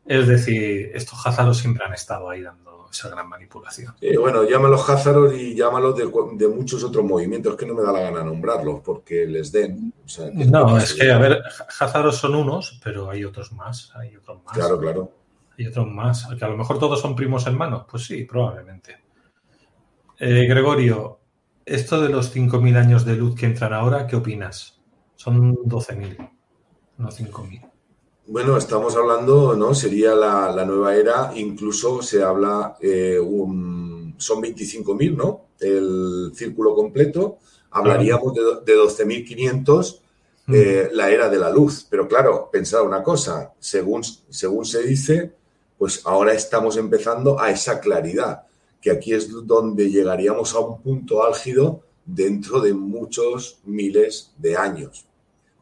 Es 0.05 0.27
decir, 0.27 0.91
estos 0.93 1.25
házaros 1.25 1.57
siempre 1.57 1.85
han 1.85 1.93
estado 1.93 2.29
ahí 2.29 2.41
dando 2.41 2.76
esa 2.91 3.09
gran 3.09 3.27
manipulación. 3.27 3.95
bueno, 4.19 4.43
llámalos 4.43 4.89
Házaros 4.89 5.33
y 5.33 5.55
llámalos 5.55 5.95
de, 5.95 6.47
muchos 6.47 6.83
otros 6.83 7.03
movimientos 7.05 7.55
que 7.55 7.65
no 7.65 7.73
me 7.73 7.83
da 7.83 7.91
la 7.91 8.01
gana 8.01 8.23
nombrarlos 8.23 8.81
porque 8.83 9.25
les 9.25 9.51
den. 9.51 9.93
no, 10.33 10.77
es 10.77 10.93
que, 10.93 11.11
a 11.11 11.17
ver, 11.17 11.41
Házaros 11.79 12.17
son 12.17 12.35
unos, 12.35 12.79
pero 12.83 13.09
hay 13.09 13.23
otros 13.23 13.51
más. 13.51 13.91
Hay 13.95 14.15
otros 14.15 14.43
más. 14.43 14.55
Claro, 14.55 14.79
claro. 14.79 15.11
Hay 15.57 15.67
otros 15.67 15.87
más. 15.87 16.27
Que 16.37 16.45
a 16.45 16.49
lo 16.49 16.57
mejor 16.57 16.79
todos 16.79 17.01
son 17.01 17.15
primos 17.15 17.45
hermanos. 17.47 17.85
Pues 17.89 18.05
sí, 18.05 18.23
probablemente. 18.23 18.97
Eh, 20.19 20.45
Gregorio, 20.47 21.19
esto 21.65 22.01
de 22.01 22.09
los 22.09 22.35
5.000 22.35 22.77
años 22.77 23.05
de 23.05 23.15
luz 23.15 23.35
que 23.35 23.45
entran 23.45 23.73
ahora, 23.73 24.07
¿qué 24.07 24.15
opinas? 24.15 24.79
Son 25.15 25.55
12.000, 25.55 26.29
no 26.97 27.09
5.000. 27.09 27.76
Bueno, 28.29 28.57
estamos 28.57 28.93
hablando, 28.97 29.55
¿no? 29.55 29.73
Sería 29.73 30.13
la, 30.13 30.65
nueva 30.65 30.93
era, 30.97 31.31
incluso 31.35 32.01
se 32.01 32.21
habla, 32.21 32.75
eh, 32.81 33.17
un, 33.17 34.15
son 34.17 34.41
25.000, 34.41 35.15
¿no? 35.15 35.45
El 35.61 36.31
círculo 36.35 36.75
completo, 36.75 37.37
hablaríamos 37.71 38.33
de, 38.33 38.41
de 38.65 38.77
12.500 38.77 40.01
eh, 40.49 40.89
la 40.91 41.09
era 41.09 41.29
de 41.29 41.39
la 41.39 41.49
luz. 41.49 41.87
Pero 41.89 42.05
claro, 42.05 42.49
pensar 42.51 42.81
una 42.81 43.01
cosa, 43.01 43.53
según, 43.59 44.03
según 44.03 44.65
se 44.65 44.83
dice, 44.83 45.33
pues 45.77 46.01
ahora 46.05 46.33
estamos 46.33 46.75
empezando 46.75 47.39
a 47.39 47.49
esa 47.49 47.79
claridad, 47.79 48.43
que 48.81 48.91
aquí 48.91 49.13
es 49.13 49.29
donde 49.45 49.89
llegaríamos 49.89 50.53
a 50.53 50.59
un 50.59 50.81
punto 50.81 51.23
álgido 51.23 51.81
dentro 52.05 52.59
de 52.59 52.73
muchos 52.73 53.59
miles 53.63 54.33
de 54.37 54.57
años. 54.57 55.05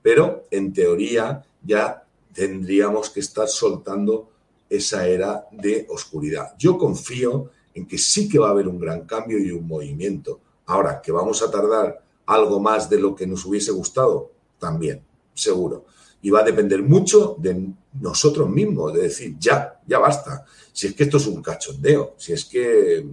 Pero 0.01 0.45
en 0.49 0.73
teoría 0.73 1.45
ya 1.63 2.04
tendríamos 2.35 3.09
que 3.09 3.21
estar 3.21 3.47
soltando 3.47 4.29
esa 4.69 5.07
era 5.07 5.47
de 5.51 5.87
oscuridad. 5.89 6.53
Yo 6.59 6.77
confío 6.77 7.49
en 7.73 7.87
que 7.87 7.97
sí 7.97 8.27
que 8.29 8.37
va 8.37 8.49
a 8.49 8.51
haber 8.51 8.67
un 8.67 8.79
gran 8.79 9.05
cambio 9.05 9.39
y 9.39 9.51
un 9.51 9.65
movimiento. 9.65 10.41
Ahora, 10.67 11.01
que 11.01 11.11
vamos 11.11 11.41
a 11.41 11.49
tardar 11.49 12.03
algo 12.25 12.59
más 12.59 12.89
de 12.89 12.99
lo 12.99 13.15
que 13.15 13.25
nos 13.25 13.45
hubiese 13.45 13.71
gustado, 13.71 14.31
también, 14.59 15.01
seguro. 15.33 15.85
Y 16.21 16.29
va 16.29 16.41
a 16.41 16.43
depender 16.43 16.83
mucho 16.83 17.35
de 17.39 17.69
nosotros 17.99 18.49
mismos, 18.49 18.93
de 18.93 19.03
decir, 19.03 19.35
ya, 19.39 19.79
ya 19.87 19.99
basta. 19.99 20.45
Si 20.73 20.87
es 20.87 20.93
que 20.93 21.03
esto 21.03 21.17
es 21.17 21.27
un 21.27 21.41
cachondeo, 21.41 22.15
si 22.17 22.33
es 22.33 22.45
que 22.45 23.05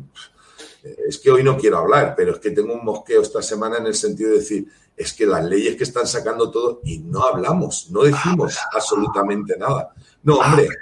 es 0.83 1.19
que 1.19 1.31
hoy 1.31 1.45
no 1.45 1.57
quiero 1.57 1.79
hablar, 1.79 2.15
pero 2.17 2.33
es 2.33 2.39
que 2.41 2.51
tengo 2.51 2.75
un 2.75 2.85
mosqueo 2.85 3.23
esta 3.23 3.41
semana 3.41 3.79
en 3.79 3.87
el 3.87 3.95
sentido 3.95 4.31
de 4.31 4.39
decir, 4.39 4.67
es 4.97 5.13
que 5.13 5.27
las 5.27 5.45
leyes 5.45 5.77
que 5.77 5.85
están 5.85 6.07
sacando 6.07 6.51
todo 6.51 6.81
y 6.85 6.99
no 6.99 7.25
hablamos, 7.25 7.91
no 7.91 8.03
decimos 8.03 8.57
absolutamente 8.73 9.57
nada. 9.57 9.95
No, 10.23 10.37
hombre. 10.37 10.69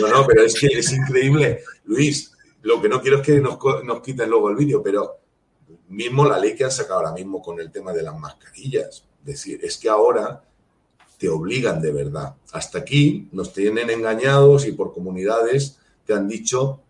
No, 0.00 0.06
no, 0.06 0.26
pero 0.26 0.42
es 0.42 0.58
que 0.58 0.66
es 0.66 0.92
increíble. 0.92 1.62
Luis, 1.84 2.32
lo 2.62 2.80
que 2.80 2.90
no 2.90 3.00
quiero 3.00 3.18
es 3.18 3.22
que 3.26 3.40
nos, 3.40 3.58
nos 3.84 4.02
quiten 4.02 4.28
luego 4.28 4.50
el 4.50 4.56
vídeo, 4.56 4.82
pero 4.82 5.20
mismo 5.88 6.26
la 6.26 6.38
ley 6.38 6.54
que 6.54 6.64
han 6.64 6.70
sacado 6.70 7.00
ahora 7.00 7.12
mismo 7.12 7.40
con 7.40 7.58
el 7.58 7.70
tema 7.70 7.92
de 7.92 8.02
las 8.02 8.16
mascarillas. 8.18 9.04
Es 9.20 9.24
decir, 9.24 9.60
es 9.62 9.78
que 9.78 9.88
ahora 9.88 10.42
te 11.18 11.28
obligan 11.28 11.80
de 11.80 11.92
verdad. 11.92 12.34
Hasta 12.52 12.78
aquí 12.78 13.28
nos 13.32 13.52
tienen 13.52 13.90
engañados 13.90 14.66
y 14.66 14.72
por 14.72 14.92
comunidades 14.92 15.78
te 16.04 16.14
han 16.14 16.28
dicho 16.28 16.82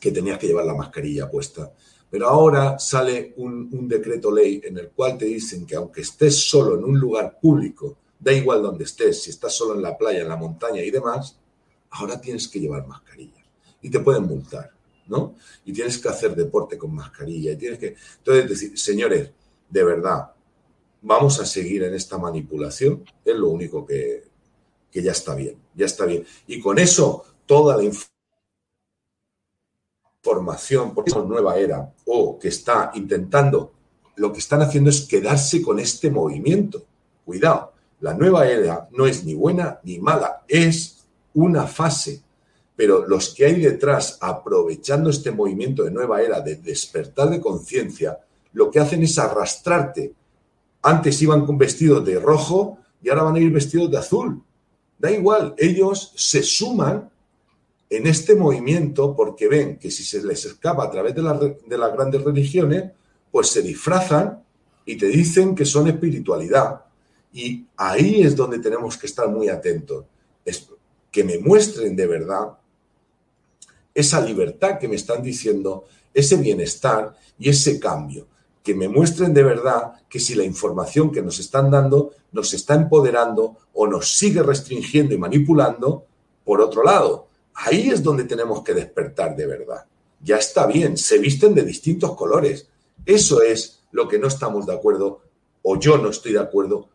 que 0.00 0.10
tenías 0.10 0.38
que 0.38 0.46
llevar 0.46 0.64
la 0.64 0.74
mascarilla 0.74 1.30
puesta. 1.30 1.72
Pero 2.14 2.28
ahora 2.28 2.78
sale 2.78 3.34
un, 3.38 3.88
decreto 3.88 4.30
ley 4.30 4.60
en 4.62 4.78
el 4.78 4.90
cual 4.90 5.18
te 5.18 5.24
dicen 5.24 5.66
que 5.66 5.74
aunque 5.74 6.02
estés 6.02 6.48
solo 6.48 6.78
en 6.78 6.84
un 6.84 6.96
lugar 6.96 7.40
público, 7.40 7.96
da 8.20 8.32
igual 8.32 8.62
donde 8.62 8.84
estés, 8.84 9.20
si 9.20 9.30
estás 9.30 9.52
solo 9.52 9.74
en 9.74 9.82
la 9.82 9.98
playa, 9.98 10.20
en 10.20 10.28
la 10.28 10.36
montaña 10.36 10.80
y 10.80 10.92
demás, 10.92 11.36
ahora 11.90 12.20
tienes 12.20 12.46
que 12.46 12.60
llevar 12.60 12.86
mascarilla 12.86 13.44
y 13.82 13.90
te 13.90 13.98
pueden 13.98 14.26
multar, 14.26 14.70
¿no? 15.08 15.34
Y 15.64 15.72
tienes 15.72 15.98
que 15.98 16.08
hacer 16.08 16.36
deporte 16.36 16.78
con 16.78 16.94
mascarilla 16.94 17.50
y 17.50 17.56
tienes 17.56 17.80
que... 17.80 17.96
Entonces, 18.18 18.48
decir, 18.48 18.78
señores, 18.78 19.30
de 19.68 19.82
verdad, 19.82 20.30
vamos 21.02 21.40
a 21.40 21.44
seguir 21.44 21.82
en 21.82 21.94
esta 21.94 22.16
manipulación, 22.16 23.04
es 23.24 23.34
lo 23.34 23.48
único 23.48 23.84
que, 23.84 24.22
que 24.88 25.02
ya 25.02 25.10
está 25.10 25.34
bien, 25.34 25.56
ya 25.74 25.86
está 25.86 26.04
bien. 26.04 26.24
Y 26.46 26.60
con 26.60 26.78
eso, 26.78 27.24
toda 27.44 27.76
la 27.76 27.82
información 27.82 28.13
formación, 30.24 30.94
por 30.94 31.06
esa 31.06 31.20
nueva 31.20 31.58
era, 31.58 31.92
o 32.06 32.38
que 32.38 32.48
está 32.48 32.90
intentando, 32.94 33.72
lo 34.16 34.32
que 34.32 34.38
están 34.38 34.62
haciendo 34.62 34.88
es 34.88 35.02
quedarse 35.02 35.60
con 35.60 35.78
este 35.78 36.10
movimiento. 36.10 36.82
Cuidado, 37.26 37.72
la 38.00 38.14
nueva 38.14 38.48
era 38.48 38.88
no 38.92 39.06
es 39.06 39.24
ni 39.24 39.34
buena 39.34 39.80
ni 39.84 39.98
mala, 39.98 40.42
es 40.48 41.04
una 41.34 41.66
fase. 41.66 42.22
Pero 42.74 43.06
los 43.06 43.34
que 43.34 43.44
hay 43.44 43.60
detrás, 43.60 44.18
aprovechando 44.20 45.10
este 45.10 45.30
movimiento 45.30 45.84
de 45.84 45.90
nueva 45.90 46.22
era, 46.22 46.40
de 46.40 46.56
despertar 46.56 47.28
de 47.30 47.40
conciencia, 47.40 48.18
lo 48.52 48.70
que 48.70 48.80
hacen 48.80 49.02
es 49.02 49.18
arrastrarte. 49.18 50.14
Antes 50.82 51.20
iban 51.22 51.44
con 51.44 51.58
vestidos 51.58 52.04
de 52.04 52.18
rojo 52.18 52.78
y 53.02 53.10
ahora 53.10 53.24
van 53.24 53.36
a 53.36 53.40
ir 53.40 53.52
vestidos 53.52 53.90
de 53.90 53.98
azul. 53.98 54.42
Da 54.98 55.10
igual, 55.10 55.54
ellos 55.58 56.12
se 56.16 56.42
suman 56.42 57.10
en 57.96 58.06
este 58.06 58.34
movimiento 58.34 59.14
porque 59.14 59.48
ven 59.48 59.78
que 59.78 59.90
si 59.90 60.04
se 60.04 60.22
les 60.22 60.44
escapa 60.44 60.84
a 60.84 60.90
través 60.90 61.14
de, 61.14 61.22
de 61.66 61.78
las 61.78 61.92
grandes 61.92 62.22
religiones, 62.22 62.90
pues 63.30 63.48
se 63.48 63.62
disfrazan 63.62 64.42
y 64.86 64.96
te 64.96 65.06
dicen 65.06 65.54
que 65.54 65.64
son 65.64 65.88
espiritualidad. 65.88 66.82
Y 67.32 67.66
ahí 67.76 68.22
es 68.22 68.36
donde 68.36 68.58
tenemos 68.58 68.96
que 68.96 69.06
estar 69.06 69.28
muy 69.28 69.48
atentos. 69.48 70.04
Es 70.44 70.68
que 71.10 71.24
me 71.24 71.38
muestren 71.38 71.96
de 71.96 72.06
verdad 72.06 72.58
esa 73.94 74.20
libertad 74.20 74.78
que 74.78 74.88
me 74.88 74.96
están 74.96 75.22
diciendo, 75.22 75.84
ese 76.12 76.36
bienestar 76.36 77.14
y 77.38 77.48
ese 77.48 77.78
cambio. 77.78 78.26
Que 78.62 78.74
me 78.74 78.88
muestren 78.88 79.34
de 79.34 79.42
verdad 79.42 79.92
que 80.08 80.18
si 80.18 80.34
la 80.34 80.44
información 80.44 81.12
que 81.12 81.22
nos 81.22 81.38
están 81.38 81.70
dando 81.70 82.12
nos 82.32 82.52
está 82.54 82.74
empoderando 82.74 83.56
o 83.72 83.86
nos 83.86 84.16
sigue 84.16 84.42
restringiendo 84.42 85.14
y 85.14 85.18
manipulando, 85.18 86.06
por 86.44 86.60
otro 86.60 86.82
lado, 86.82 87.28
Ahí 87.54 87.90
es 87.90 88.02
donde 88.02 88.24
tenemos 88.24 88.62
que 88.62 88.74
despertar 88.74 89.36
de 89.36 89.46
verdad. 89.46 89.84
Ya 90.20 90.36
está 90.36 90.66
bien, 90.66 90.96
se 90.96 91.18
visten 91.18 91.54
de 91.54 91.62
distintos 91.62 92.14
colores. 92.16 92.68
Eso 93.04 93.42
es 93.42 93.84
lo 93.92 94.08
que 94.08 94.18
no 94.18 94.26
estamos 94.26 94.66
de 94.66 94.74
acuerdo, 94.74 95.22
o 95.62 95.78
yo 95.78 95.98
no 95.98 96.08
estoy 96.08 96.32
de 96.32 96.40
acuerdo 96.40 96.88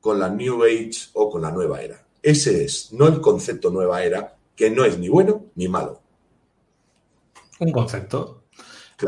con 0.00 0.18
la 0.18 0.28
New 0.28 0.64
Age 0.64 1.10
o 1.14 1.30
con 1.30 1.42
la 1.42 1.50
nueva 1.50 1.80
era. 1.80 2.04
Ese 2.22 2.64
es, 2.64 2.92
no 2.92 3.08
el 3.08 3.20
concepto 3.20 3.70
nueva 3.70 4.02
era, 4.04 4.36
que 4.54 4.70
no 4.70 4.84
es 4.84 4.98
ni 4.98 5.08
bueno 5.08 5.46
ni 5.54 5.68
malo. 5.68 6.00
Un 7.58 7.72
concepto. 7.72 8.44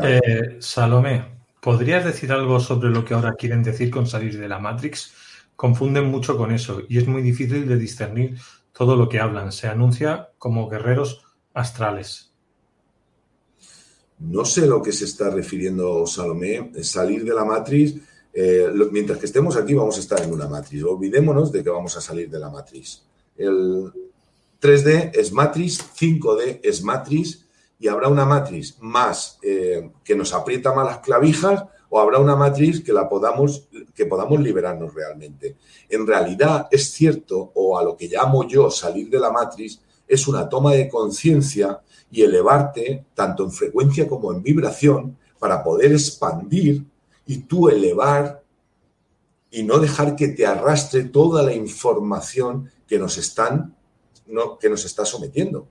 Eh, 0.01 0.57
Salomé, 0.59 1.25
¿podrías 1.61 2.03
decir 2.03 2.31
algo 2.31 2.59
sobre 2.59 2.89
lo 2.89 3.05
que 3.05 3.13
ahora 3.13 3.35
quieren 3.35 3.63
decir 3.63 3.91
con 3.91 4.07
salir 4.07 4.39
de 4.39 4.47
la 4.47 4.59
Matrix? 4.59 5.13
Confunden 5.55 6.05
mucho 6.05 6.37
con 6.37 6.51
eso 6.51 6.81
y 6.89 6.97
es 6.97 7.07
muy 7.07 7.21
difícil 7.21 7.67
de 7.67 7.77
discernir 7.77 8.37
todo 8.77 8.95
lo 8.95 9.07
que 9.07 9.19
hablan. 9.19 9.51
Se 9.51 9.67
anuncia 9.67 10.31
como 10.37 10.69
guerreros 10.69 11.23
astrales. 11.53 12.33
No 14.19 14.45
sé 14.45 14.67
lo 14.67 14.81
que 14.81 14.91
se 14.91 15.05
está 15.05 15.29
refiriendo 15.29 16.05
Salomé. 16.05 16.71
Salir 16.83 17.23
de 17.23 17.33
la 17.33 17.45
matriz, 17.45 17.95
eh, 18.33 18.69
mientras 18.91 19.17
que 19.17 19.25
estemos 19.25 19.55
aquí 19.55 19.73
vamos 19.73 19.97
a 19.97 20.01
estar 20.01 20.21
en 20.21 20.33
una 20.33 20.47
matriz. 20.47 20.83
Olvidémonos 20.83 21.51
de 21.51 21.63
que 21.63 21.69
vamos 21.69 21.95
a 21.95 22.01
salir 22.01 22.29
de 22.29 22.39
la 22.39 22.49
matriz. 22.49 23.01
El 23.37 23.91
3D 24.61 25.11
es 25.13 25.31
matriz, 25.31 25.79
5D 25.97 26.59
es 26.63 26.83
matriz 26.83 27.45
y 27.79 27.87
habrá 27.87 28.07
una 28.07 28.25
matriz 28.25 28.77
más 28.79 29.37
eh, 29.41 29.91
que 30.03 30.15
nos 30.15 30.33
aprieta 30.33 30.73
más 30.73 30.85
las 30.85 30.99
clavijas 30.99 31.65
o 31.89 31.99
habrá 31.99 32.19
una 32.19 32.35
matriz 32.35 32.83
que 32.83 32.93
la 32.93 33.07
podamos 33.07 33.67
que 33.93 34.05
podamos 34.05 34.39
liberarnos 34.39 34.93
realmente. 34.93 35.57
En 35.89 36.05
realidad 36.05 36.67
es 36.71 36.91
cierto 36.91 37.51
o 37.55 37.77
a 37.77 37.83
lo 37.83 37.95
que 37.95 38.07
llamo 38.07 38.47
yo 38.47 38.69
salir 38.69 39.09
de 39.09 39.19
la 39.19 39.31
matriz 39.31 39.81
es 40.07 40.27
una 40.27 40.47
toma 40.47 40.73
de 40.73 40.89
conciencia 40.89 41.81
y 42.11 42.21
elevarte 42.21 43.05
tanto 43.13 43.43
en 43.43 43.51
frecuencia 43.51 44.07
como 44.07 44.31
en 44.31 44.43
vibración 44.43 45.17
para 45.39 45.63
poder 45.63 45.91
expandir 45.91 46.85
y 47.25 47.39
tú 47.39 47.69
elevar 47.69 48.43
y 49.49 49.63
no 49.63 49.79
dejar 49.79 50.15
que 50.15 50.29
te 50.29 50.45
arrastre 50.45 51.05
toda 51.05 51.41
la 51.41 51.53
información 51.53 52.69
que 52.87 52.99
nos 52.99 53.17
están 53.17 53.75
no, 54.27 54.57
que 54.57 54.69
nos 54.69 54.85
está 54.85 55.05
sometiendo. 55.05 55.67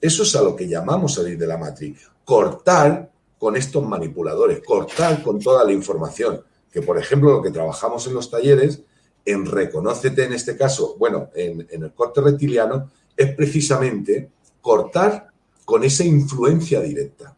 Eso 0.00 0.22
es 0.22 0.36
a 0.36 0.42
lo 0.42 0.54
que 0.54 0.68
llamamos 0.68 1.14
salir 1.14 1.38
de 1.38 1.46
la 1.46 1.56
matriz. 1.56 2.08
Cortar 2.24 3.10
con 3.38 3.56
estos 3.56 3.86
manipuladores, 3.86 4.60
cortar 4.64 5.22
con 5.22 5.38
toda 5.38 5.64
la 5.64 5.72
información. 5.72 6.42
Que, 6.70 6.82
por 6.82 6.98
ejemplo, 6.98 7.30
lo 7.30 7.42
que 7.42 7.50
trabajamos 7.50 8.06
en 8.06 8.14
los 8.14 8.30
talleres, 8.30 8.82
en 9.24 9.46
Reconócete 9.46 10.24
en 10.24 10.32
este 10.32 10.56
caso, 10.56 10.96
bueno, 10.98 11.30
en, 11.34 11.66
el 11.70 11.92
corte 11.92 12.20
reptiliano, 12.20 12.90
es 13.16 13.34
precisamente 13.34 14.30
cortar 14.60 15.28
con 15.64 15.84
esa 15.84 16.04
influencia 16.04 16.80
directa. 16.80 17.36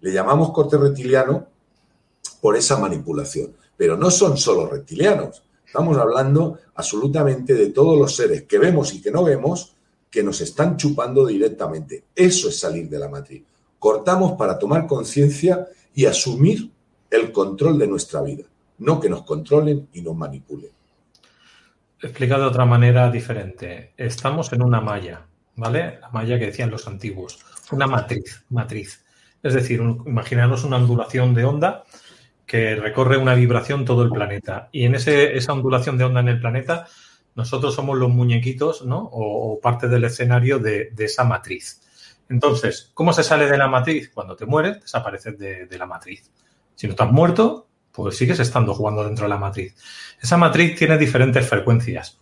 Le 0.00 0.12
llamamos 0.12 0.52
corte 0.52 0.76
reptiliano 0.76 1.46
por 2.40 2.56
esa 2.56 2.78
manipulación. 2.78 3.54
Pero 3.76 3.96
no 3.96 4.10
son 4.10 4.36
solo 4.36 4.66
reptilianos. 4.66 5.42
Estamos 5.66 5.98
hablando 5.98 6.58
absolutamente 6.74 7.54
de 7.54 7.70
todos 7.70 7.98
los 7.98 8.14
seres 8.14 8.44
que 8.44 8.58
vemos 8.58 8.94
y 8.94 9.02
que 9.02 9.10
no 9.10 9.24
vemos 9.24 9.74
que 10.10 10.22
nos 10.22 10.40
están 10.40 10.76
chupando 10.76 11.26
directamente. 11.26 12.04
Eso 12.14 12.48
es 12.48 12.58
salir 12.58 12.88
de 12.88 12.98
la 12.98 13.08
matriz. 13.08 13.42
Cortamos 13.86 14.32
para 14.32 14.58
tomar 14.58 14.88
conciencia 14.88 15.68
y 15.94 16.06
asumir 16.06 16.72
el 17.08 17.30
control 17.30 17.78
de 17.78 17.86
nuestra 17.86 18.20
vida, 18.20 18.42
no 18.78 18.98
que 18.98 19.08
nos 19.08 19.22
controlen 19.22 19.86
y 19.92 20.00
nos 20.00 20.16
manipulen. 20.16 20.72
Explicado 22.02 22.42
de 22.42 22.48
otra 22.48 22.64
manera 22.64 23.08
diferente. 23.12 23.92
Estamos 23.96 24.52
en 24.52 24.64
una 24.64 24.80
malla, 24.80 25.28
¿vale? 25.54 26.00
La 26.00 26.10
malla 26.10 26.36
que 26.36 26.46
decían 26.46 26.68
los 26.68 26.88
antiguos. 26.88 27.38
Una 27.70 27.86
matriz, 27.86 28.44
matriz. 28.48 29.04
Es 29.40 29.54
decir, 29.54 29.80
imaginaros 29.80 30.64
una 30.64 30.78
ondulación 30.78 31.32
de 31.32 31.44
onda 31.44 31.84
que 32.44 32.74
recorre 32.74 33.18
una 33.18 33.36
vibración 33.36 33.84
todo 33.84 34.02
el 34.02 34.10
planeta. 34.10 34.68
Y 34.72 34.84
en 34.86 34.96
ese, 34.96 35.36
esa 35.36 35.52
ondulación 35.52 35.96
de 35.96 36.02
onda 36.02 36.18
en 36.18 36.28
el 36.28 36.40
planeta, 36.40 36.88
nosotros 37.36 37.76
somos 37.76 37.96
los 37.96 38.10
muñequitos, 38.10 38.84
¿no? 38.84 39.08
O, 39.12 39.60
parte 39.60 39.86
del 39.86 40.02
escenario 40.02 40.58
de, 40.58 40.92
esa 40.98 41.22
matriz. 41.22 41.85
Entonces, 42.28 42.90
¿cómo 42.94 43.12
se 43.12 43.22
sale 43.22 43.48
de 43.48 43.56
la 43.56 43.68
matriz? 43.68 44.10
Cuando 44.12 44.36
te 44.36 44.46
mueres, 44.46 44.80
desapareces 44.80 45.38
de, 45.38 45.78
la 45.78 45.86
matriz. 45.86 46.30
Si 46.74 46.86
no 46.86 46.92
estás 46.92 47.10
muerto, 47.10 47.68
pues 47.92 48.16
sigues 48.16 48.40
estando 48.40 48.74
jugando 48.74 49.04
dentro 49.04 49.24
de 49.24 49.30
la 49.30 49.38
matriz. 49.38 49.74
Esa 50.20 50.36
matriz 50.36 50.76
tiene 50.76 50.98
diferentes 50.98 51.48
frecuencias. 51.48 52.18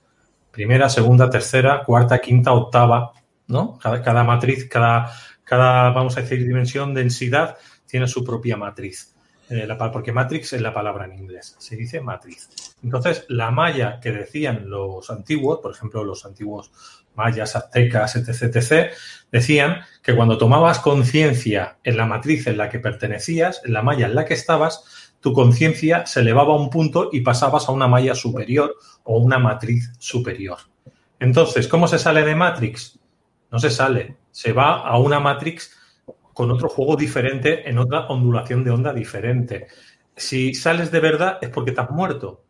Primera, 0.51 0.89
segunda, 0.89 1.29
tercera, 1.31 1.83
cuarta, 1.85 2.21
quinta, 2.21 2.53
octava, 2.53 3.13
¿no? 3.49 3.79
Cada, 3.79 4.23
matriz, 4.25 4.69
cada, 4.69 5.11
cada, 5.43 5.91
vamos 5.91 6.17
a 6.17 6.21
decir, 6.21 6.47
dimensión, 6.47 6.95
densidad, 6.95 7.57
tiene 7.87 8.07
su 8.07 8.25
propia 8.25 8.57
matriz. 8.57 9.15
Eh, 9.51 9.69
porque 9.93 10.13
matrix 10.13 10.55
es 10.55 10.63
la 10.63 10.73
palabra 10.73 11.05
en 11.05 11.15
inglés, 11.15 11.55
se 11.59 11.77
dice 11.77 12.01
matriz. 12.01 12.49
Entonces, 12.83 13.27
la 13.29 13.51
malla 13.51 14.01
que 14.01 14.11
decían 14.11 14.71
los 14.71 15.11
antiguos, 15.11 15.61
por 15.61 15.73
ejemplo, 15.73 16.03
los 16.03 16.25
antiguos 16.25 17.04
mayas, 17.15 17.57
aztecas, 17.57 18.17
etc., 18.17 18.57
etc., 18.57 18.93
decían 19.31 19.81
que 20.03 20.15
cuando 20.15 20.39
tomabas 20.39 20.79
conciencia 20.79 21.79
en 21.83 21.97
la 21.97 22.07
matriz 22.07 22.47
en 22.47 22.57
la 22.57 22.69
que 22.69 22.79
pertenecías, 22.79 23.63
en 23.65 23.73
la 23.73 23.83
malla 23.83 24.07
en 24.07 24.15
la 24.15 24.25
que 24.25 24.35
estabas, 24.35 25.11
tu 25.21 25.33
conciencia 25.33 26.07
se 26.07 26.21
elevaba 26.21 26.55
a 26.55 26.59
un 26.59 26.71
punto 26.71 27.09
y 27.13 27.21
pasabas 27.23 27.69
a 27.69 27.73
una 27.73 27.89
malla 27.89 28.15
superior 28.15 28.77
o 29.05 29.19
una 29.19 29.39
matriz 29.39 29.93
superior. 29.99 30.59
Entonces, 31.19 31.67
¿cómo 31.67 31.89
se 31.89 31.99
sale 31.99 32.25
de 32.25 32.35
Matrix? 32.35 32.99
No 33.51 33.59
se 33.59 33.71
sale, 33.71 34.17
se 34.31 34.53
va 34.53 34.81
a 34.81 34.99
una 34.99 35.21
Matrix 35.21 35.75
con 36.35 36.51
otro 36.51 36.69
juego 36.69 36.97
diferente, 36.97 37.69
en 37.69 37.79
otra 37.79 38.07
ondulación 38.09 38.65
de 38.65 38.71
onda 38.73 38.93
diferente. 38.93 39.69
Si 40.17 40.53
sales 40.55 40.91
de 40.91 41.01
verdad 41.01 41.39
es 41.41 41.49
porque 41.49 41.75
has 41.77 41.91
muerto. 41.91 42.45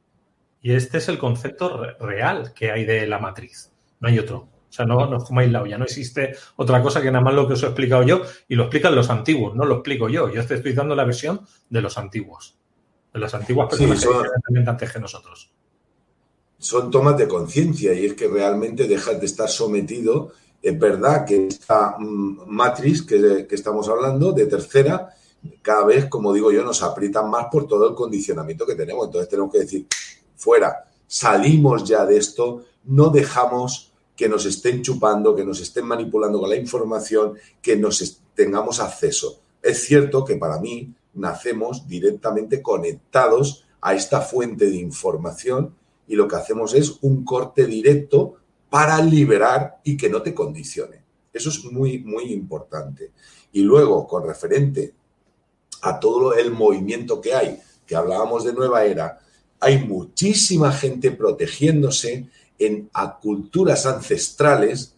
Y 0.61 0.73
este 0.73 0.99
es 0.99 1.09
el 1.09 1.19
concepto 1.19 1.83
real 2.01 2.55
que 2.55 2.73
hay 2.73 2.85
de 2.85 3.07
la 3.07 3.19
matriz. 3.19 3.71
No 4.01 4.09
hay 4.09 4.19
otro. 4.19 4.49
O 4.75 4.77
sea, 4.77 4.87
no, 4.87 5.07
no 5.07 5.23
como 5.23 5.39
aislado. 5.39 5.67
Ya 5.67 5.79
no 5.79 5.85
existe 5.85 6.35
otra 6.57 6.83
cosa 6.83 7.01
que 7.01 7.09
nada 7.13 7.23
más 7.23 7.33
lo 7.33 7.47
que 7.47 7.53
os 7.53 7.63
he 7.63 7.67
explicado 7.67 8.03
yo 8.03 8.23
y 8.49 8.57
lo 8.57 8.65
explican 8.65 8.93
los 8.97 9.09
antiguos. 9.09 9.55
No 9.55 9.65
lo 9.65 9.77
explico 9.77 10.09
yo. 10.09 10.29
Yo 10.33 10.41
estoy 10.41 10.73
dando 10.73 10.97
la 10.97 11.05
versión 11.05 11.43
de 11.71 11.81
los 11.81 11.97
antiguos. 11.97 12.57
De 13.13 13.21
las 13.21 13.33
antiguas 13.35 13.69
personas 13.69 14.01
que 14.01 14.07
son, 14.07 14.69
antes 14.69 14.93
que 14.93 14.99
nosotros. 14.99 15.53
Son 16.59 16.91
tomas 16.91 17.17
de 17.17 17.29
conciencia 17.29 17.95
y 17.95 18.07
es 18.07 18.15
que 18.15 18.27
realmente 18.27 18.89
dejas 18.89 19.21
de 19.21 19.27
estar 19.27 19.49
sometido 19.49 20.33
es 20.61 20.77
verdad 20.77 21.25
que 21.25 21.47
esta 21.47 21.95
mm, 21.99 22.49
matriz 22.49 23.03
que, 23.03 23.47
estamos 23.51 23.89
hablando, 23.89 24.33
de 24.33 24.47
tercera, 24.47 25.15
cada 25.63 25.85
vez, 25.85 26.07
como 26.07 26.33
digo 26.33 26.51
yo, 26.51 26.65
nos 26.65 26.83
aprietan 26.83 27.31
más 27.31 27.47
por 27.53 27.69
todo 27.69 27.89
el 27.89 27.95
condicionamiento 27.95 28.67
que 28.67 28.75
tenemos. 28.75 29.07
Entonces 29.07 29.29
tenemos 29.29 29.53
que 29.53 29.59
decir, 29.59 29.87
fuera, 30.35 30.85
salimos 31.07 31.85
ya 31.85 32.05
de 32.05 32.17
esto, 32.17 32.65
no 32.85 33.11
dejamos 33.11 33.93
que 34.17 34.29
nos 34.29 34.47
estén 34.47 34.83
chupando, 34.83 35.35
que 35.35 35.45
nos 35.45 35.61
estén 35.61 35.87
manipulando 35.87 36.39
con 36.41 36.51
la 36.51 36.57
información, 36.57 37.35
que 37.61 37.77
nos 37.77 38.21
tengamos 38.35 38.81
acceso. 38.81 39.41
Es 39.63 39.85
cierto 39.85 40.25
que 40.25 40.37
para 40.37 40.59
mí 40.61 40.93
nacemos 41.15 41.87
directamente 41.87 42.63
conectados 42.63 43.65
a 43.81 43.95
esta 43.95 44.21
fuente 44.21 44.67
de 44.67 44.77
información 44.77 45.75
y 46.07 46.17
lo 46.17 46.29
que 46.29 46.37
hacemos 46.37 46.75
es 46.75 46.99
un 47.03 47.25
corte 47.25 47.67
directo 47.67 48.37
para 48.71 49.01
liberar 49.01 49.81
y 49.85 49.97
que 49.97 50.09
no 50.09 50.23
te 50.23 50.35
condicione. 50.35 51.03
Eso 51.33 51.49
es 51.49 51.65
muy, 51.65 51.99
muy 51.99 52.33
importante. 52.33 53.13
Y 53.53 53.63
luego, 53.63 54.07
con 54.07 54.27
referente 54.27 54.95
a 55.83 55.99
todo 55.99 56.35
el 56.35 56.51
movimiento 56.51 57.21
que 57.21 57.35
hay, 57.35 57.61
que 57.87 57.97
hablábamos 57.97 58.45
de 58.45 58.53
nueva 58.53 58.85
era, 58.85 59.21
hay 59.61 59.79
muchísima 59.79 60.73
gente 60.73 61.11
protegiéndose 61.11 62.29
en 62.59 62.91
a 62.93 63.19
culturas 63.19 63.87
ancestrales, 63.87 64.95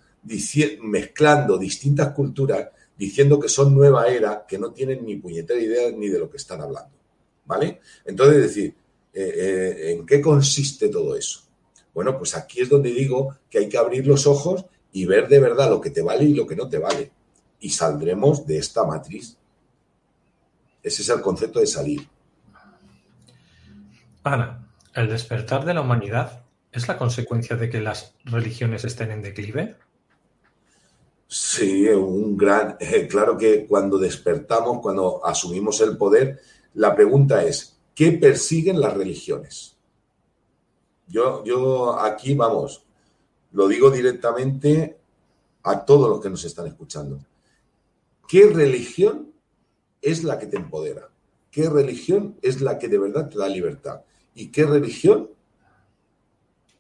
mezclando 0.82 1.56
distintas 1.56 2.12
culturas, 2.12 2.68
diciendo 2.96 3.38
que 3.38 3.48
son 3.48 3.74
nueva 3.74 4.08
era, 4.08 4.44
que 4.46 4.58
no 4.58 4.72
tienen 4.72 5.04
ni 5.04 5.16
puñetera 5.16 5.60
idea 5.60 5.90
ni 5.90 6.08
de 6.08 6.18
lo 6.18 6.30
que 6.30 6.36
están 6.36 6.60
hablando. 6.60 6.96
¿Vale? 7.44 7.80
Entonces, 8.04 8.42
decir, 8.42 8.74
eh, 9.12 9.34
eh, 9.36 9.92
¿en 9.92 10.04
qué 10.04 10.20
consiste 10.20 10.88
todo 10.88 11.16
eso? 11.16 11.40
Bueno, 11.94 12.18
pues 12.18 12.36
aquí 12.36 12.60
es 12.60 12.68
donde 12.68 12.90
digo 12.90 13.36
que 13.48 13.58
hay 13.58 13.68
que 13.68 13.78
abrir 13.78 14.06
los 14.06 14.26
ojos 14.26 14.66
y 14.92 15.06
ver 15.06 15.28
de 15.28 15.40
verdad 15.40 15.70
lo 15.70 15.80
que 15.80 15.90
te 15.90 16.02
vale 16.02 16.24
y 16.24 16.34
lo 16.34 16.46
que 16.46 16.56
no 16.56 16.68
te 16.68 16.78
vale. 16.78 17.12
Y 17.60 17.70
saldremos 17.70 18.46
de 18.46 18.58
esta 18.58 18.84
matriz. 18.84 19.36
Ese 20.82 21.02
es 21.02 21.08
el 21.08 21.20
concepto 21.20 21.60
de 21.60 21.66
salir. 21.66 22.08
Ana, 24.24 24.68
¿el 24.92 25.08
despertar 25.08 25.64
de 25.64 25.74
la 25.74 25.82
humanidad 25.82 26.45
es 26.78 26.88
la 26.88 26.98
consecuencia 26.98 27.56
de 27.56 27.70
que 27.70 27.80
las 27.80 28.14
religiones 28.24 28.84
estén 28.84 29.10
en 29.10 29.22
declive? 29.22 29.76
Sí, 31.28 31.88
un 31.88 32.36
gran. 32.36 32.76
Eh, 32.78 33.08
claro 33.08 33.36
que 33.36 33.66
cuando 33.66 33.98
despertamos, 33.98 34.80
cuando 34.80 35.24
asumimos 35.24 35.80
el 35.80 35.96
poder, 35.96 36.40
la 36.74 36.94
pregunta 36.94 37.42
es: 37.42 37.78
¿qué 37.94 38.12
persiguen 38.12 38.80
las 38.80 38.94
religiones? 38.94 39.76
Yo, 41.08 41.44
yo 41.44 41.98
aquí, 41.98 42.34
vamos, 42.34 42.84
lo 43.52 43.68
digo 43.68 43.90
directamente 43.90 44.98
a 45.62 45.84
todos 45.84 46.08
los 46.08 46.20
que 46.20 46.30
nos 46.30 46.44
están 46.44 46.66
escuchando. 46.66 47.18
¿Qué 48.28 48.48
religión 48.48 49.32
es 50.02 50.24
la 50.24 50.38
que 50.38 50.46
te 50.46 50.56
empodera? 50.56 51.08
¿Qué 51.50 51.68
religión 51.68 52.36
es 52.42 52.60
la 52.60 52.78
que 52.78 52.88
de 52.88 52.98
verdad 52.98 53.28
te 53.28 53.38
da 53.38 53.48
libertad? 53.48 54.02
¿Y 54.34 54.48
qué 54.48 54.66
religión 54.66 55.30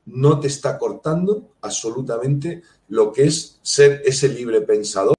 no 0.06 0.40
te 0.40 0.48
está 0.48 0.78
cortando 0.78 1.56
absolutamente 1.60 2.62
lo 2.88 3.12
que 3.12 3.24
es 3.24 3.58
ser 3.62 4.02
ese 4.04 4.28
libre 4.28 4.60
pensador? 4.62 5.14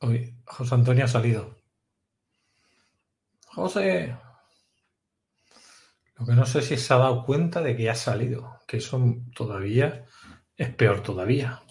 Hoy 0.00 0.34
José 0.44 0.74
Antonio 0.74 1.04
ha 1.04 1.08
salido. 1.08 1.56
José. 3.46 4.16
Lo 6.16 6.26
que 6.26 6.32
no 6.32 6.46
sé 6.46 6.62
si 6.62 6.76
se 6.76 6.94
ha 6.94 6.98
dado 6.98 7.24
cuenta 7.24 7.60
de 7.60 7.76
que 7.76 7.90
ha 7.90 7.94
salido, 7.94 8.60
que 8.66 8.78
eso 8.78 9.00
todavía 9.34 10.06
es 10.56 10.74
peor 10.74 11.02
todavía. 11.02 11.62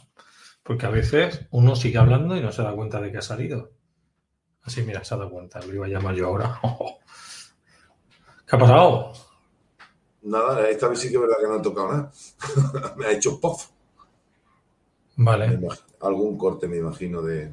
Porque 0.64 0.86
a 0.86 0.90
veces 0.90 1.48
uno 1.52 1.76
sigue 1.76 1.98
hablando 1.98 2.38
y 2.38 2.42
no 2.42 2.52
se 2.52 2.62
da 2.62 2.74
cuenta 2.74 3.02
de 3.02 3.12
que 3.12 3.18
ha 3.18 3.22
salido. 3.22 3.72
Así, 4.62 4.84
mira, 4.84 5.04
se 5.04 5.14
ha 5.14 5.18
dado 5.18 5.32
cuenta. 5.32 5.60
Lo 5.62 5.74
iba 5.74 5.86
a 5.86 5.90
llamar 5.90 6.16
yo 6.16 6.28
ahora. 6.28 6.60
¿Qué 8.46 8.56
ha 8.56 8.60
pasado? 8.60 9.14
Nada, 10.24 10.70
esta 10.70 10.88
vez 10.88 11.00
sí 11.00 11.10
que 11.10 11.16
es 11.16 11.22
verdad 11.22 11.38
que 11.42 11.48
no 11.48 11.56
ha 11.56 11.62
tocado 11.62 11.88
nada. 11.88 12.12
me 12.98 13.06
ha 13.06 13.12
hecho 13.12 13.40
puff. 13.40 13.68
Vale. 15.16 15.60
Algún 16.02 16.38
corte, 16.38 16.68
me 16.68 16.78
imagino, 16.78 17.22
de. 17.22 17.52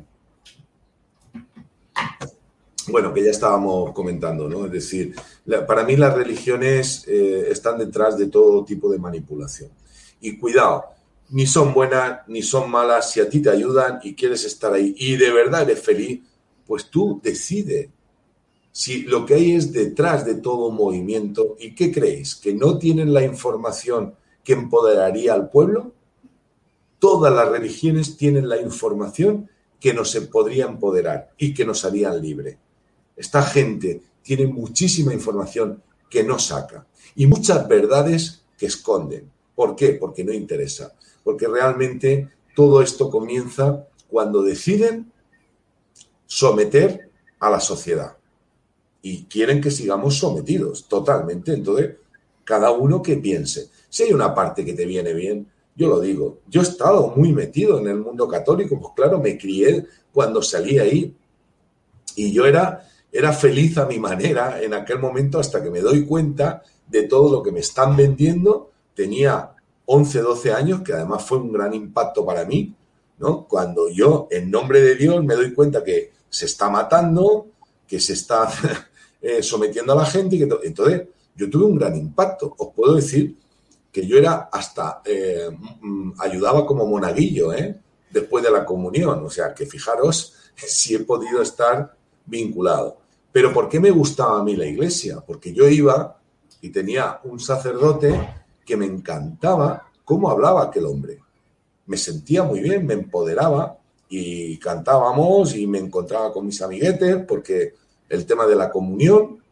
Bueno, 2.88 3.12
que 3.12 3.22
ya 3.22 3.30
estábamos 3.30 3.92
comentando, 3.92 4.48
¿no? 4.48 4.64
Es 4.66 4.72
decir, 4.72 5.14
para 5.66 5.84
mí 5.84 5.96
las 5.96 6.14
religiones 6.14 7.04
eh, 7.06 7.48
están 7.50 7.78
detrás 7.78 8.16
de 8.16 8.28
todo 8.28 8.64
tipo 8.64 8.90
de 8.90 8.98
manipulación. 8.98 9.70
Y 10.20 10.38
cuidado, 10.38 10.84
ni 11.30 11.46
son 11.46 11.74
buenas 11.74 12.20
ni 12.28 12.42
son 12.42 12.70
malas. 12.70 13.10
Si 13.10 13.20
a 13.20 13.28
ti 13.28 13.40
te 13.40 13.50
ayudan 13.50 14.00
y 14.02 14.14
quieres 14.14 14.44
estar 14.44 14.72
ahí 14.72 14.94
y 14.96 15.16
de 15.16 15.30
verdad 15.30 15.62
eres 15.62 15.82
feliz, 15.82 16.22
pues 16.66 16.88
tú 16.88 17.20
decide 17.22 17.90
si 18.72 19.02
lo 19.02 19.26
que 19.26 19.34
hay 19.34 19.52
es 19.52 19.72
detrás 19.72 20.24
de 20.24 20.36
todo 20.36 20.70
movimiento. 20.70 21.56
¿Y 21.58 21.74
qué 21.74 21.92
creéis? 21.92 22.36
¿Que 22.36 22.54
no 22.54 22.78
tienen 22.78 23.12
la 23.12 23.24
información 23.24 24.14
que 24.44 24.52
empoderaría 24.52 25.34
al 25.34 25.50
pueblo? 25.50 25.92
Todas 26.98 27.32
las 27.32 27.48
religiones 27.48 28.16
tienen 28.16 28.48
la 28.48 28.60
información 28.60 29.50
que 29.80 29.94
nos 29.94 30.14
podría 30.32 30.66
empoderar 30.66 31.30
y 31.38 31.54
que 31.54 31.64
nos 31.64 31.84
harían 31.84 32.20
libre. 32.20 32.58
Esta 33.16 33.42
gente 33.42 34.02
tiene 34.22 34.46
muchísima 34.46 35.14
información 35.14 35.82
que 36.10 36.24
no 36.24 36.38
saca 36.38 36.86
y 37.14 37.26
muchas 37.26 37.66
verdades 37.68 38.42
que 38.56 38.66
esconden. 38.66 39.30
¿Por 39.54 39.76
qué? 39.76 39.90
Porque 39.90 40.24
no 40.24 40.32
interesa. 40.32 40.94
Porque 41.22 41.46
realmente 41.46 42.28
todo 42.54 42.82
esto 42.82 43.10
comienza 43.10 43.86
cuando 44.08 44.42
deciden 44.42 45.12
someter 46.26 47.10
a 47.40 47.50
la 47.50 47.60
sociedad 47.60 48.17
y 49.02 49.24
quieren 49.24 49.60
que 49.60 49.70
sigamos 49.70 50.18
sometidos 50.18 50.88
totalmente. 50.88 51.52
Entonces, 51.52 51.96
cada 52.44 52.70
uno 52.70 53.02
que 53.02 53.16
piense. 53.16 53.70
Si 53.88 54.04
hay 54.04 54.12
una 54.12 54.34
parte 54.34 54.64
que 54.64 54.74
te 54.74 54.84
viene 54.86 55.12
bien, 55.12 55.46
yo 55.76 55.88
lo 55.88 56.00
digo. 56.00 56.40
Yo 56.48 56.60
he 56.60 56.64
estado 56.64 57.12
muy 57.16 57.32
metido 57.32 57.78
en 57.78 57.88
el 57.88 58.00
mundo 58.00 58.26
católico, 58.26 58.78
pues 58.80 58.92
claro, 58.96 59.20
me 59.20 59.38
crié 59.38 59.86
cuando 60.12 60.42
salí 60.42 60.78
ahí 60.78 61.14
y 62.16 62.32
yo 62.32 62.46
era, 62.46 62.88
era 63.12 63.32
feliz 63.32 63.78
a 63.78 63.86
mi 63.86 63.98
manera 63.98 64.60
en 64.60 64.74
aquel 64.74 64.98
momento 64.98 65.38
hasta 65.38 65.62
que 65.62 65.70
me 65.70 65.80
doy 65.80 66.04
cuenta 66.04 66.62
de 66.88 67.04
todo 67.04 67.30
lo 67.30 67.42
que 67.42 67.52
me 67.52 67.60
están 67.60 67.96
vendiendo. 67.96 68.72
Tenía 68.94 69.52
11, 69.86 70.20
12 70.20 70.52
años, 70.52 70.80
que 70.82 70.92
además 70.92 71.24
fue 71.24 71.38
un 71.38 71.52
gran 71.52 71.72
impacto 71.72 72.26
para 72.26 72.44
mí, 72.44 72.74
¿no? 73.18 73.46
Cuando 73.46 73.88
yo, 73.88 74.26
en 74.30 74.50
nombre 74.50 74.80
de 74.80 74.96
Dios, 74.96 75.22
me 75.24 75.34
doy 75.34 75.54
cuenta 75.54 75.84
que 75.84 76.12
se 76.28 76.46
está 76.46 76.68
matando, 76.68 77.46
que 77.86 78.00
se 78.00 78.14
está 78.14 78.48
eh, 79.20 79.42
sometiendo 79.42 79.92
a 79.92 79.96
la 79.96 80.06
gente. 80.06 80.36
Y 80.36 80.38
que 80.38 80.56
Entonces, 80.64 81.08
yo 81.34 81.50
tuve 81.50 81.64
un 81.64 81.78
gran 81.78 81.96
impacto. 81.96 82.54
Os 82.58 82.74
puedo 82.74 82.94
decir 82.94 83.36
que 83.92 84.06
yo 84.06 84.18
era 84.18 84.48
hasta, 84.52 85.02
eh, 85.04 85.48
mm, 85.80 86.12
ayudaba 86.18 86.66
como 86.66 86.86
monaguillo, 86.86 87.52
¿eh? 87.52 87.80
Después 88.10 88.44
de 88.44 88.50
la 88.50 88.64
comunión. 88.64 89.24
O 89.24 89.30
sea, 89.30 89.54
que 89.54 89.66
fijaros 89.66 90.34
si 90.56 90.94
he 90.94 91.00
podido 91.00 91.42
estar 91.42 91.96
vinculado. 92.26 92.98
Pero 93.32 93.52
¿por 93.52 93.68
qué 93.68 93.78
me 93.78 93.90
gustaba 93.90 94.40
a 94.40 94.44
mí 94.44 94.56
la 94.56 94.66
iglesia? 94.66 95.22
Porque 95.26 95.52
yo 95.52 95.68
iba 95.68 96.18
y 96.60 96.70
tenía 96.70 97.20
un 97.24 97.38
sacerdote 97.38 98.36
que 98.64 98.76
me 98.76 98.86
encantaba 98.86 99.90
cómo 100.04 100.30
hablaba 100.30 100.64
aquel 100.64 100.86
hombre. 100.86 101.20
Me 101.86 101.96
sentía 101.96 102.42
muy 102.42 102.60
bien, 102.60 102.86
me 102.86 102.94
empoderaba 102.94 103.78
y 104.08 104.58
cantábamos 104.58 105.54
y 105.54 105.66
me 105.66 105.78
encontraba 105.78 106.32
con 106.32 106.46
mis 106.46 106.60
amiguetes 106.62 107.24
porque 107.26 107.74
el 108.08 108.26
tema 108.26 108.46
de 108.46 108.56
la 108.56 108.70
comunión, 108.70 109.42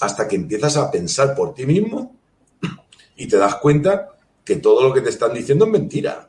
hasta 0.00 0.26
que 0.26 0.36
empiezas 0.36 0.76
a 0.76 0.90
pensar 0.90 1.34
por 1.34 1.54
ti 1.54 1.64
mismo 1.66 2.16
y 3.16 3.28
te 3.28 3.36
das 3.36 3.56
cuenta 3.56 4.16
que 4.44 4.56
todo 4.56 4.82
lo 4.82 4.92
que 4.92 5.00
te 5.00 5.10
están 5.10 5.32
diciendo 5.32 5.66
es 5.66 5.70
mentira. 5.70 6.28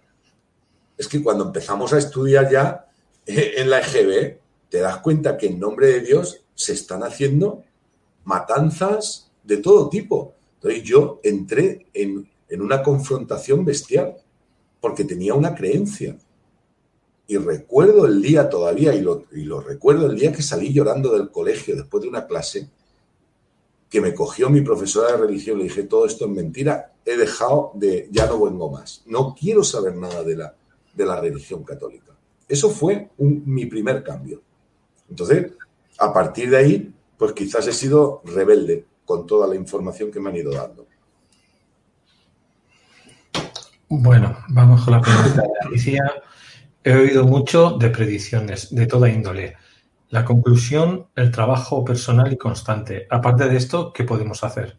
Es 0.98 1.08
que 1.08 1.24
cuando 1.24 1.46
empezamos 1.46 1.92
a 1.94 1.98
estudiar 1.98 2.52
ya 2.52 2.86
eh, 3.26 3.54
en 3.58 3.70
la 3.70 3.80
EGB, 3.80 4.38
te 4.70 4.80
das 4.80 4.98
cuenta 4.98 5.38
que 5.38 5.48
en 5.48 5.60
nombre 5.60 5.88
de 5.88 6.02
Dios 6.02 6.42
se 6.54 6.74
están 6.74 7.04
haciendo 7.04 7.64
matanzas 8.26 9.32
de 9.44 9.58
todo 9.58 9.90
tipo. 9.90 10.36
Entonces 10.56 10.84
yo 10.84 11.20
entré 11.24 11.88
en, 11.94 12.30
en 12.48 12.62
una 12.62 12.84
confrontación 12.84 13.66
bestial 13.66 14.18
porque 14.80 15.04
tenía 15.04 15.34
una 15.34 15.56
creencia. 15.56 16.18
Y 17.28 17.38
recuerdo 17.38 18.06
el 18.06 18.22
día 18.22 18.50
todavía, 18.50 18.94
y 18.94 19.02
lo, 19.02 19.26
y 19.32 19.44
lo 19.44 19.62
recuerdo 19.62 20.08
el 20.08 20.18
día 20.18 20.32
que 20.32 20.42
salí 20.42 20.74
llorando 20.74 21.14
del 21.14 21.32
colegio 21.32 21.76
después 21.76 22.04
de 22.04 22.10
una 22.10 22.28
clase, 22.28 22.70
que 23.90 24.02
me 24.02 24.14
cogió 24.14 24.50
mi 24.50 24.62
profesora 24.62 25.12
de 25.12 25.18
religión, 25.18 25.60
le 25.60 25.66
dije, 25.66 25.84
todo 25.84 26.06
esto 26.06 26.26
es 26.26 26.32
mentira, 26.32 26.94
he 27.06 27.16
dejado 27.16 27.72
de, 27.76 28.10
ya 28.12 28.26
no 28.26 28.44
vengo 28.44 28.70
más, 28.72 29.04
no 29.06 29.36
quiero 29.40 29.64
saber 29.64 29.96
nada 29.96 30.24
de 30.24 30.36
la, 30.36 30.56
de 30.94 31.06
la 31.06 31.22
religión 31.22 31.64
católica. 31.64 32.12
Eso 32.48 32.70
fue 32.70 33.10
mi 33.18 33.68
primer 33.68 34.04
cambio. 34.04 34.42
Entonces, 35.10 35.52
a 36.00 36.12
partir 36.12 36.50
de 36.50 36.58
ahí, 36.58 36.94
pues 37.18 37.34
quizás 37.34 37.68
he 37.68 37.72
sido 37.72 38.22
rebelde 38.26 38.86
con 39.06 39.28
toda 39.28 39.48
la 39.48 39.56
información 39.56 40.12
que 40.12 40.20
me 40.20 40.30
han 40.30 40.38
ido 40.38 40.52
dando. 40.52 40.88
Bueno, 43.90 44.36
vamos 44.50 44.84
con 44.84 44.94
la 44.94 45.02
pregunta 45.02 45.42
de 45.44 45.68
Alicia. 45.68 46.04
He 46.86 46.94
oído 46.94 47.24
mucho 47.24 47.78
de 47.80 47.90
predicciones 47.90 48.76
de 48.76 48.86
toda 48.86 49.10
índole. 49.10 49.56
La 50.10 50.26
conclusión, 50.26 51.08
el 51.16 51.32
trabajo 51.32 51.86
personal 51.86 52.34
y 52.34 52.38
constante. 52.38 53.08
Aparte 53.10 53.48
de 53.48 53.56
esto, 53.56 53.94
¿qué 53.94 54.04
podemos 54.04 54.44
hacer? 54.44 54.78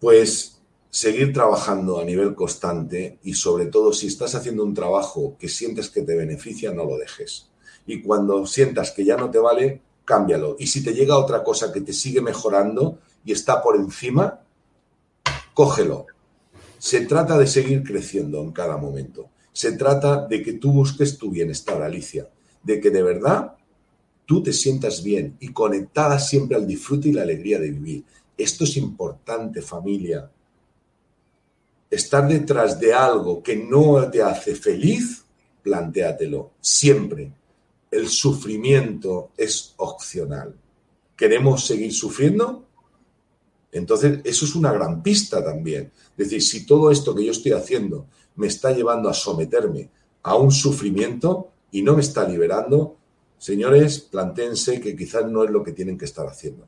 Pues 0.00 0.60
seguir 0.90 1.32
trabajando 1.32 2.00
a 2.00 2.04
nivel 2.04 2.34
constante 2.34 3.20
y 3.22 3.34
sobre 3.34 3.66
todo 3.66 3.92
si 3.92 4.08
estás 4.08 4.34
haciendo 4.34 4.64
un 4.64 4.74
trabajo 4.74 5.36
que 5.38 5.48
sientes 5.48 5.88
que 5.88 6.02
te 6.02 6.16
beneficia, 6.16 6.72
no 6.72 6.84
lo 6.84 6.98
dejes. 6.98 7.48
Y 7.86 8.02
cuando 8.02 8.44
sientas 8.44 8.90
que 8.90 9.04
ya 9.04 9.16
no 9.16 9.30
te 9.30 9.38
vale, 9.38 9.82
cámbialo. 10.04 10.56
Y 10.58 10.66
si 10.66 10.82
te 10.82 10.94
llega 10.94 11.16
otra 11.16 11.44
cosa 11.44 11.72
que 11.72 11.80
te 11.80 11.92
sigue 11.92 12.20
mejorando 12.20 12.98
y 13.24 13.30
está 13.30 13.62
por 13.62 13.76
encima, 13.76 14.40
cógelo. 15.54 16.06
Se 16.78 17.06
trata 17.06 17.38
de 17.38 17.46
seguir 17.46 17.84
creciendo 17.84 18.40
en 18.40 18.50
cada 18.50 18.76
momento. 18.78 19.30
Se 19.56 19.72
trata 19.72 20.26
de 20.26 20.42
que 20.42 20.52
tú 20.52 20.70
busques 20.70 21.16
tu 21.16 21.30
bienestar, 21.30 21.80
Alicia, 21.80 22.28
de 22.62 22.78
que 22.78 22.90
de 22.90 23.02
verdad 23.02 23.56
tú 24.26 24.42
te 24.42 24.52
sientas 24.52 25.02
bien 25.02 25.38
y 25.40 25.48
conectada 25.48 26.18
siempre 26.18 26.58
al 26.58 26.66
disfrute 26.66 27.08
y 27.08 27.14
la 27.14 27.22
alegría 27.22 27.58
de 27.58 27.70
vivir. 27.70 28.04
Esto 28.36 28.64
es 28.64 28.76
importante, 28.76 29.62
familia. 29.62 30.30
Estar 31.88 32.28
detrás 32.28 32.78
de 32.78 32.92
algo 32.92 33.42
que 33.42 33.56
no 33.56 34.10
te 34.10 34.20
hace 34.20 34.54
feliz, 34.56 35.24
plantéatelo 35.62 36.50
siempre. 36.60 37.32
El 37.90 38.08
sufrimiento 38.08 39.30
es 39.38 39.72
opcional. 39.78 40.54
¿Queremos 41.16 41.64
seguir 41.64 41.94
sufriendo? 41.94 42.66
Entonces, 43.72 44.20
eso 44.22 44.44
es 44.44 44.54
una 44.54 44.70
gran 44.74 45.02
pista 45.02 45.42
también. 45.42 45.90
Es 46.10 46.28
decir, 46.28 46.42
si 46.42 46.66
todo 46.66 46.90
esto 46.90 47.14
que 47.14 47.24
yo 47.24 47.32
estoy 47.32 47.52
haciendo 47.52 48.06
me 48.36 48.46
está 48.46 48.72
llevando 48.72 49.08
a 49.08 49.14
someterme 49.14 49.90
a 50.22 50.36
un 50.36 50.50
sufrimiento 50.50 51.50
y 51.70 51.82
no 51.82 51.94
me 51.94 52.00
está 52.00 52.28
liberando, 52.28 52.96
señores, 53.38 54.00
plantéense 54.00 54.80
que 54.80 54.96
quizás 54.96 55.26
no 55.26 55.44
es 55.44 55.50
lo 55.50 55.62
que 55.62 55.72
tienen 55.72 55.98
que 55.98 56.04
estar 56.04 56.26
haciendo. 56.26 56.66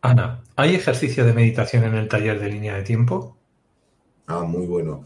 Ana, 0.00 0.42
¿hay 0.56 0.74
ejercicio 0.74 1.24
de 1.24 1.32
meditación 1.32 1.84
en 1.84 1.94
el 1.94 2.08
taller 2.08 2.38
de 2.38 2.50
línea 2.50 2.76
de 2.76 2.82
tiempo? 2.82 3.36
Ah, 4.26 4.42
muy 4.42 4.66
bueno. 4.66 5.02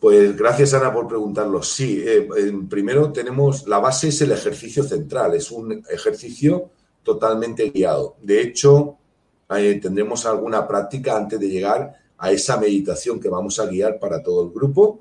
Pues 0.00 0.36
gracias 0.36 0.74
Ana 0.74 0.92
por 0.92 1.08
preguntarlo. 1.08 1.62
Sí, 1.62 2.02
eh, 2.06 2.28
primero 2.70 3.12
tenemos, 3.12 3.66
la 3.66 3.80
base 3.80 4.08
es 4.08 4.20
el 4.22 4.30
ejercicio 4.30 4.84
central, 4.84 5.34
es 5.34 5.50
un 5.50 5.82
ejercicio 5.90 6.70
totalmente 7.02 7.70
guiado. 7.70 8.16
De 8.22 8.40
hecho, 8.40 8.96
eh, 9.50 9.80
tendremos 9.82 10.24
alguna 10.24 10.68
práctica 10.68 11.16
antes 11.16 11.40
de 11.40 11.48
llegar 11.48 11.94
a 12.18 12.32
esa 12.32 12.58
meditación 12.58 13.20
que 13.20 13.28
vamos 13.28 13.58
a 13.58 13.66
guiar 13.66 13.98
para 13.98 14.22
todo 14.22 14.44
el 14.44 14.50
grupo, 14.50 15.00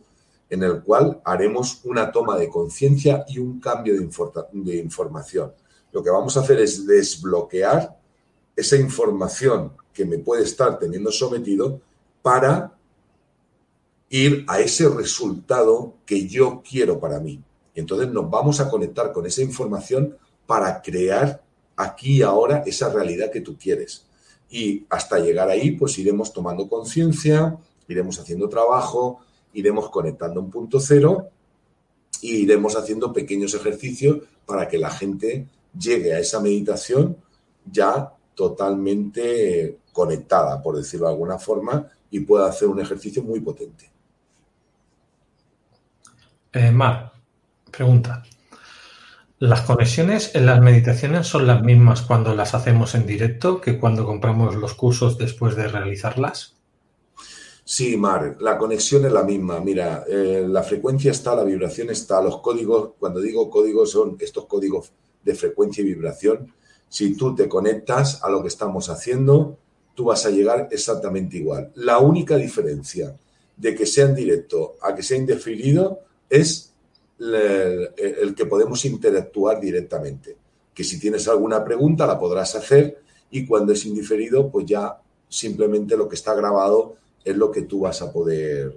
en 0.49 0.63
el 0.63 0.81
cual 0.81 1.19
haremos 1.25 1.81
una 1.83 2.11
toma 2.11 2.37
de 2.37 2.49
conciencia 2.49 3.25
y 3.27 3.39
un 3.39 3.59
cambio 3.59 3.93
de, 3.95 4.09
de, 4.53 4.77
información. 4.77 5.51
Lo 5.91 6.03
que 6.03 6.09
vamos 6.09 6.37
a 6.37 6.41
hacer 6.41 6.59
es 6.59 6.85
desbloquear 6.85 7.97
esa 8.55 8.77
información 8.77 9.73
que 9.93 10.05
me 10.05 10.19
puede 10.19 10.43
estar 10.43 10.79
teniendo 10.79 11.11
sometido 11.11 11.81
para 12.21 12.77
ir 14.09 14.45
a 14.47 14.59
ese 14.59 14.87
resultado 14.87 15.95
que 16.05 16.27
yo 16.27 16.61
quiero 16.67 16.99
para 16.99 17.19
mí. 17.19 17.43
Y 17.73 17.79
entonces 17.79 18.09
nos 18.09 18.29
vamos 18.29 18.59
a 18.59 18.69
conectar 18.69 19.11
con 19.11 19.25
esa 19.25 19.41
información 19.41 20.17
para 20.45 20.81
crear 20.81 21.43
aquí 21.75 22.17
y 22.17 22.21
ahora 22.21 22.63
esa 22.65 22.89
realidad 22.89 23.31
que 23.31 23.41
tú 23.41 23.57
quieres. 23.57 24.06
Y 24.49 24.85
hasta 24.89 25.19
llegar 25.19 25.49
ahí, 25.49 25.71
pues 25.71 25.97
iremos 25.97 26.33
tomando 26.33 26.69
conciencia, 26.69 27.57
iremos 27.87 28.19
haciendo 28.19 28.47
trabajo, 28.47 29.19
iremos 29.53 29.89
conectando 29.89 30.39
un 30.39 30.49
punto 30.49 30.79
cero 30.79 31.29
y 32.21 32.37
iremos 32.37 32.75
haciendo 32.75 33.11
pequeños 33.13 33.53
ejercicios 33.53 34.19
para 34.45 34.67
que 34.67 34.77
la 34.77 34.89
gente 34.89 35.47
llegue 35.77 36.13
a 36.13 36.19
esa 36.19 36.39
meditación 36.39 37.17
ya 37.65 38.13
totalmente 38.35 39.79
conectada, 39.91 40.61
por 40.61 40.77
decirlo 40.77 41.07
de 41.07 41.13
alguna 41.13 41.39
forma, 41.39 41.87
y 42.09 42.19
pueda 42.21 42.47
hacer 42.47 42.67
un 42.67 42.79
ejercicio 42.79 43.23
muy 43.23 43.39
potente. 43.39 43.89
Eh, 46.53 46.71
Mar, 46.71 47.11
pregunta. 47.71 48.23
¿Las 49.39 49.61
conexiones 49.61 50.33
en 50.33 50.47
las 50.47 50.59
meditaciones 50.61 51.27
son 51.27 51.45
las 51.45 51.61
mismas 51.61 52.01
cuando 52.01 52.33
las 52.33 52.55
hacemos 52.55 52.95
en 52.95 53.05
directo 53.05 53.61
que 53.61 53.77
cuando 53.77 54.03
compramos 54.03 54.55
los 54.55 54.73
cursos 54.73 55.19
después 55.19 55.55
de 55.55 55.67
realizarlas? 55.67 56.55
Sí, 57.63 57.97
Mar, 57.97 58.37
la 58.39 58.57
conexión 58.57 59.05
es 59.05 59.11
la 59.11 59.21
misma. 59.21 59.59
Mira, 59.59 60.05
eh, 60.07 60.43
la 60.49 60.63
frecuencia 60.63 61.11
está, 61.11 61.35
la 61.35 61.43
vibración 61.43 61.91
está, 61.91 62.19
los 62.19 62.41
códigos, 62.41 62.93
cuando 62.97 63.21
digo 63.21 63.47
códigos 63.51 63.91
son 63.91 64.17
estos 64.19 64.45
códigos 64.45 64.91
de 65.23 65.35
frecuencia 65.35 65.83
y 65.83 65.87
vibración. 65.93 66.51
Si 66.89 67.15
tú 67.15 67.35
te 67.35 67.47
conectas 67.47 68.23
a 68.23 68.31
lo 68.31 68.41
que 68.41 68.47
estamos 68.47 68.89
haciendo, 68.89 69.59
tú 69.93 70.05
vas 70.05 70.25
a 70.25 70.31
llegar 70.31 70.67
exactamente 70.71 71.37
igual. 71.37 71.71
La 71.75 71.99
única 71.99 72.37
diferencia 72.37 73.15
de 73.55 73.75
que 73.75 73.85
sea 73.85 74.05
en 74.05 74.15
directo 74.15 74.77
a 74.81 74.95
que 74.95 75.03
sea 75.03 75.17
indefinido 75.17 75.99
es 76.27 76.66
el, 77.19 78.35
que 78.35 78.45
podemos 78.45 78.83
interactuar 78.85 79.59
directamente. 79.59 80.35
Que 80.73 80.83
si 80.83 80.99
tienes 80.99 81.27
alguna 81.27 81.63
pregunta 81.63 82.05
la 82.05 82.19
podrás 82.19 82.55
hacer 82.55 83.01
y 83.31 83.45
cuando 83.45 83.73
es 83.73 83.85
indiferido, 83.85 84.49
pues 84.49 84.65
ya 84.65 84.99
simplemente 85.27 85.97
lo 85.97 86.07
que 86.07 86.15
está 86.15 86.33
grabado 86.33 86.95
es 87.23 87.35
lo 87.35 87.51
que 87.51 87.63
tú 87.63 87.81
vas 87.81 88.01
a 88.01 88.11
poder, 88.11 88.73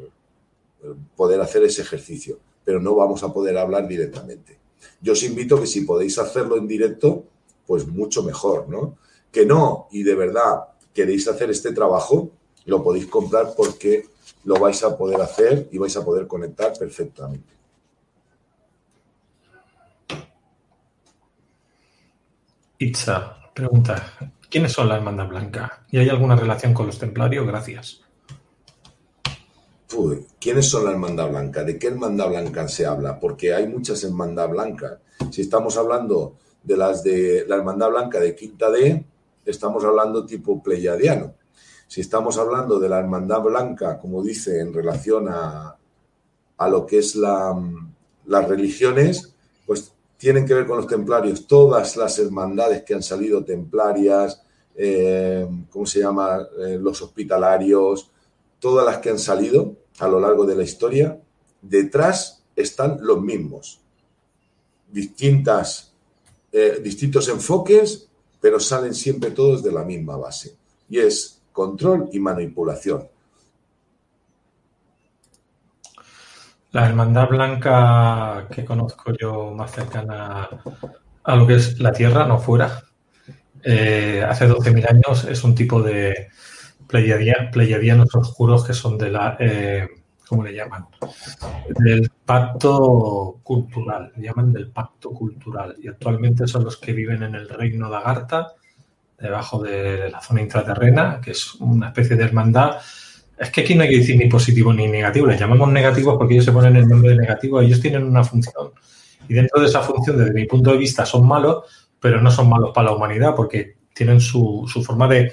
poder 1.16 1.40
hacer 1.40 1.62
ese 1.62 1.82
ejercicio, 1.82 2.38
pero 2.64 2.80
no 2.80 2.94
vamos 2.94 3.22
a 3.22 3.32
poder 3.32 3.56
hablar 3.58 3.86
directamente. 3.86 4.58
Yo 5.00 5.12
os 5.12 5.22
invito 5.22 5.60
que 5.60 5.66
si 5.66 5.82
podéis 5.82 6.18
hacerlo 6.18 6.56
en 6.56 6.66
directo, 6.66 7.24
pues 7.66 7.86
mucho 7.86 8.22
mejor, 8.22 8.68
¿no? 8.68 8.96
Que 9.30 9.46
no, 9.46 9.86
y 9.92 10.02
de 10.02 10.14
verdad 10.14 10.64
queréis 10.92 11.28
hacer 11.28 11.50
este 11.50 11.72
trabajo, 11.72 12.30
lo 12.64 12.82
podéis 12.82 13.06
comprar 13.06 13.54
porque 13.56 14.06
lo 14.44 14.58
vais 14.58 14.82
a 14.82 14.96
poder 14.96 15.20
hacer 15.20 15.68
y 15.70 15.78
vais 15.78 15.96
a 15.96 16.04
poder 16.04 16.26
conectar 16.26 16.72
perfectamente. 16.76 17.59
Itza 22.82 23.36
pregunta, 23.52 24.14
¿quiénes 24.48 24.72
son 24.72 24.88
la 24.88 24.96
Hermandad 24.96 25.28
Blanca? 25.28 25.84
¿Y 25.90 25.98
hay 25.98 26.08
alguna 26.08 26.34
relación 26.34 26.72
con 26.72 26.86
los 26.86 26.98
templarios? 26.98 27.46
Gracias. 27.46 28.00
¿Quiénes 30.40 30.66
son 30.66 30.86
la 30.86 30.92
Hermandad 30.92 31.28
Blanca? 31.28 31.62
¿De 31.62 31.78
qué 31.78 31.88
Hermandad 31.88 32.30
Blanca 32.30 32.66
se 32.68 32.86
habla? 32.86 33.20
Porque 33.20 33.52
hay 33.52 33.68
muchas 33.68 34.02
Hermandad 34.02 34.48
Blanca. 34.48 34.98
Si 35.30 35.42
estamos 35.42 35.76
hablando 35.76 36.36
de 36.62 36.76
las 36.78 37.04
de 37.04 37.44
la 37.46 37.56
Hermandad 37.56 37.90
Blanca 37.90 38.18
de 38.18 38.34
Quinta 38.34 38.70
D, 38.70 39.04
estamos 39.44 39.84
hablando 39.84 40.24
tipo 40.24 40.62
pleiadiano. 40.62 41.34
Si 41.86 42.00
estamos 42.00 42.38
hablando 42.38 42.80
de 42.80 42.88
la 42.88 42.98
Hermandad 42.98 43.42
Blanca, 43.42 43.98
como 43.98 44.22
dice, 44.22 44.60
en 44.60 44.72
relación 44.72 45.28
a, 45.28 45.76
a 46.56 46.68
lo 46.70 46.86
que 46.86 47.00
es 47.00 47.14
la, 47.14 47.54
las 48.24 48.48
religiones, 48.48 49.34
tienen 50.20 50.44
que 50.44 50.52
ver 50.52 50.66
con 50.66 50.76
los 50.76 50.86
templarios. 50.86 51.46
Todas 51.46 51.96
las 51.96 52.18
hermandades 52.18 52.82
que 52.82 52.92
han 52.92 53.02
salido 53.02 53.42
templarias, 53.42 54.42
eh, 54.76 55.48
¿cómo 55.70 55.86
se 55.86 56.00
llama? 56.00 56.46
Eh, 56.58 56.78
los 56.78 57.00
hospitalarios, 57.00 58.10
todas 58.58 58.84
las 58.84 58.98
que 58.98 59.08
han 59.08 59.18
salido 59.18 59.76
a 59.98 60.06
lo 60.08 60.20
largo 60.20 60.44
de 60.44 60.56
la 60.56 60.62
historia, 60.62 61.18
detrás 61.62 62.42
están 62.54 62.98
los 63.00 63.22
mismos. 63.22 63.80
Distintas, 64.92 65.94
eh, 66.52 66.80
distintos 66.84 67.26
enfoques, 67.30 68.06
pero 68.42 68.60
salen 68.60 68.92
siempre 68.92 69.30
todos 69.30 69.62
de 69.62 69.72
la 69.72 69.84
misma 69.84 70.18
base. 70.18 70.54
Y 70.90 70.98
es 70.98 71.40
control 71.50 72.10
y 72.12 72.18
manipulación. 72.18 73.08
La 76.72 76.86
hermandad 76.86 77.28
blanca 77.28 78.46
que 78.50 78.64
conozco 78.64 79.12
yo 79.20 79.52
más 79.52 79.72
cercana 79.72 80.48
a 81.24 81.36
lo 81.36 81.46
que 81.46 81.56
es 81.56 81.80
la 81.80 81.92
Tierra, 81.92 82.26
no 82.26 82.38
fuera, 82.38 82.82
eh, 83.62 84.24
hace 84.26 84.48
12.000 84.48 84.88
años 84.88 85.24
es 85.24 85.44
un 85.44 85.54
tipo 85.54 85.82
de, 85.82 86.28
pleiadianos 86.90 88.14
oscuros 88.14 88.64
que 88.64 88.74
son 88.74 88.98
de 88.98 89.10
la, 89.10 89.36
eh, 89.38 89.88
¿cómo 90.26 90.42
le 90.42 90.54
llaman? 90.54 90.86
Del 91.68 92.10
pacto 92.24 93.40
cultural, 93.42 94.12
llaman 94.16 94.52
del 94.52 94.70
pacto 94.70 95.10
cultural. 95.10 95.76
Y 95.80 95.88
actualmente 95.88 96.46
son 96.46 96.64
los 96.64 96.76
que 96.76 96.92
viven 96.92 97.22
en 97.22 97.34
el 97.34 97.48
reino 97.48 97.88
de 97.88 97.96
Agartha, 97.96 98.52
debajo 99.18 99.62
de 99.62 100.10
la 100.10 100.20
zona 100.20 100.42
intraterrena, 100.42 101.20
que 101.20 101.32
es 101.32 101.54
una 101.56 101.88
especie 101.88 102.16
de 102.16 102.24
hermandad. 102.24 102.78
Es 103.40 103.48
que 103.48 103.62
aquí 103.62 103.74
no 103.74 103.84
hay 103.84 103.88
que 103.88 103.96
decir 103.96 104.18
ni 104.18 104.28
positivo 104.28 104.70
ni 104.70 104.86
negativo, 104.86 105.26
les 105.26 105.40
llamamos 105.40 105.70
negativos 105.70 106.18
porque 106.18 106.34
ellos 106.34 106.44
se 106.44 106.52
ponen 106.52 106.76
el 106.76 106.86
nombre 106.86 107.12
de 107.12 107.16
negativo, 107.16 107.58
ellos 107.62 107.80
tienen 107.80 108.04
una 108.04 108.22
función. 108.22 108.72
Y 109.26 109.32
dentro 109.32 109.62
de 109.62 109.66
esa 109.66 109.80
función, 109.80 110.18
desde 110.18 110.34
mi 110.34 110.44
punto 110.44 110.72
de 110.72 110.76
vista, 110.76 111.06
son 111.06 111.26
malos, 111.26 111.64
pero 111.98 112.20
no 112.20 112.30
son 112.30 112.50
malos 112.50 112.72
para 112.74 112.90
la 112.90 112.96
humanidad 112.96 113.34
porque 113.34 113.76
tienen 113.94 114.20
su, 114.20 114.68
su 114.70 114.84
forma 114.84 115.08
de, 115.08 115.20
de 115.22 115.32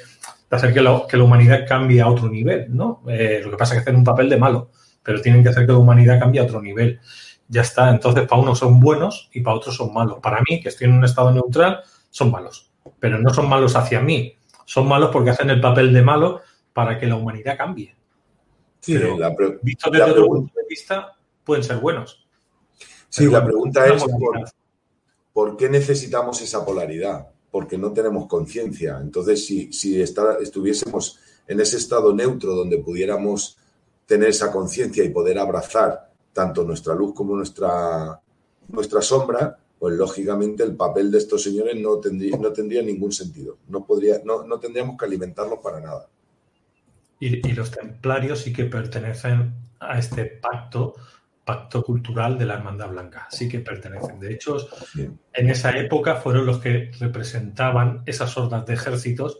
hacer 0.50 0.74
que, 0.74 0.80
que, 1.10 1.18
la 1.18 1.24
humanidad 1.24 1.68
cambie 1.68 2.00
a 2.00 2.08
otro 2.08 2.30
nivel, 2.30 2.68
¿no? 2.74 3.02
Eh, 3.10 3.42
lo 3.44 3.52
que 3.52 3.58
pasa 3.58 3.74
es 3.74 3.82
que 3.82 3.90
hacen 3.90 3.98
un 3.98 4.06
papel 4.06 4.30
de 4.30 4.38
malo, 4.38 4.72
pero 5.04 5.20
tienen 5.22 5.44
que 5.44 5.50
hacer 5.50 5.66
que 5.66 5.74
la 5.74 5.78
humanidad 5.78 6.18
cambie 6.18 6.40
a 6.40 6.46
otro 6.46 6.62
nivel. 6.62 7.02
Ya 7.50 7.62
está, 7.62 7.90
entonces 7.90 8.26
para 8.26 8.42
unos 8.42 8.60
son 8.60 8.80
buenos 8.80 9.30
y 9.34 9.42
para 9.42 9.58
otros 9.58 9.76
son 9.76 9.94
malos. 9.94 10.20
Para 10.22 10.42
mí, 10.48 10.62
que 10.62 10.70
estoy 10.70 10.88
en 10.88 10.94
un 10.94 11.04
estado 11.04 11.34
neutral, 11.34 11.82
son 12.10 12.32
malos, 12.32 12.72
pero 13.02 13.20
no 13.20 13.34
son 13.34 13.50
malos 13.50 13.76
hacia 13.76 14.00
mí, 14.00 14.38
son 14.64 14.88
malos 14.88 15.10
porque 15.12 15.32
hacen 15.32 15.50
el 15.50 15.60
papel 15.60 15.92
de 15.94 16.02
malo 16.02 16.42
para 16.78 17.00
que 17.00 17.08
la 17.08 17.16
humanidad 17.16 17.58
cambie. 17.58 17.96
Sí, 18.82 18.94
pero, 18.94 19.18
la 19.18 19.36
visto 19.64 19.90
desde 19.90 20.12
otro 20.12 20.28
punto 20.28 20.54
de 20.56 20.66
vista, 20.70 21.18
pueden 21.44 21.64
ser 21.64 21.78
buenos. 21.78 22.30
Sí, 23.10 23.26
la 23.26 23.44
pregunta 23.44 23.88
es 23.88 24.06
¿por 25.34 25.58
qué 25.58 25.70
necesitamos 25.70 26.40
esa 26.44 26.64
polaridad? 26.64 27.30
porque 27.50 27.80
no 27.80 27.92
tenemos 27.92 28.28
conciencia. 28.28 29.00
Entonces, 29.02 29.44
si, 29.44 29.74
si 29.74 30.00
estuviésemos 30.00 31.18
en 31.48 31.60
ese 31.60 31.78
estado 31.78 32.14
neutro 32.14 32.54
donde 32.54 32.78
pudiéramos 32.78 33.58
tener 34.06 34.30
esa 34.30 34.52
conciencia 34.52 35.04
y 35.04 35.10
poder 35.10 35.40
abrazar 35.40 36.12
tanto 36.32 36.64
nuestra 36.64 36.94
luz 36.94 37.16
como 37.16 37.36
nuestra, 37.36 38.22
nuestra 38.68 39.02
sombra, 39.02 39.58
pues 39.80 39.96
lógicamente 39.96 40.62
el 40.62 40.76
papel 40.76 41.10
de 41.10 41.18
estos 41.18 41.42
señores 41.42 41.76
no 41.82 41.98
tendría, 41.98 42.38
no 42.38 42.54
tendría 42.54 42.84
ningún 42.84 43.12
sentido. 43.12 43.58
No, 43.70 43.84
podría, 43.84 44.22
no, 44.24 44.44
no 44.44 44.60
tendríamos 44.60 44.96
que 44.96 45.06
alimentarlos 45.06 45.58
para 45.58 45.80
nada. 45.80 46.08
Y, 47.20 47.48
y, 47.48 47.54
los 47.54 47.72
templarios 47.72 48.40
sí 48.40 48.54
que 48.54 48.66
pertenecen 48.66 49.56
a 49.80 49.98
este 49.98 50.26
pacto 50.26 50.96
pacto 51.48 51.82
cultural 51.82 52.38
de 52.38 52.46
la 52.46 52.56
Hermandad 52.56 52.90
Blanca. 52.90 53.26
Sí 53.32 53.48
que 53.48 53.60
pertenecen. 53.60 54.20
De 54.20 54.34
hecho, 54.34 54.58
en 55.34 55.50
esa 55.50 55.72
época 55.78 56.18
fueron 56.18 56.46
los 56.46 56.60
que 56.60 56.92
representaban 57.00 58.04
esas 58.06 58.38
hordas 58.38 58.66
de 58.66 58.74
ejércitos 58.74 59.40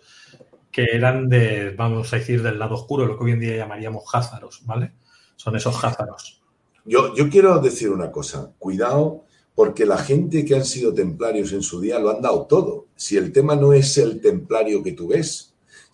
que 0.72 0.86
eran 0.94 1.28
de, 1.28 1.72
vamos 1.72 2.14
a 2.14 2.18
decir, 2.18 2.42
del 2.42 2.60
lado 2.60 2.76
oscuro, 2.76 3.06
lo 3.06 3.18
que 3.18 3.26
hoy 3.26 3.32
en 3.32 3.42
día 3.42 3.58
llamaríamos 3.58 4.06
házaros, 4.14 4.62
¿vale? 4.66 4.94
Son 5.36 5.54
esos 5.58 5.84
házaros. 5.84 6.42
Yo, 6.86 7.14
yo 7.14 7.30
quiero 7.30 7.60
decir 7.60 7.90
una 7.90 8.10
cosa, 8.10 8.54
cuidado, 8.58 9.26
porque 9.54 9.86
la 9.86 9.98
gente 9.98 10.46
que 10.46 10.56
han 10.56 10.64
sido 10.64 10.94
templarios 10.94 11.52
en 11.52 11.62
su 11.62 11.82
día 11.82 12.00
lo 12.00 12.12
han 12.12 12.22
dado 12.22 12.46
todo. 12.46 12.86
Si 12.96 13.18
el 13.18 13.34
tema 13.34 13.58
no 13.58 13.74
es 13.74 13.98
el 13.98 14.22
templario 14.22 14.82
que 14.82 14.94
tú 14.94 15.10
ves, 15.10 15.47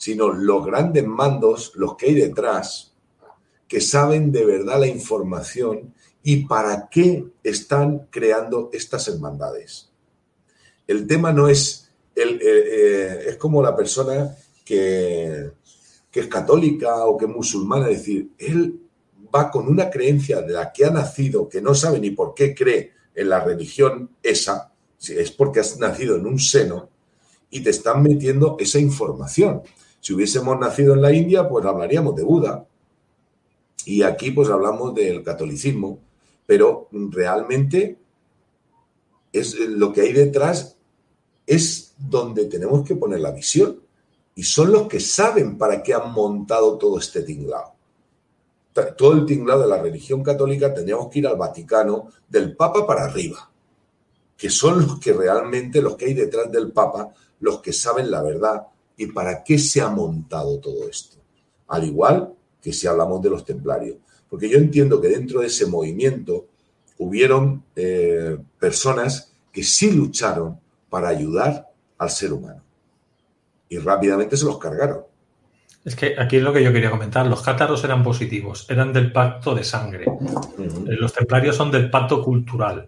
sino 0.04 0.34
los 0.34 0.66
grandes 0.66 1.08
mandos, 1.08 1.72
los 1.76 1.96
que 1.96 2.08
hay 2.08 2.16
detrás, 2.16 2.94
que 3.70 3.80
saben 3.80 4.34
de 4.34 4.44
verdad 4.44 4.82
la 4.82 4.88
información 4.88 5.94
y 6.22 6.46
para 6.46 6.90
qué 6.90 7.26
están 7.42 8.08
creando 8.10 8.70
estas 8.74 9.08
hermandades. 9.08 9.90
El 10.86 11.08
tema 11.08 11.32
no 11.32 11.48
es, 11.48 11.90
el, 12.16 12.36
eh, 12.36 12.42
eh, 12.44 13.20
es 13.30 13.38
como 13.38 13.64
la 13.64 13.74
persona 13.74 14.36
que, 14.66 15.52
que 16.12 16.20
es 16.20 16.28
católica 16.28 17.06
o 17.06 17.16
que 17.18 17.24
es 17.24 17.32
musulmana, 17.32 17.90
es 17.90 18.00
decir, 18.00 18.32
él 18.40 18.82
va 19.34 19.50
con 19.50 19.70
una 19.70 19.90
creencia 19.90 20.42
de 20.42 20.52
la 20.52 20.74
que 20.74 20.84
ha 20.84 20.90
nacido, 20.90 21.48
que 21.48 21.62
no 21.62 21.74
sabe 21.74 22.02
ni 22.02 22.12
por 22.12 22.34
qué 22.34 22.54
cree 22.54 22.92
en 23.16 23.30
la 23.30 23.42
religión 23.42 24.10
esa, 24.22 24.74
si 24.98 25.18
es 25.18 25.32
porque 25.32 25.62
has 25.62 25.80
nacido 25.80 26.18
en 26.18 26.26
un 26.26 26.40
seno 26.40 26.90
y 27.50 27.62
te 27.62 27.70
están 27.70 28.04
metiendo 28.04 28.58
esa 28.60 28.80
información. 28.80 29.62
Si 30.04 30.14
hubiésemos 30.14 30.60
nacido 30.60 30.94
en 30.94 31.02
la 31.02 31.12
India, 31.12 31.50
pues 31.50 31.66
hablaríamos 31.66 32.16
de 32.16 32.24
Buda. 32.24 32.68
Y 33.86 34.04
aquí 34.04 34.30
pues 34.30 34.50
hablamos 34.50 34.94
del 34.94 35.24
catolicismo 35.24 36.00
pero 36.46 36.88
realmente 36.92 37.98
es 39.32 39.58
lo 39.58 39.92
que 39.92 40.02
hay 40.02 40.14
detrás 40.14 40.78
es 41.46 41.94
donde 41.98 42.46
tenemos 42.46 42.88
que 42.88 42.96
poner 42.96 43.20
la 43.20 43.32
visión. 43.32 43.82
Y 44.36 44.44
son 44.44 44.72
los 44.72 44.88
que 44.88 45.00
saben 45.00 45.58
para 45.58 45.84
qué 45.84 45.94
han 45.94 46.12
montado 46.12 46.78
todo 46.78 47.00
este 47.00 47.22
tinglado. 47.22 47.74
Todo 48.98 49.14
el 49.14 49.26
tinglado 49.26 49.62
de 49.62 49.68
la 49.68 49.82
religión 49.82 50.24
católica 50.24 50.74
tendríamos 50.74 51.10
que 51.10 51.20
ir 51.20 51.28
al 51.28 51.38
Vaticano 51.38 52.10
del 52.28 52.56
Papa 52.56 52.88
para 52.88 53.04
arriba, 53.04 53.52
que 54.36 54.50
son 54.50 54.82
los 54.82 55.00
que 55.00 55.14
realmente, 55.14 55.82
los 55.82 55.96
que 55.96 56.06
hay 56.06 56.14
detrás 56.16 56.52
del 56.52 56.72
Papa, 56.72 57.14
los 57.40 57.62
que 57.62 57.72
saben 57.72 58.10
la 58.10 58.24
verdad 58.24 58.68
y 58.98 59.08
para 59.08 59.44
qué 59.44 59.58
se 59.58 59.82
ha 59.82 59.90
montado 59.90 60.60
todo 60.60 60.88
esto. 60.90 61.18
Al 61.68 61.84
igual 61.84 62.34
que 62.62 62.72
si 62.72 62.88
hablamos 62.88 63.22
de 63.22 63.30
los 63.30 63.44
templarios. 63.44 63.98
Porque 64.30 64.50
yo 64.50 64.58
entiendo 64.58 65.00
que 65.02 65.10
dentro 65.10 65.42
de 65.42 65.48
ese 65.48 65.66
movimiento 65.66 66.48
hubieron 66.98 67.64
eh, 67.76 68.38
personas 68.58 69.34
que 69.52 69.64
sí 69.64 69.92
lucharon 69.92 70.60
para 70.90 71.10
ayudar 71.10 71.70
al 71.98 72.10
ser 72.10 72.34
humano. 72.34 72.62
Y 73.70 73.78
rápidamente 73.78 74.38
se 74.38 74.46
los 74.46 74.58
cargaron. 74.58 75.02
Es 75.84 75.96
que 75.96 76.16
aquí 76.18 76.38
es 76.38 76.44
lo 76.44 76.54
que 76.54 76.64
yo 76.64 76.72
quería 76.72 76.90
comentar. 76.90 77.28
Los 77.28 77.42
cátaros 77.42 77.84
eran 77.84 78.04
positivos, 78.04 78.66
eran 78.70 78.94
del 78.94 79.12
pacto 79.12 79.54
de 79.54 79.64
sangre. 79.64 80.06
Eh, 80.06 80.96
los 80.98 81.14
templarios 81.14 81.58
son 81.58 81.72
del 81.72 81.90
pacto 81.90 82.24
cultural. 82.24 82.88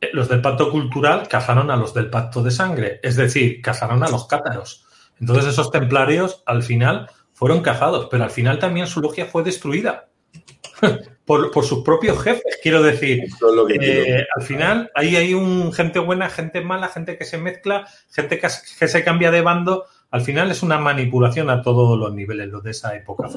Eh, 0.00 0.10
los 0.12 0.28
del 0.28 0.42
pacto 0.42 0.70
cultural 0.70 1.26
cazaron 1.26 1.70
a 1.70 1.76
los 1.76 1.94
del 1.94 2.10
pacto 2.10 2.42
de 2.42 2.50
sangre, 2.50 3.00
es 3.02 3.16
decir, 3.16 3.62
cazaron 3.62 4.02
a 4.02 4.10
los 4.10 4.26
cátaros. 4.26 4.81
Entonces 5.22 5.46
esos 5.46 5.70
templarios 5.70 6.42
al 6.46 6.64
final 6.64 7.08
fueron 7.32 7.62
cazados, 7.62 8.08
pero 8.10 8.24
al 8.24 8.30
final 8.30 8.58
también 8.58 8.88
su 8.88 9.00
logia 9.00 9.26
fue 9.26 9.44
destruida. 9.44 10.08
por, 11.24 11.64
sus 11.64 11.84
propios 11.84 12.20
jefes, 12.20 12.58
quiero 12.60 12.82
decir. 12.82 13.24
Eh, 13.80 14.26
al 14.34 14.42
final, 14.42 14.90
ahí 14.96 15.14
hay 15.14 15.32
un 15.32 15.72
gente 15.72 16.00
buena, 16.00 16.28
gente 16.28 16.60
mala, 16.60 16.88
gente 16.88 17.16
que 17.16 17.24
se 17.24 17.38
mezcla, 17.38 17.86
gente 18.10 18.40
que, 18.40 18.48
se 18.50 19.04
cambia 19.04 19.30
de 19.30 19.42
bando. 19.42 19.84
Al 20.10 20.22
final 20.22 20.50
es 20.50 20.64
una 20.64 20.78
manipulación 20.78 21.48
a 21.50 21.62
todos 21.62 21.96
los 21.96 22.12
niveles, 22.12 22.48
los 22.48 22.64
de 22.64 22.72
esa 22.72 22.94
época. 22.96 23.28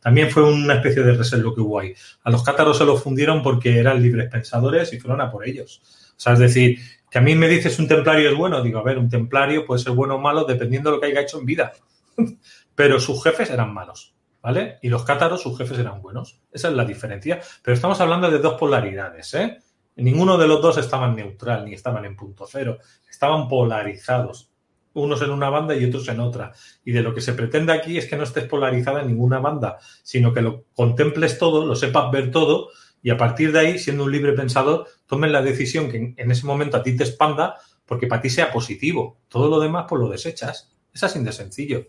también 0.00 0.30
fue 0.30 0.44
una 0.44 0.74
especie 0.74 1.02
de 1.02 1.14
reserva 1.14 1.54
que 1.54 1.60
hubo 1.62 1.80
ahí. 1.80 1.94
A 2.22 2.30
los 2.30 2.44
cátaros 2.44 2.76
se 2.76 2.84
los 2.84 3.02
fundieron 3.02 3.42
porque 3.42 3.78
eran 3.78 4.02
libres 4.02 4.30
pensadores 4.30 4.92
y 4.92 5.00
fueron 5.00 5.22
a 5.22 5.30
por 5.30 5.48
ellos. 5.48 5.80
O 6.10 6.20
sea, 6.20 6.34
es 6.34 6.38
decir, 6.38 6.78
que 7.10 7.18
a 7.18 7.22
mí 7.22 7.34
me 7.34 7.48
dices 7.48 7.78
un 7.78 7.88
templario 7.88 8.30
es 8.30 8.36
bueno, 8.36 8.62
digo, 8.62 8.78
a 8.78 8.82
ver, 8.82 8.98
un 8.98 9.08
templario 9.08 9.64
puede 9.64 9.82
ser 9.82 9.92
bueno 9.92 10.16
o 10.16 10.18
malo 10.18 10.44
dependiendo 10.44 10.90
de 10.90 10.96
lo 10.96 11.00
que 11.00 11.08
haya 11.08 11.22
hecho 11.22 11.38
en 11.38 11.46
vida. 11.46 11.72
Pero 12.74 13.00
sus 13.00 13.22
jefes 13.22 13.50
eran 13.50 13.72
malos. 13.72 14.14
¿vale? 14.42 14.78
Y 14.82 14.88
los 14.88 15.04
cátaros, 15.04 15.42
sus 15.42 15.56
jefes 15.58 15.78
eran 15.78 16.00
buenos. 16.00 16.40
Esa 16.52 16.68
es 16.68 16.74
la 16.74 16.84
diferencia. 16.84 17.40
Pero 17.62 17.74
estamos 17.74 18.00
hablando 18.00 18.30
de 18.30 18.38
dos 18.38 18.54
polaridades, 18.54 19.34
¿eh? 19.34 19.58
Ninguno 19.96 20.38
de 20.38 20.46
los 20.46 20.62
dos 20.62 20.78
estaban 20.78 21.16
neutral 21.16 21.64
ni 21.64 21.74
estaban 21.74 22.04
en 22.04 22.16
punto 22.16 22.46
cero. 22.48 22.78
Estaban 23.10 23.48
polarizados. 23.48 24.50
Unos 24.94 25.22
en 25.22 25.30
una 25.30 25.50
banda 25.50 25.74
y 25.74 25.84
otros 25.84 26.08
en 26.08 26.20
otra. 26.20 26.52
Y 26.84 26.92
de 26.92 27.02
lo 27.02 27.12
que 27.12 27.20
se 27.20 27.32
pretende 27.32 27.72
aquí 27.72 27.98
es 27.98 28.06
que 28.06 28.16
no 28.16 28.22
estés 28.22 28.44
polarizada 28.44 29.02
en 29.02 29.08
ninguna 29.08 29.38
banda, 29.38 29.78
sino 30.02 30.32
que 30.32 30.40
lo 30.40 30.64
contemples 30.74 31.38
todo, 31.38 31.66
lo 31.66 31.76
sepas 31.76 32.10
ver 32.10 32.30
todo 32.30 32.70
y 33.02 33.10
a 33.10 33.16
partir 33.16 33.52
de 33.52 33.60
ahí, 33.60 33.78
siendo 33.78 34.04
un 34.04 34.12
libre 34.12 34.32
pensador, 34.32 34.86
tomes 35.06 35.30
la 35.30 35.42
decisión 35.42 35.90
que 35.90 36.14
en 36.16 36.30
ese 36.30 36.46
momento 36.46 36.76
a 36.76 36.82
ti 36.82 36.96
te 36.96 37.04
expanda 37.04 37.56
porque 37.86 38.06
para 38.06 38.20
ti 38.20 38.28
sea 38.28 38.52
positivo. 38.52 39.18
Todo 39.28 39.48
lo 39.48 39.60
demás, 39.60 39.86
pues 39.88 40.00
lo 40.00 40.08
desechas. 40.08 40.70
Es 40.92 41.02
así 41.02 41.22
de 41.22 41.32
sencillo. 41.32 41.86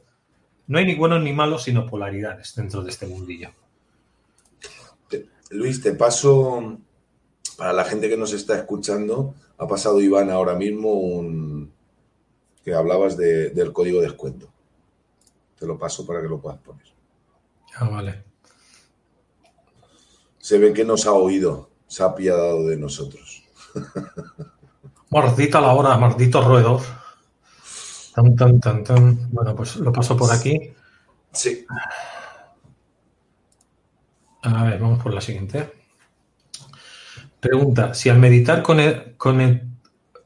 No 0.68 0.78
hay 0.78 0.86
ni 0.86 0.96
buenos 0.96 1.22
ni 1.22 1.34
malos, 1.34 1.64
sino 1.64 1.86
polaridades 1.86 2.56
dentro 2.56 2.84
de 2.84 2.92
este 2.92 3.08
mundillo. 3.08 3.50
Luis, 5.50 5.82
te 5.82 5.94
paso, 5.94 6.78
para 7.58 7.74
la 7.74 7.84
gente 7.84 8.08
que 8.08 8.18
nos 8.18 8.34
está 8.34 8.56
escuchando, 8.56 9.34
ha 9.58 9.68
pasado 9.68 10.00
Iván 10.00 10.30
ahora 10.30 10.56
mismo 10.56 10.94
un 10.94 11.74
que 12.64 12.74
hablabas 12.74 13.18
del 13.18 13.74
código 13.74 14.00
de 14.00 14.08
descuento. 14.08 14.54
Te 15.58 15.66
lo 15.66 15.78
paso 15.78 16.06
para 16.06 16.22
que 16.22 16.28
lo 16.28 16.40
puedas 16.40 16.60
poner. 16.60 16.86
Ah, 17.76 17.90
vale. 17.90 18.29
Se 20.50 20.58
ve 20.58 20.74
que 20.74 20.84
nos 20.84 21.06
ha 21.06 21.12
oído, 21.12 21.70
se 21.86 22.02
ha 22.02 22.08
apiadado 22.08 22.66
de 22.66 22.76
nosotros. 22.76 23.44
Maldita 25.12 25.62
la 25.62 25.74
hora, 25.74 25.96
maldito 25.96 26.42
roedor. 26.42 26.82
Tan, 28.16 28.36
tan, 28.36 28.60
tan, 28.60 28.84
tan. 28.84 29.32
Bueno, 29.32 29.56
pues 29.56 29.76
lo 29.76 29.92
paso 29.92 30.18
por 30.18 30.32
aquí. 30.32 30.74
Sí. 31.32 31.68
A 34.42 34.64
ver, 34.64 34.80
vamos 34.80 35.04
por 35.04 35.14
la 35.14 35.22
siguiente. 35.22 35.72
Pregunta, 37.40 37.94
si 37.94 38.10
al 38.10 38.18
meditar 38.18 38.64
con 38.64 38.80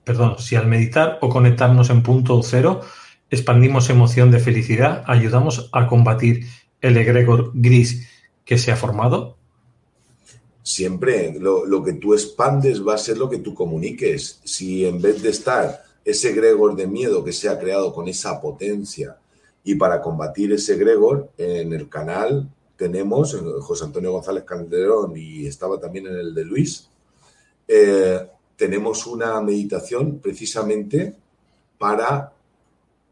perdón, 0.05 0.39
si 0.39 0.55
al 0.55 0.67
meditar 0.67 1.17
o 1.19 1.27
conectarnos 1.27 1.89
en 1.89 2.01
punto 2.01 2.41
cero 2.43 2.79
expandimos 3.29 3.89
emoción 3.89 4.31
de 4.31 4.39
felicidad, 4.39 5.03
ayudamos 5.05 5.69
a 5.73 5.85
combatir 5.85 6.47
el 6.79 6.95
egregor 6.95 7.51
gris 7.53 8.09
que 8.45 8.57
se 8.57 8.71
ha 8.71 8.77
formado. 8.77 9.42
Siempre 10.63 11.37
lo, 11.39 11.65
lo 11.65 11.83
que 11.83 11.93
tú 11.93 12.13
expandes 12.13 12.85
va 12.85 12.95
a 12.95 12.97
ser 12.97 13.17
lo 13.17 13.29
que 13.29 13.37
tú 13.37 13.53
comuniques. 13.53 14.39
Si 14.43 14.85
en 14.85 15.01
vez 15.01 15.21
de 15.21 15.29
estar 15.29 15.83
ese 16.05 16.33
Gregor 16.33 16.75
de 16.75 16.87
miedo 16.87 17.23
que 17.23 17.31
se 17.31 17.49
ha 17.49 17.59
creado 17.59 17.93
con 17.93 18.07
esa 18.07 18.41
potencia. 18.41 19.17
Y 19.63 19.75
para 19.75 20.01
combatir 20.01 20.51
ese 20.51 20.75
Gregor, 20.75 21.29
en 21.37 21.73
el 21.73 21.87
canal 21.89 22.49
tenemos 22.75 23.37
José 23.61 23.85
Antonio 23.85 24.11
González 24.11 24.43
Calderón 24.43 25.15
y 25.15 25.45
estaba 25.45 25.79
también 25.79 26.07
en 26.07 26.15
el 26.15 26.33
de 26.33 26.43
Luis. 26.43 26.89
Eh, 27.67 28.27
tenemos 28.57 29.07
una 29.07 29.39
meditación 29.41 30.19
precisamente 30.19 31.15
para 31.77 32.33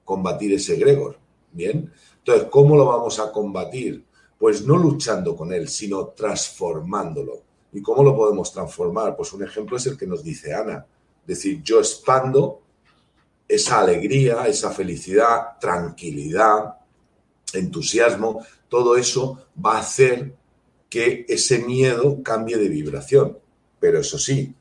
combatir 0.04 0.54
ese 0.54 0.76
Gregor. 0.76 1.18
Bien. 1.54 1.92
Entonces, 2.18 2.48
¿cómo 2.50 2.76
lo 2.76 2.86
vamos 2.86 3.20
a 3.20 3.32
combatir? 3.32 4.04
Pues 4.42 4.66
no 4.66 4.76
luchando 4.76 5.36
con 5.36 5.54
él, 5.54 5.70
sino 5.70 6.08
transformándolo. 6.08 7.44
¿Y 7.74 7.80
cómo 7.84 8.04
lo 8.04 8.16
podemos 8.16 8.52
transformar? 8.52 9.16
Pues 9.16 9.32
un 9.34 9.44
ejemplo 9.44 9.78
es 9.78 9.86
el 9.86 9.96
que 9.96 10.08
nos 10.08 10.24
dice 10.24 10.52
Ana. 10.52 10.84
Es 11.22 11.28
decir, 11.28 11.62
yo 11.62 11.78
expando 11.78 12.64
esa 13.48 13.82
alegría, 13.82 14.48
esa 14.48 14.72
felicidad, 14.72 15.60
tranquilidad, 15.60 16.74
entusiasmo, 17.54 18.44
todo 18.68 18.98
eso 18.98 19.38
va 19.64 19.76
a 19.76 19.82
hacer 19.82 20.34
que 20.90 21.24
ese 21.30 21.60
miedo 21.60 22.24
cambie 22.24 22.58
de 22.58 22.68
vibración. 22.68 23.38
Pero 23.80 24.00
eso 24.00 24.18
sí, 24.18 24.56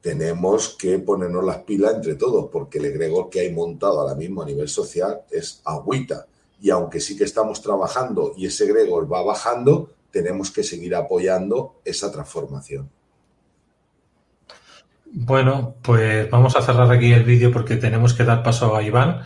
tenemos 0.00 0.76
que 0.76 0.98
ponernos 0.98 1.44
las 1.44 1.58
pilas 1.58 1.94
entre 1.94 2.16
todos, 2.16 2.50
porque 2.50 2.78
el 2.78 2.86
egregor 2.86 3.30
que 3.30 3.42
hay 3.42 3.52
montado 3.52 4.00
ahora 4.00 4.16
mismo 4.16 4.42
a 4.42 4.46
nivel 4.46 4.68
social 4.68 5.20
es 5.30 5.62
agüita. 5.64 6.26
Y 6.60 6.70
aunque 6.70 7.00
sí 7.00 7.16
que 7.16 7.24
estamos 7.24 7.62
trabajando 7.62 8.32
y 8.36 8.46
ese 8.46 8.64
egregor 8.64 9.10
va 9.10 9.22
bajando, 9.22 9.90
tenemos 10.10 10.50
que 10.50 10.62
seguir 10.62 10.94
apoyando 10.94 11.80
esa 11.84 12.10
transformación. 12.10 12.90
Bueno, 15.10 15.76
pues 15.82 16.30
vamos 16.30 16.54
a 16.56 16.62
cerrar 16.62 16.90
aquí 16.90 17.12
el 17.12 17.24
vídeo 17.24 17.50
porque 17.50 17.76
tenemos 17.76 18.12
que 18.12 18.24
dar 18.24 18.42
paso 18.42 18.76
a 18.76 18.82
Iván, 18.82 19.22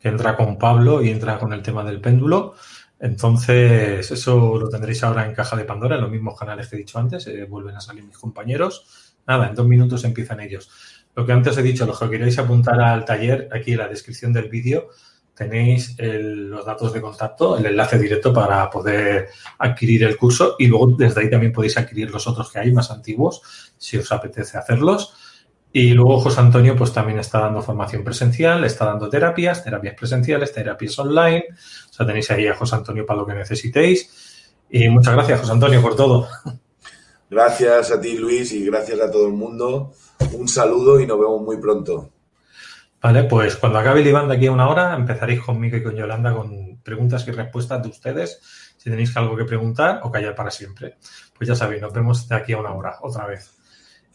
que 0.00 0.08
entra 0.08 0.36
con 0.36 0.58
Pablo 0.58 1.02
y 1.02 1.10
entra 1.10 1.38
con 1.38 1.52
el 1.52 1.62
tema 1.62 1.84
del 1.84 2.00
péndulo. 2.00 2.54
Entonces, 2.98 4.10
eso 4.10 4.56
lo 4.56 4.68
tendréis 4.70 5.04
ahora 5.04 5.26
en 5.26 5.34
Caja 5.34 5.56
de 5.56 5.64
Pandora, 5.64 5.96
en 5.96 6.02
los 6.02 6.10
mismos 6.10 6.38
canales 6.38 6.68
que 6.68 6.76
he 6.76 6.78
dicho 6.78 6.98
antes. 6.98 7.26
Eh, 7.26 7.44
vuelven 7.44 7.76
a 7.76 7.80
salir 7.80 8.04
mis 8.04 8.16
compañeros. 8.16 9.14
Nada, 9.26 9.48
en 9.48 9.54
dos 9.54 9.66
minutos 9.66 10.04
empiezan 10.04 10.40
ellos. 10.40 10.70
Lo 11.14 11.26
que 11.26 11.32
antes 11.32 11.56
he 11.58 11.62
dicho, 11.62 11.84
los 11.84 11.98
que 11.98 12.08
queréis 12.08 12.38
apuntar 12.38 12.80
al 12.80 13.04
taller, 13.04 13.48
aquí 13.52 13.72
en 13.72 13.78
la 13.78 13.88
descripción 13.88 14.32
del 14.32 14.48
vídeo 14.48 14.88
tenéis 15.36 15.94
los 15.98 16.64
datos 16.64 16.92
de 16.94 17.00
contacto, 17.02 17.58
el 17.58 17.66
enlace 17.66 17.98
directo 17.98 18.32
para 18.32 18.68
poder 18.70 19.28
adquirir 19.58 20.04
el 20.04 20.16
curso 20.16 20.56
y 20.58 20.66
luego 20.66 20.86
desde 20.96 21.20
ahí 21.20 21.30
también 21.30 21.52
podéis 21.52 21.76
adquirir 21.76 22.10
los 22.10 22.26
otros 22.26 22.50
que 22.50 22.58
hay 22.58 22.72
más 22.72 22.90
antiguos 22.90 23.42
si 23.76 23.98
os 23.98 24.10
apetece 24.10 24.56
hacerlos. 24.56 25.14
Y 25.72 25.90
luego 25.90 26.20
José 26.20 26.40
Antonio 26.40 26.74
pues 26.74 26.90
también 26.90 27.18
está 27.18 27.40
dando 27.40 27.60
formación 27.60 28.02
presencial, 28.02 28.64
está 28.64 28.86
dando 28.86 29.10
terapias, 29.10 29.62
terapias 29.62 29.94
presenciales, 29.94 30.50
terapias 30.50 30.98
online. 30.98 31.44
O 31.50 31.92
sea, 31.92 32.06
tenéis 32.06 32.30
ahí 32.30 32.46
a 32.46 32.54
José 32.54 32.76
Antonio 32.76 33.04
para 33.04 33.20
lo 33.20 33.26
que 33.26 33.34
necesitéis. 33.34 34.48
Y 34.70 34.88
muchas 34.88 35.12
gracias, 35.12 35.40
José 35.40 35.52
Antonio, 35.52 35.82
por 35.82 35.94
todo. 35.94 36.28
Gracias 37.28 37.90
a 37.90 38.00
ti, 38.00 38.16
Luis, 38.16 38.52
y 38.52 38.64
gracias 38.64 39.00
a 39.00 39.10
todo 39.10 39.26
el 39.26 39.34
mundo. 39.34 39.92
Un 40.32 40.48
saludo 40.48 40.98
y 40.98 41.06
nos 41.06 41.18
vemos 41.18 41.42
muy 41.42 41.58
pronto. 41.58 42.15
Vale, 43.06 43.22
pues 43.22 43.54
cuando 43.54 43.78
acabe 43.78 44.00
el 44.00 44.08
Iván 44.08 44.26
de 44.26 44.34
aquí 44.34 44.46
a 44.48 44.50
una 44.50 44.68
hora, 44.68 44.92
empezaréis 44.96 45.40
conmigo 45.40 45.76
y 45.76 45.82
con 45.84 45.94
Yolanda 45.94 46.34
con 46.34 46.78
preguntas 46.82 47.24
y 47.28 47.30
respuestas 47.30 47.80
de 47.80 47.88
ustedes. 47.88 48.40
Si 48.76 48.90
tenéis 48.90 49.16
algo 49.16 49.36
que 49.36 49.44
preguntar 49.44 50.00
o 50.02 50.10
callar 50.10 50.34
para 50.34 50.50
siempre. 50.50 50.96
Pues 51.32 51.46
ya 51.46 51.54
sabéis, 51.54 51.82
nos 51.82 51.92
vemos 51.92 52.28
de 52.28 52.34
aquí 52.34 52.52
a 52.54 52.58
una 52.58 52.72
hora, 52.72 52.96
otra 53.02 53.28
vez. 53.28 53.54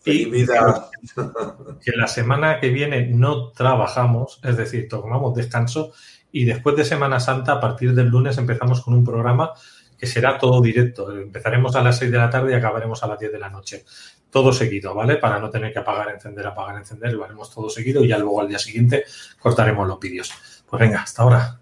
Y 0.03 0.25
vida. 0.25 0.89
que 1.81 1.91
la 1.95 2.07
semana 2.07 2.59
que 2.59 2.67
viene 2.67 3.07
no 3.07 3.51
trabajamos, 3.51 4.41
es 4.43 4.57
decir, 4.57 4.89
tomamos 4.89 5.35
descanso 5.35 5.93
y 6.29 6.43
después 6.43 6.75
de 6.75 6.83
Semana 6.83 7.21
Santa, 7.21 7.53
a 7.53 7.59
partir 7.61 7.95
del 7.95 8.07
lunes, 8.07 8.37
empezamos 8.39 8.81
con 8.81 8.93
un 8.93 9.05
programa 9.05 9.53
que 10.01 10.07
será 10.07 10.37
todo 10.37 10.59
directo. 10.61 11.15
Empezaremos 11.15 11.75
a 11.75 11.81
las 11.83 11.99
6 11.99 12.11
de 12.11 12.17
la 12.17 12.29
tarde 12.29 12.51
y 12.51 12.55
acabaremos 12.55 13.01
a 13.03 13.07
las 13.07 13.19
10 13.19 13.31
de 13.31 13.39
la 13.39 13.49
noche. 13.49 13.85
Todo 14.31 14.51
seguido, 14.53 14.95
¿vale? 14.95 15.17
Para 15.17 15.39
no 15.39 15.49
tener 15.49 15.71
que 15.71 15.79
apagar, 15.79 16.09
encender, 16.09 16.47
apagar, 16.47 16.77
encender, 16.77 17.13
lo 17.13 17.25
haremos 17.25 17.53
todo 17.53 17.69
seguido 17.69 18.03
y 18.03 18.07
ya 18.07 18.17
luego 18.17 18.41
al 18.41 18.47
día 18.47 18.59
siguiente 18.59 19.03
cortaremos 19.39 19.87
los 19.87 19.99
vídeos. 19.99 20.31
Pues 20.67 20.79
venga, 20.79 21.01
hasta 21.01 21.21
ahora. 21.21 21.59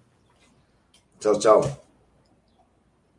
Chao, 1.20 1.38
chao. 1.39 1.88